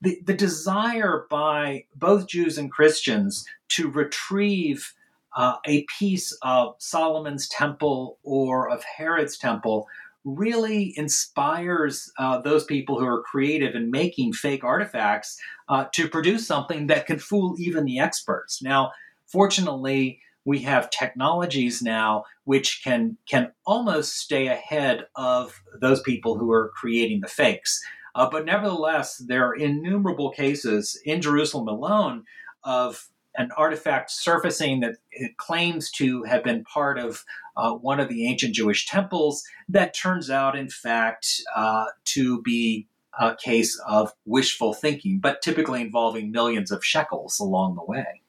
the, 0.00 0.20
the, 0.24 0.34
desire 0.34 1.26
by 1.30 1.84
both 1.94 2.26
Jews 2.26 2.58
and 2.58 2.70
Christians 2.70 3.46
to 3.68 3.88
retrieve 3.88 4.94
uh, 5.36 5.56
a 5.66 5.84
piece 5.98 6.36
of 6.42 6.74
Solomon's 6.78 7.48
temple 7.48 8.18
or 8.24 8.68
of 8.68 8.82
Herod's 8.84 9.38
temple 9.38 9.86
really 10.24 10.92
inspires 10.96 12.12
uh, 12.18 12.40
those 12.40 12.64
people 12.64 12.98
who 12.98 13.06
are 13.06 13.22
creative 13.22 13.74
in 13.74 13.90
making 13.90 14.32
fake 14.32 14.64
artifacts 14.64 15.38
uh, 15.68 15.86
to 15.92 16.08
produce 16.08 16.46
something 16.46 16.88
that 16.88 17.06
can 17.06 17.18
fool 17.18 17.54
even 17.58 17.84
the 17.84 17.98
experts. 17.98 18.60
Now, 18.60 18.92
fortunately, 19.26 20.20
we 20.44 20.58
have 20.60 20.90
technologies 20.90 21.82
now 21.82 22.24
which 22.44 22.80
can 22.82 23.16
can 23.28 23.52
almost 23.64 24.16
stay 24.16 24.48
ahead 24.48 25.06
of 25.14 25.62
those 25.80 26.00
people 26.00 26.36
who 26.38 26.50
are 26.50 26.72
creating 26.74 27.20
the 27.20 27.28
fakes. 27.28 27.80
Uh, 28.14 28.28
but 28.30 28.44
nevertheless, 28.44 29.16
there 29.18 29.46
are 29.46 29.54
innumerable 29.54 30.30
cases 30.30 31.00
in 31.04 31.20
Jerusalem 31.20 31.68
alone 31.68 32.24
of 32.64 33.08
an 33.36 33.50
artifact 33.56 34.10
surfacing 34.10 34.80
that 34.80 34.96
claims 35.36 35.90
to 35.92 36.22
have 36.24 36.42
been 36.42 36.64
part 36.64 36.98
of 36.98 37.24
uh, 37.56 37.72
one 37.72 38.00
of 38.00 38.08
the 38.08 38.26
ancient 38.26 38.54
Jewish 38.54 38.86
temples 38.86 39.44
that 39.68 39.94
turns 39.94 40.30
out, 40.30 40.56
in 40.56 40.68
fact, 40.68 41.40
uh, 41.54 41.86
to 42.06 42.42
be 42.42 42.88
a 43.18 43.36
case 43.36 43.80
of 43.86 44.12
wishful 44.24 44.72
thinking, 44.72 45.20
but 45.20 45.42
typically 45.42 45.80
involving 45.80 46.30
millions 46.30 46.70
of 46.70 46.84
shekels 46.84 47.38
along 47.38 47.76
the 47.76 47.84
way. 47.84 48.22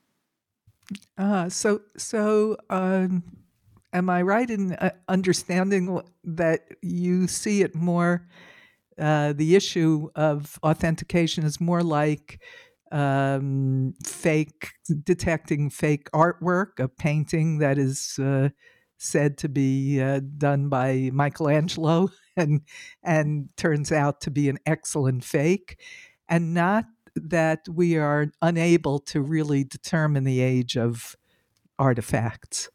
Uh, 1.17 1.49
so, 1.49 1.81
so 1.97 2.57
um, 2.69 3.23
am 3.93 4.09
I 4.09 4.21
right 4.21 4.49
in 4.49 4.73
uh, 4.73 4.91
understanding 5.07 6.01
that 6.23 6.67
you 6.81 7.27
see 7.27 7.61
it 7.61 7.75
more 7.75 8.27
uh, 9.01 9.33
the 9.33 9.55
issue 9.55 10.09
of 10.15 10.59
authentication 10.63 11.43
is 11.43 11.59
more 11.59 11.81
like 11.81 12.39
um, 12.91 13.93
fake 14.05 14.69
detecting 15.03 15.69
fake 15.69 16.09
artwork, 16.11 16.79
a 16.79 16.87
painting 16.87 17.57
that 17.57 17.77
is 17.77 18.19
uh, 18.19 18.49
said 18.97 19.37
to 19.39 19.49
be 19.49 19.99
uh, 19.99 20.21
done 20.37 20.69
by 20.69 21.09
Michelangelo 21.11 22.09
and 22.37 22.61
and 23.03 23.49
turns 23.57 23.91
out 23.91 24.21
to 24.21 24.31
be 24.31 24.49
an 24.49 24.59
excellent 24.67 25.23
fake, 25.23 25.79
and 26.29 26.53
not 26.53 26.85
that 27.15 27.67
we 27.67 27.97
are 27.97 28.27
unable 28.41 28.99
to 28.99 29.21
really 29.21 29.63
determine 29.63 30.25
the 30.25 30.41
age 30.41 30.77
of 30.77 31.15
artifacts. 31.79 32.69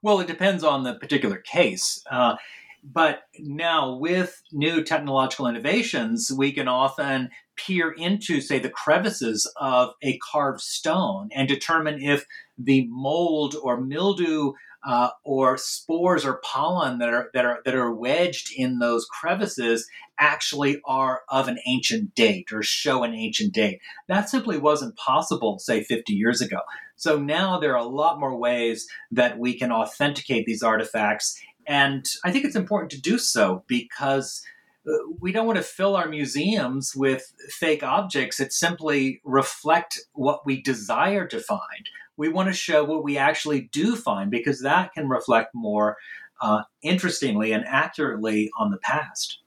Well, 0.00 0.20
it 0.20 0.28
depends 0.28 0.62
on 0.62 0.84
the 0.84 0.94
particular 0.94 1.38
case. 1.38 2.02
Uh, 2.08 2.36
but 2.84 3.22
now, 3.38 3.96
with 3.96 4.42
new 4.52 4.84
technological 4.84 5.46
innovations, 5.46 6.30
we 6.36 6.52
can 6.52 6.68
often 6.68 7.30
peer 7.56 7.90
into, 7.90 8.42
say, 8.42 8.58
the 8.58 8.68
crevices 8.68 9.50
of 9.56 9.94
a 10.02 10.18
carved 10.18 10.60
stone 10.60 11.30
and 11.34 11.48
determine 11.48 12.02
if 12.02 12.26
the 12.58 12.86
mold 12.90 13.56
or 13.62 13.80
mildew 13.80 14.52
uh, 14.86 15.08
or 15.24 15.56
spores 15.56 16.26
or 16.26 16.42
pollen 16.44 16.98
that 16.98 17.08
are 17.08 17.30
that 17.32 17.46
are 17.46 17.60
that 17.64 17.74
are 17.74 17.94
wedged 17.94 18.52
in 18.54 18.80
those 18.80 19.06
crevices 19.06 19.88
actually 20.18 20.80
are 20.84 21.22
of 21.30 21.48
an 21.48 21.58
ancient 21.66 22.14
date 22.14 22.52
or 22.52 22.62
show 22.62 23.02
an 23.02 23.14
ancient 23.14 23.54
date. 23.54 23.80
That 24.08 24.28
simply 24.28 24.58
wasn't 24.58 24.96
possible, 24.96 25.58
say, 25.58 25.82
50 25.82 26.12
years 26.12 26.42
ago. 26.42 26.60
So 26.96 27.18
now 27.18 27.58
there 27.58 27.72
are 27.72 27.84
a 27.84 27.88
lot 27.88 28.20
more 28.20 28.36
ways 28.36 28.86
that 29.10 29.38
we 29.38 29.58
can 29.58 29.72
authenticate 29.72 30.46
these 30.46 30.62
artifacts 30.62 31.40
and 31.66 32.06
I 32.24 32.32
think 32.32 32.44
it's 32.44 32.56
important 32.56 32.90
to 32.92 33.00
do 33.00 33.18
so 33.18 33.64
because 33.66 34.42
uh, 34.86 34.92
we 35.18 35.32
don't 35.32 35.46
want 35.46 35.56
to 35.56 35.62
fill 35.62 35.96
our 35.96 36.08
museums 36.08 36.94
with 36.94 37.32
fake 37.48 37.82
objects 37.82 38.36
that 38.38 38.52
simply 38.52 39.20
reflect 39.24 40.00
what 40.12 40.44
we 40.44 40.60
desire 40.60 41.26
to 41.26 41.40
find. 41.40 41.88
We 42.16 42.28
want 42.28 42.48
to 42.48 42.54
show 42.54 42.84
what 42.84 43.02
we 43.02 43.18
actually 43.18 43.62
do 43.72 43.96
find 43.96 44.30
because 44.30 44.60
that 44.62 44.92
can 44.92 45.08
reflect 45.08 45.54
more 45.54 45.96
uh, 46.40 46.62
interestingly 46.82 47.52
and 47.52 47.64
accurately 47.66 48.50
on 48.58 48.70
the 48.70 48.78
past. 48.78 49.38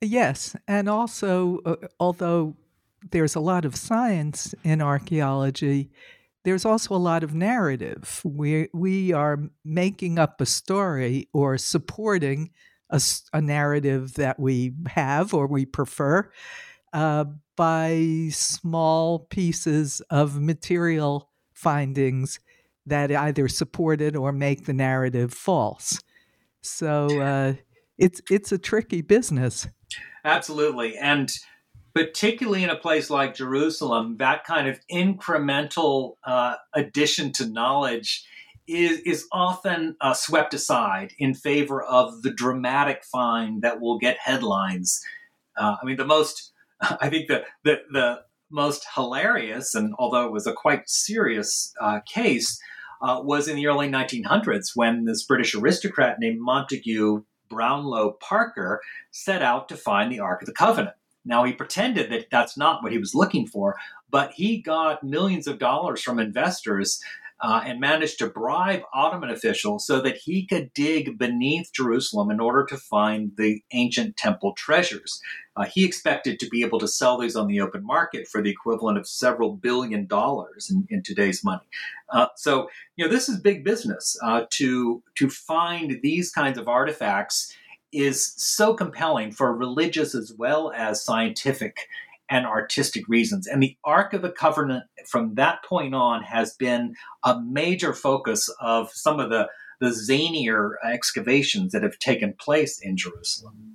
Yes. 0.00 0.54
And 0.68 0.88
also, 0.88 1.58
uh, 1.64 1.76
although 1.98 2.54
there's 3.10 3.34
a 3.34 3.40
lot 3.40 3.64
of 3.64 3.76
science 3.76 4.54
in 4.62 4.80
archaeology, 4.80 5.90
there's 6.44 6.64
also 6.64 6.94
a 6.94 6.96
lot 6.96 7.24
of 7.24 7.34
narrative. 7.34 8.20
We 8.24 8.68
we 8.72 9.12
are 9.12 9.38
making 9.64 10.18
up 10.18 10.40
a 10.40 10.46
story 10.46 11.28
or 11.32 11.58
supporting 11.58 12.50
a, 12.90 13.00
a 13.32 13.40
narrative 13.40 14.14
that 14.14 14.38
we 14.38 14.74
have 14.88 15.34
or 15.34 15.46
we 15.46 15.64
prefer 15.64 16.30
uh, 16.92 17.24
by 17.56 18.28
small 18.30 19.20
pieces 19.20 20.00
of 20.10 20.40
material 20.40 21.30
findings 21.54 22.40
that 22.86 23.10
either 23.10 23.48
support 23.48 24.00
it 24.00 24.14
or 24.14 24.30
make 24.30 24.66
the 24.66 24.74
narrative 24.74 25.32
false. 25.32 26.00
So 26.60 27.20
uh, 27.20 27.54
it's 27.98 28.20
it's 28.30 28.52
a 28.52 28.58
tricky 28.58 29.00
business. 29.00 29.66
Absolutely, 30.24 30.96
and 30.96 31.30
particularly 31.94 32.64
in 32.64 32.70
a 32.70 32.76
place 32.76 33.08
like 33.08 33.34
Jerusalem, 33.34 34.16
that 34.18 34.44
kind 34.44 34.66
of 34.68 34.80
incremental 34.90 36.16
uh, 36.24 36.56
addition 36.74 37.32
to 37.32 37.46
knowledge 37.46 38.26
is, 38.66 38.98
is 39.00 39.28
often 39.30 39.96
uh, 40.00 40.12
swept 40.12 40.54
aside 40.54 41.12
in 41.18 41.34
favor 41.34 41.82
of 41.82 42.22
the 42.22 42.32
dramatic 42.32 43.04
find 43.04 43.62
that 43.62 43.80
will 43.80 43.98
get 43.98 44.18
headlines. 44.18 45.00
Uh, 45.56 45.76
I 45.80 45.84
mean, 45.84 45.96
the 45.96 46.04
most, 46.04 46.52
I 46.80 47.08
think 47.08 47.28
the, 47.28 47.44
the, 47.62 47.82
the 47.92 48.22
most 48.50 48.84
hilarious, 48.94 49.74
and 49.74 49.94
although 49.98 50.26
it 50.26 50.32
was 50.32 50.46
a 50.46 50.52
quite 50.52 50.88
serious 50.88 51.72
uh, 51.80 52.00
case, 52.00 52.60
uh, 53.02 53.20
was 53.22 53.46
in 53.46 53.56
the 53.56 53.66
early 53.66 53.88
1900s 53.88 54.70
when 54.74 55.04
this 55.04 55.22
British 55.22 55.54
aristocrat 55.54 56.18
named 56.18 56.40
Montague 56.40 57.22
Brownlow 57.50 58.16
Parker 58.20 58.80
set 59.10 59.42
out 59.42 59.68
to 59.68 59.76
find 59.76 60.10
the 60.10 60.20
Ark 60.20 60.42
of 60.42 60.46
the 60.46 60.54
Covenant. 60.54 60.96
Now, 61.24 61.44
he 61.44 61.52
pretended 61.52 62.10
that 62.10 62.26
that's 62.30 62.56
not 62.56 62.82
what 62.82 62.92
he 62.92 62.98
was 62.98 63.14
looking 63.14 63.46
for, 63.46 63.76
but 64.10 64.32
he 64.32 64.60
got 64.60 65.02
millions 65.02 65.46
of 65.46 65.58
dollars 65.58 66.02
from 66.02 66.18
investors 66.18 67.00
uh, 67.40 67.62
and 67.64 67.80
managed 67.80 68.18
to 68.18 68.26
bribe 68.26 68.82
Ottoman 68.94 69.28
officials 69.28 69.86
so 69.86 70.00
that 70.00 70.16
he 70.16 70.46
could 70.46 70.72
dig 70.72 71.18
beneath 71.18 71.72
Jerusalem 71.74 72.30
in 72.30 72.40
order 72.40 72.64
to 72.64 72.76
find 72.76 73.32
the 73.36 73.62
ancient 73.72 74.16
temple 74.16 74.54
treasures. 74.56 75.20
Uh, 75.56 75.64
he 75.64 75.84
expected 75.84 76.40
to 76.40 76.48
be 76.48 76.62
able 76.62 76.78
to 76.78 76.88
sell 76.88 77.18
these 77.18 77.36
on 77.36 77.46
the 77.46 77.60
open 77.60 77.84
market 77.84 78.26
for 78.26 78.42
the 78.42 78.50
equivalent 78.50 78.98
of 78.98 79.06
several 79.06 79.56
billion 79.56 80.06
dollars 80.06 80.70
in, 80.70 80.86
in 80.88 81.02
today's 81.02 81.44
money. 81.44 81.66
Uh, 82.10 82.26
so, 82.36 82.68
you 82.96 83.04
know, 83.04 83.10
this 83.10 83.28
is 83.28 83.40
big 83.40 83.62
business. 83.62 84.16
Uh, 84.22 84.46
to 84.50 85.02
to 85.16 85.28
find 85.28 85.98
these 86.02 86.30
kinds 86.30 86.58
of 86.58 86.66
artifacts 86.66 87.54
is 87.94 88.34
so 88.36 88.74
compelling 88.74 89.32
for 89.32 89.54
religious 89.54 90.14
as 90.14 90.32
well 90.36 90.72
as 90.74 91.04
scientific 91.04 91.88
and 92.28 92.46
artistic 92.46 93.06
reasons. 93.08 93.46
And 93.46 93.62
the 93.62 93.76
Ark 93.84 94.14
of 94.14 94.22
the 94.22 94.30
Covenant 94.30 94.84
from 95.06 95.34
that 95.34 95.62
point 95.62 95.94
on 95.94 96.22
has 96.22 96.54
been 96.54 96.94
a 97.22 97.40
major 97.40 97.92
focus 97.92 98.48
of 98.60 98.90
some 98.92 99.20
of 99.20 99.30
the, 99.30 99.48
the 99.80 99.88
zanier 99.88 100.72
excavations 100.84 101.72
that 101.72 101.82
have 101.82 101.98
taken 101.98 102.34
place 102.38 102.80
in 102.80 102.96
Jerusalem. 102.96 103.74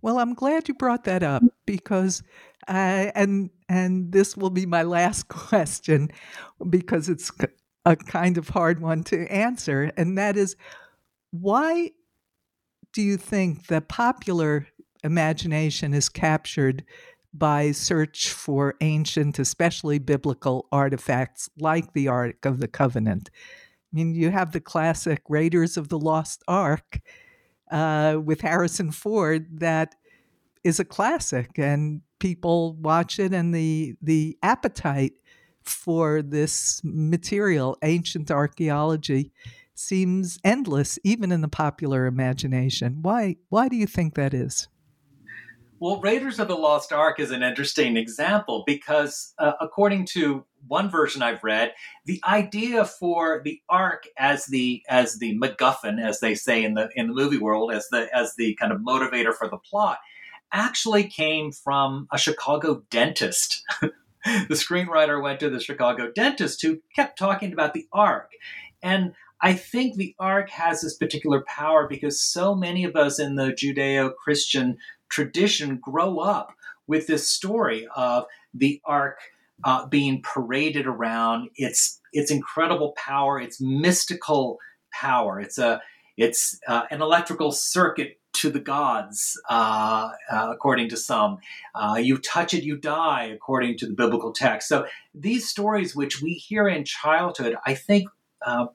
Well, 0.00 0.18
I'm 0.18 0.34
glad 0.34 0.68
you 0.68 0.74
brought 0.74 1.04
that 1.04 1.22
up 1.22 1.42
because, 1.66 2.22
uh, 2.66 3.12
and 3.14 3.50
and 3.68 4.10
this 4.10 4.36
will 4.36 4.50
be 4.50 4.66
my 4.66 4.82
last 4.82 5.28
question 5.28 6.10
because 6.68 7.08
it's 7.08 7.30
a 7.84 7.94
kind 7.94 8.38
of 8.38 8.48
hard 8.48 8.80
one 8.80 9.04
to 9.04 9.30
answer, 9.30 9.92
and 9.96 10.18
that 10.18 10.36
is 10.36 10.56
why 11.30 11.92
do 12.92 13.02
you 13.02 13.16
think 13.16 13.66
the 13.66 13.80
popular 13.80 14.66
imagination 15.04 15.94
is 15.94 16.08
captured 16.08 16.84
by 17.34 17.72
search 17.72 18.30
for 18.30 18.74
ancient, 18.80 19.38
especially 19.38 19.98
biblical 19.98 20.66
artifacts 20.70 21.48
like 21.58 21.92
the 21.92 22.08
Ark 22.08 22.44
of 22.44 22.60
the 22.60 22.68
Covenant. 22.68 23.30
I 23.32 23.96
mean, 23.96 24.14
you 24.14 24.30
have 24.30 24.52
the 24.52 24.60
classic 24.60 25.22
Raiders 25.28 25.76
of 25.76 25.88
the 25.88 25.98
Lost 25.98 26.42
Ark 26.46 27.00
uh, 27.70 28.18
with 28.22 28.42
Harrison 28.42 28.90
Ford 28.90 29.60
that 29.60 29.94
is 30.62 30.78
a 30.78 30.84
classic, 30.84 31.58
and 31.58 32.02
people 32.18 32.74
watch 32.74 33.18
it, 33.18 33.32
and 33.32 33.54
the 33.54 33.96
the 34.00 34.38
appetite 34.42 35.14
for 35.62 36.22
this 36.22 36.80
material, 36.84 37.76
ancient 37.82 38.30
archaeology, 38.30 39.32
seems 39.74 40.38
endless, 40.44 40.98
even 41.04 41.32
in 41.32 41.40
the 41.40 41.48
popular 41.48 42.06
imagination. 42.06 42.98
Why? 43.02 43.36
Why 43.48 43.68
do 43.68 43.76
you 43.76 43.86
think 43.86 44.14
that 44.14 44.34
is? 44.34 44.68
Well, 45.82 46.00
Raiders 46.00 46.38
of 46.38 46.46
the 46.46 46.54
Lost 46.54 46.92
Ark 46.92 47.18
is 47.18 47.32
an 47.32 47.42
interesting 47.42 47.96
example 47.96 48.62
because, 48.64 49.34
uh, 49.40 49.54
according 49.60 50.06
to 50.12 50.44
one 50.68 50.88
version 50.88 51.22
I've 51.22 51.42
read, 51.42 51.74
the 52.06 52.20
idea 52.24 52.84
for 52.84 53.42
the 53.44 53.60
Ark 53.68 54.04
as 54.16 54.46
the 54.46 54.84
as 54.88 55.18
the 55.18 55.36
MacGuffin, 55.36 56.00
as 56.00 56.20
they 56.20 56.36
say 56.36 56.62
in 56.62 56.74
the 56.74 56.88
in 56.94 57.08
the 57.08 57.14
movie 57.14 57.38
world, 57.38 57.72
as 57.72 57.88
the 57.90 58.08
as 58.16 58.36
the 58.36 58.54
kind 58.60 58.72
of 58.72 58.78
motivator 58.78 59.34
for 59.34 59.48
the 59.48 59.58
plot, 59.58 59.98
actually 60.52 61.02
came 61.02 61.50
from 61.50 62.06
a 62.12 62.16
Chicago 62.16 62.84
dentist. 62.88 63.64
the 63.80 63.90
screenwriter 64.50 65.20
went 65.20 65.40
to 65.40 65.50
the 65.50 65.58
Chicago 65.58 66.12
dentist 66.14 66.62
who 66.62 66.80
kept 66.94 67.18
talking 67.18 67.52
about 67.52 67.74
the 67.74 67.88
Ark, 67.92 68.30
and 68.84 69.14
I 69.42 69.54
think 69.54 69.96
the 69.96 70.14
Ark 70.20 70.50
has 70.50 70.80
this 70.80 70.96
particular 70.96 71.44
power 71.48 71.88
because 71.88 72.22
so 72.22 72.54
many 72.54 72.84
of 72.84 72.94
us 72.94 73.18
in 73.18 73.34
the 73.34 73.48
Judeo 73.48 74.14
Christian 74.14 74.76
tradition 75.08 75.78
grow 75.82 76.18
up 76.18 76.54
with 76.86 77.06
this 77.06 77.28
story 77.28 77.86
of 77.94 78.24
the 78.54 78.80
ark 78.84 79.18
uh, 79.64 79.86
being 79.86 80.22
paraded 80.22 80.86
around 80.86 81.48
its 81.56 82.00
its 82.12 82.30
incredible 82.30 82.94
power, 82.96 83.40
its 83.40 83.60
mystical 83.60 84.58
power. 84.92 85.40
It's 85.40 85.58
a 85.58 85.80
it's 86.16 86.58
uh, 86.68 86.82
an 86.90 87.00
electrical 87.00 87.52
circuit 87.52 88.18
to 88.34 88.50
the 88.50 88.60
gods, 88.60 89.40
uh, 89.48 90.10
uh, 90.30 90.48
according 90.50 90.88
to 90.90 90.96
some. 90.96 91.38
Uh, 91.74 91.96
you 91.98 92.18
touch 92.18 92.54
it, 92.54 92.64
you 92.64 92.76
die, 92.76 93.24
according 93.24 93.78
to 93.78 93.86
the 93.86 93.94
biblical 93.94 94.32
text. 94.32 94.68
So 94.68 94.86
these 95.14 95.48
stories, 95.48 95.94
which 95.94 96.20
we 96.20 96.34
hear 96.34 96.66
in 96.68 96.84
childhood, 96.84 97.56
I 97.66 97.74
think 97.74 98.08
uh, 98.46 98.66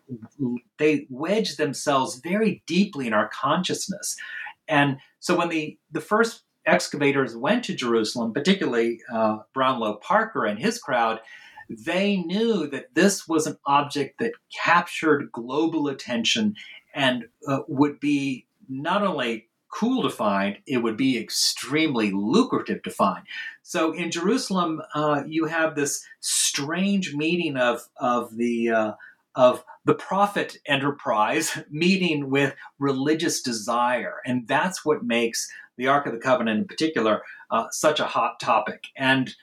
they 0.77 1.07
wedge 1.09 1.57
themselves 1.57 2.19
very 2.19 2.63
deeply 2.65 3.07
in 3.07 3.13
our 3.13 3.29
consciousness. 3.29 4.15
And 4.67 4.97
so 5.19 5.37
when 5.37 5.49
the, 5.49 5.77
the 5.91 6.01
first 6.01 6.43
excavators 6.65 7.35
went 7.35 7.63
to 7.65 7.73
Jerusalem, 7.73 8.33
particularly 8.33 8.99
uh, 9.11 9.39
Brownlow 9.53 9.95
Parker 9.95 10.45
and 10.45 10.59
his 10.59 10.79
crowd, 10.79 11.19
they 11.69 12.17
knew 12.17 12.67
that 12.67 12.93
this 12.93 13.27
was 13.27 13.47
an 13.47 13.57
object 13.65 14.19
that 14.19 14.33
captured 14.63 15.31
global 15.31 15.87
attention 15.87 16.55
and 16.93 17.25
uh, 17.47 17.59
would 17.67 17.99
be 17.99 18.45
not 18.69 19.03
only 19.03 19.47
cool 19.69 20.01
to 20.01 20.09
find, 20.09 20.57
it 20.65 20.77
would 20.77 20.97
be 20.97 21.17
extremely 21.17 22.11
lucrative 22.11 22.81
to 22.83 22.89
find. 22.89 23.23
So 23.63 23.91
in 23.91 24.11
Jerusalem, 24.11 24.81
uh, 24.95 25.23
you 25.27 25.45
have 25.45 25.75
this 25.75 26.05
strange 26.21 27.13
meeting 27.13 27.57
of 27.57 27.81
of 27.97 28.35
the 28.37 28.69
uh, 28.69 28.91
of 29.37 29.63
the 29.85 29.93
profit 29.93 30.57
enterprise 30.65 31.59
meeting 31.69 32.29
with 32.29 32.55
religious 32.79 33.41
desire. 33.41 34.15
And 34.25 34.47
that's 34.47 34.83
what 34.83 35.03
makes 35.03 35.47
the 35.77 35.87
Ark 35.87 36.07
of 36.07 36.13
the 36.13 36.19
Covenant 36.19 36.59
in 36.59 36.67
particular 36.67 37.21
uh, 37.51 37.67
such 37.71 37.99
a 37.99 38.05
hot 38.05 38.39
topic. 38.39 38.85
And 38.97 39.33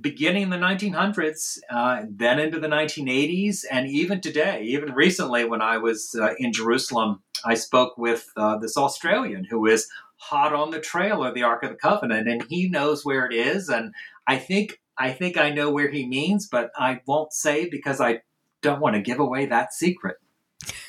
beginning 0.00 0.44
in 0.44 0.50
the 0.50 0.56
1900s, 0.56 1.58
uh, 1.70 2.04
then 2.08 2.40
into 2.40 2.58
the 2.58 2.68
1980s, 2.68 3.64
and 3.70 3.86
even 3.86 4.22
today, 4.22 4.62
even 4.62 4.94
recently 4.94 5.44
when 5.44 5.60
I 5.60 5.76
was 5.76 6.16
uh, 6.18 6.34
in 6.38 6.52
Jerusalem, 6.52 7.22
I 7.44 7.54
spoke 7.54 7.98
with 7.98 8.30
uh, 8.34 8.56
this 8.56 8.78
Australian 8.78 9.44
who 9.44 9.66
is 9.66 9.88
hot 10.16 10.54
on 10.54 10.70
the 10.70 10.80
trail 10.80 11.22
of 11.22 11.34
the 11.34 11.42
Ark 11.42 11.64
of 11.64 11.70
the 11.70 11.76
Covenant, 11.76 12.28
and 12.28 12.44
he 12.48 12.68
knows 12.68 13.04
where 13.04 13.26
it 13.26 13.34
is. 13.34 13.68
And 13.68 13.92
I 14.26 14.38
think 14.38 14.80
I 14.96 15.12
think 15.12 15.36
I 15.36 15.50
know 15.50 15.70
where 15.70 15.90
he 15.90 16.06
means, 16.06 16.48
but 16.48 16.70
I 16.76 17.02
won't 17.06 17.32
say 17.32 17.68
because 17.68 18.00
I 18.00 18.22
don't 18.62 18.80
want 18.80 18.94
to 18.94 19.02
give 19.02 19.20
away 19.20 19.46
that 19.46 19.72
secret. 19.72 20.16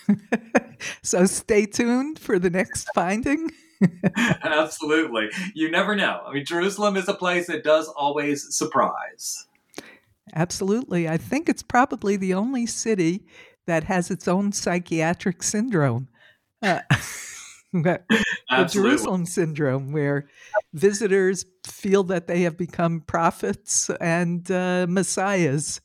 so 1.02 1.26
stay 1.26 1.66
tuned 1.66 2.20
for 2.20 2.40
the 2.40 2.50
next 2.50 2.88
finding. 2.96 3.52
Absolutely. 4.44 5.30
You 5.54 5.72
never 5.72 5.96
know. 5.96 6.22
I 6.26 6.34
mean, 6.34 6.46
Jerusalem 6.46 6.98
is 6.98 7.08
a 7.08 7.14
place 7.14 7.48
that 7.48 7.64
does 7.64 7.88
always 7.88 8.56
surprise. 8.56 9.48
Absolutely. 10.36 11.08
I 11.08 11.18
think 11.18 11.50
it's 11.50 11.64
probably 11.64 12.16
the 12.16 12.34
only 12.34 12.66
city 12.66 13.26
that 13.66 13.86
has 13.86 14.12
its 14.12 14.28
own 14.28 14.52
psychiatric 14.52 15.44
syndrome. 15.44 16.08
Uh, 16.62 16.82
the 17.74 18.68
Jerusalem 18.70 19.26
syndrome, 19.26 19.92
where 19.92 20.28
visitors 20.74 21.46
feel 21.66 22.04
that 22.06 22.28
they 22.28 22.42
have 22.42 22.58
become 22.58 23.02
prophets 23.02 23.90
and 24.02 24.50
uh, 24.52 24.86
messiahs 24.90 25.82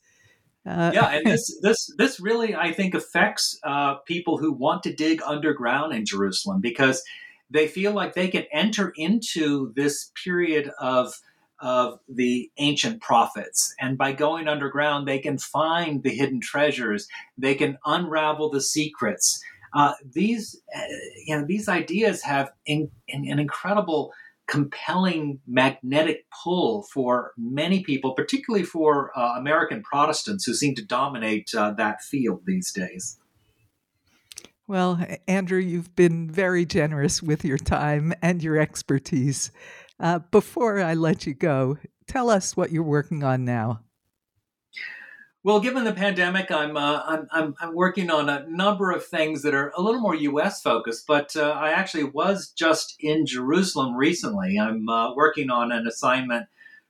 uh, 0.65 0.91
yeah, 0.93 1.07
and 1.09 1.25
this 1.25 1.59
this 1.61 1.93
this 1.97 2.19
really 2.19 2.55
I 2.55 2.71
think 2.71 2.93
affects 2.93 3.59
uh, 3.63 3.95
people 4.07 4.37
who 4.37 4.51
want 4.51 4.83
to 4.83 4.93
dig 4.93 5.21
underground 5.21 5.93
in 5.93 6.05
Jerusalem 6.05 6.61
because 6.61 7.03
they 7.49 7.67
feel 7.67 7.91
like 7.91 8.13
they 8.13 8.27
can 8.27 8.45
enter 8.51 8.91
into 8.95 9.73
this 9.75 10.11
period 10.23 10.71
of 10.79 11.13
of 11.61 11.99
the 12.09 12.51
ancient 12.57 13.01
prophets, 13.01 13.73
and 13.79 13.97
by 13.97 14.11
going 14.11 14.47
underground, 14.47 15.07
they 15.07 15.19
can 15.19 15.37
find 15.37 16.03
the 16.03 16.09
hidden 16.09 16.41
treasures. 16.41 17.07
They 17.37 17.55
can 17.55 17.77
unravel 17.85 18.49
the 18.49 18.61
secrets. 18.61 19.41
Uh, 19.73 19.93
these 20.13 20.61
uh, 20.75 20.81
you 21.25 21.37
know 21.37 21.45
these 21.45 21.67
ideas 21.69 22.23
have 22.23 22.51
in, 22.65 22.89
in, 23.07 23.29
an 23.29 23.39
incredible 23.39 24.13
compelling 24.47 25.39
magnetic 25.47 26.25
pull 26.43 26.83
for 26.93 27.31
many 27.37 27.83
people, 27.83 28.13
particularly 28.13 28.63
for 28.65 29.11
uh, 29.17 29.35
American 29.37 29.81
Protestants 29.81 30.45
who 30.45 30.53
seem 30.53 30.75
to 30.75 30.85
dominate 30.85 31.49
uh, 31.55 31.71
that 31.71 32.01
field 32.01 32.41
these 32.45 32.71
days. 32.71 33.17
Well, 34.67 34.99
Andrew, 35.27 35.59
you've 35.59 35.95
been 35.95 36.29
very 36.29 36.65
generous 36.65 37.21
with 37.21 37.45
your 37.45 37.57
time 37.57 38.13
and 38.21 38.41
your 38.41 38.57
expertise. 38.57 39.51
Uh, 39.99 40.19
before 40.19 40.81
I 40.81 40.95
let 40.95 41.27
you 41.27 41.33
go, 41.33 41.77
tell 42.07 42.29
us 42.29 42.57
what 42.57 42.71
you're 42.71 42.83
working 42.83 43.23
on 43.23 43.45
now. 43.45 43.81
Well, 45.45 45.59
given 45.59 45.83
the 45.83 45.93
pandemic, 45.93 46.49
I'm, 46.49 46.75
uh, 46.75 47.03
I'm, 47.05 47.27
I'm 47.31 47.55
I'm 47.59 47.75
working 47.75 48.09
on 48.09 48.29
a 48.29 48.47
number 48.47 48.89
of 48.89 49.05
things 49.05 49.43
that 49.43 49.53
are 49.53 49.71
a 49.77 49.81
little 49.83 50.01
more 50.01 50.15
U.S. 50.15 50.59
focused. 50.59 51.05
But 51.05 51.35
uh, 51.35 51.51
I 51.51 51.69
actually 51.69 52.05
was 52.05 52.49
just 52.49 52.95
in 52.99 53.27
Jerusalem 53.27 53.95
recently. 53.95 54.57
I'm 54.57 54.89
uh, 54.89 55.13
working 55.13 55.51
on 55.51 55.71
an 55.71 55.85
assignment 55.85 56.47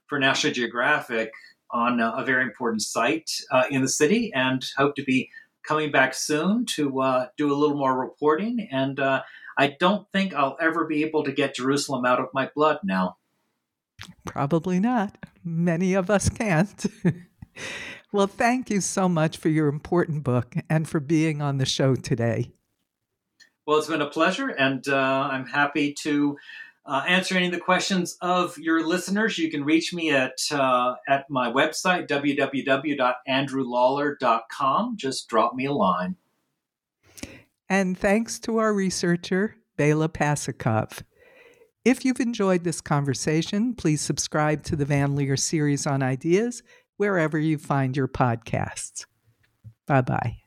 for 0.07 0.19
National 0.19 0.53
Geographic 0.53 1.33
on 1.69 1.99
a, 1.99 2.23
very 2.23 2.43
important 2.43 2.81
site 2.81 3.29
uh, 3.51 3.65
in 3.69 3.81
the 3.81 3.89
city, 3.89 4.31
and 4.33 4.65
hope 4.77 4.95
to 4.95 5.03
be 5.03 5.29
coming 5.63 5.91
back 5.91 6.13
soon 6.13 6.65
to 6.77 7.01
uh, 7.01 7.27
do 7.35 7.51
a 7.51 7.57
little 7.57 7.75
more 7.75 7.99
reporting. 7.99 8.69
And 8.71 9.01
uh, 9.01 9.23
I 9.57 9.75
don't 9.81 10.09
think 10.13 10.33
I'll 10.33 10.55
ever 10.61 10.85
be 10.85 11.03
able 11.03 11.25
to 11.25 11.33
get 11.33 11.55
Jerusalem 11.55 12.05
out 12.05 12.21
of 12.21 12.29
my 12.33 12.49
blood 12.55 12.79
now. 12.85 13.17
Probably 14.23 14.79
not. 14.79 15.17
Many 15.43 15.93
of 15.93 16.09
us 16.09 16.29
can't. 16.29 16.85
well, 18.15 18.27
thank 18.27 18.69
you 18.69 18.79
so 18.79 19.09
much 19.09 19.35
for 19.35 19.49
your 19.49 19.67
important 19.67 20.23
book 20.23 20.55
and 20.69 20.87
for 20.87 21.01
being 21.01 21.41
on 21.41 21.57
the 21.57 21.65
show 21.65 21.95
today. 21.95 22.53
Well, 23.67 23.77
it's 23.77 23.87
been 23.87 24.01
a 24.01 24.09
pleasure, 24.09 24.47
and 24.47 24.87
uh, 24.87 25.27
I'm 25.31 25.45
happy 25.45 25.93
to 26.03 26.37
uh, 26.85 27.03
answer 27.05 27.35
any 27.35 27.47
of 27.47 27.51
the 27.51 27.59
questions 27.59 28.15
of 28.21 28.57
your 28.57 28.87
listeners. 28.87 29.37
You 29.37 29.51
can 29.51 29.65
reach 29.65 29.93
me 29.93 30.11
at 30.11 30.37
uh, 30.49 30.95
at 31.09 31.29
my 31.29 31.51
website 31.51 32.07
www.andrewlawler.com. 32.07 34.95
Just 34.95 35.27
drop 35.27 35.53
me 35.53 35.65
a 35.65 35.73
line. 35.73 36.15
And 37.67 37.97
thanks 37.97 38.39
to 38.41 38.59
our 38.59 38.71
researcher, 38.73 39.57
Bela 39.75 40.07
Pasikov. 40.07 41.01
If 41.83 42.05
you've 42.05 42.21
enjoyed 42.21 42.63
this 42.63 42.79
conversation, 42.79 43.75
please 43.75 43.99
subscribe 43.99 44.63
to 44.63 44.77
the 44.77 44.85
Van 44.85 45.15
Leer 45.15 45.35
series 45.35 45.85
on 45.85 46.01
ideas 46.01 46.63
wherever 46.97 47.37
you 47.37 47.57
find 47.57 47.95
your 47.95 48.07
podcasts. 48.07 49.05
Bye 49.87 50.01
bye. 50.01 50.44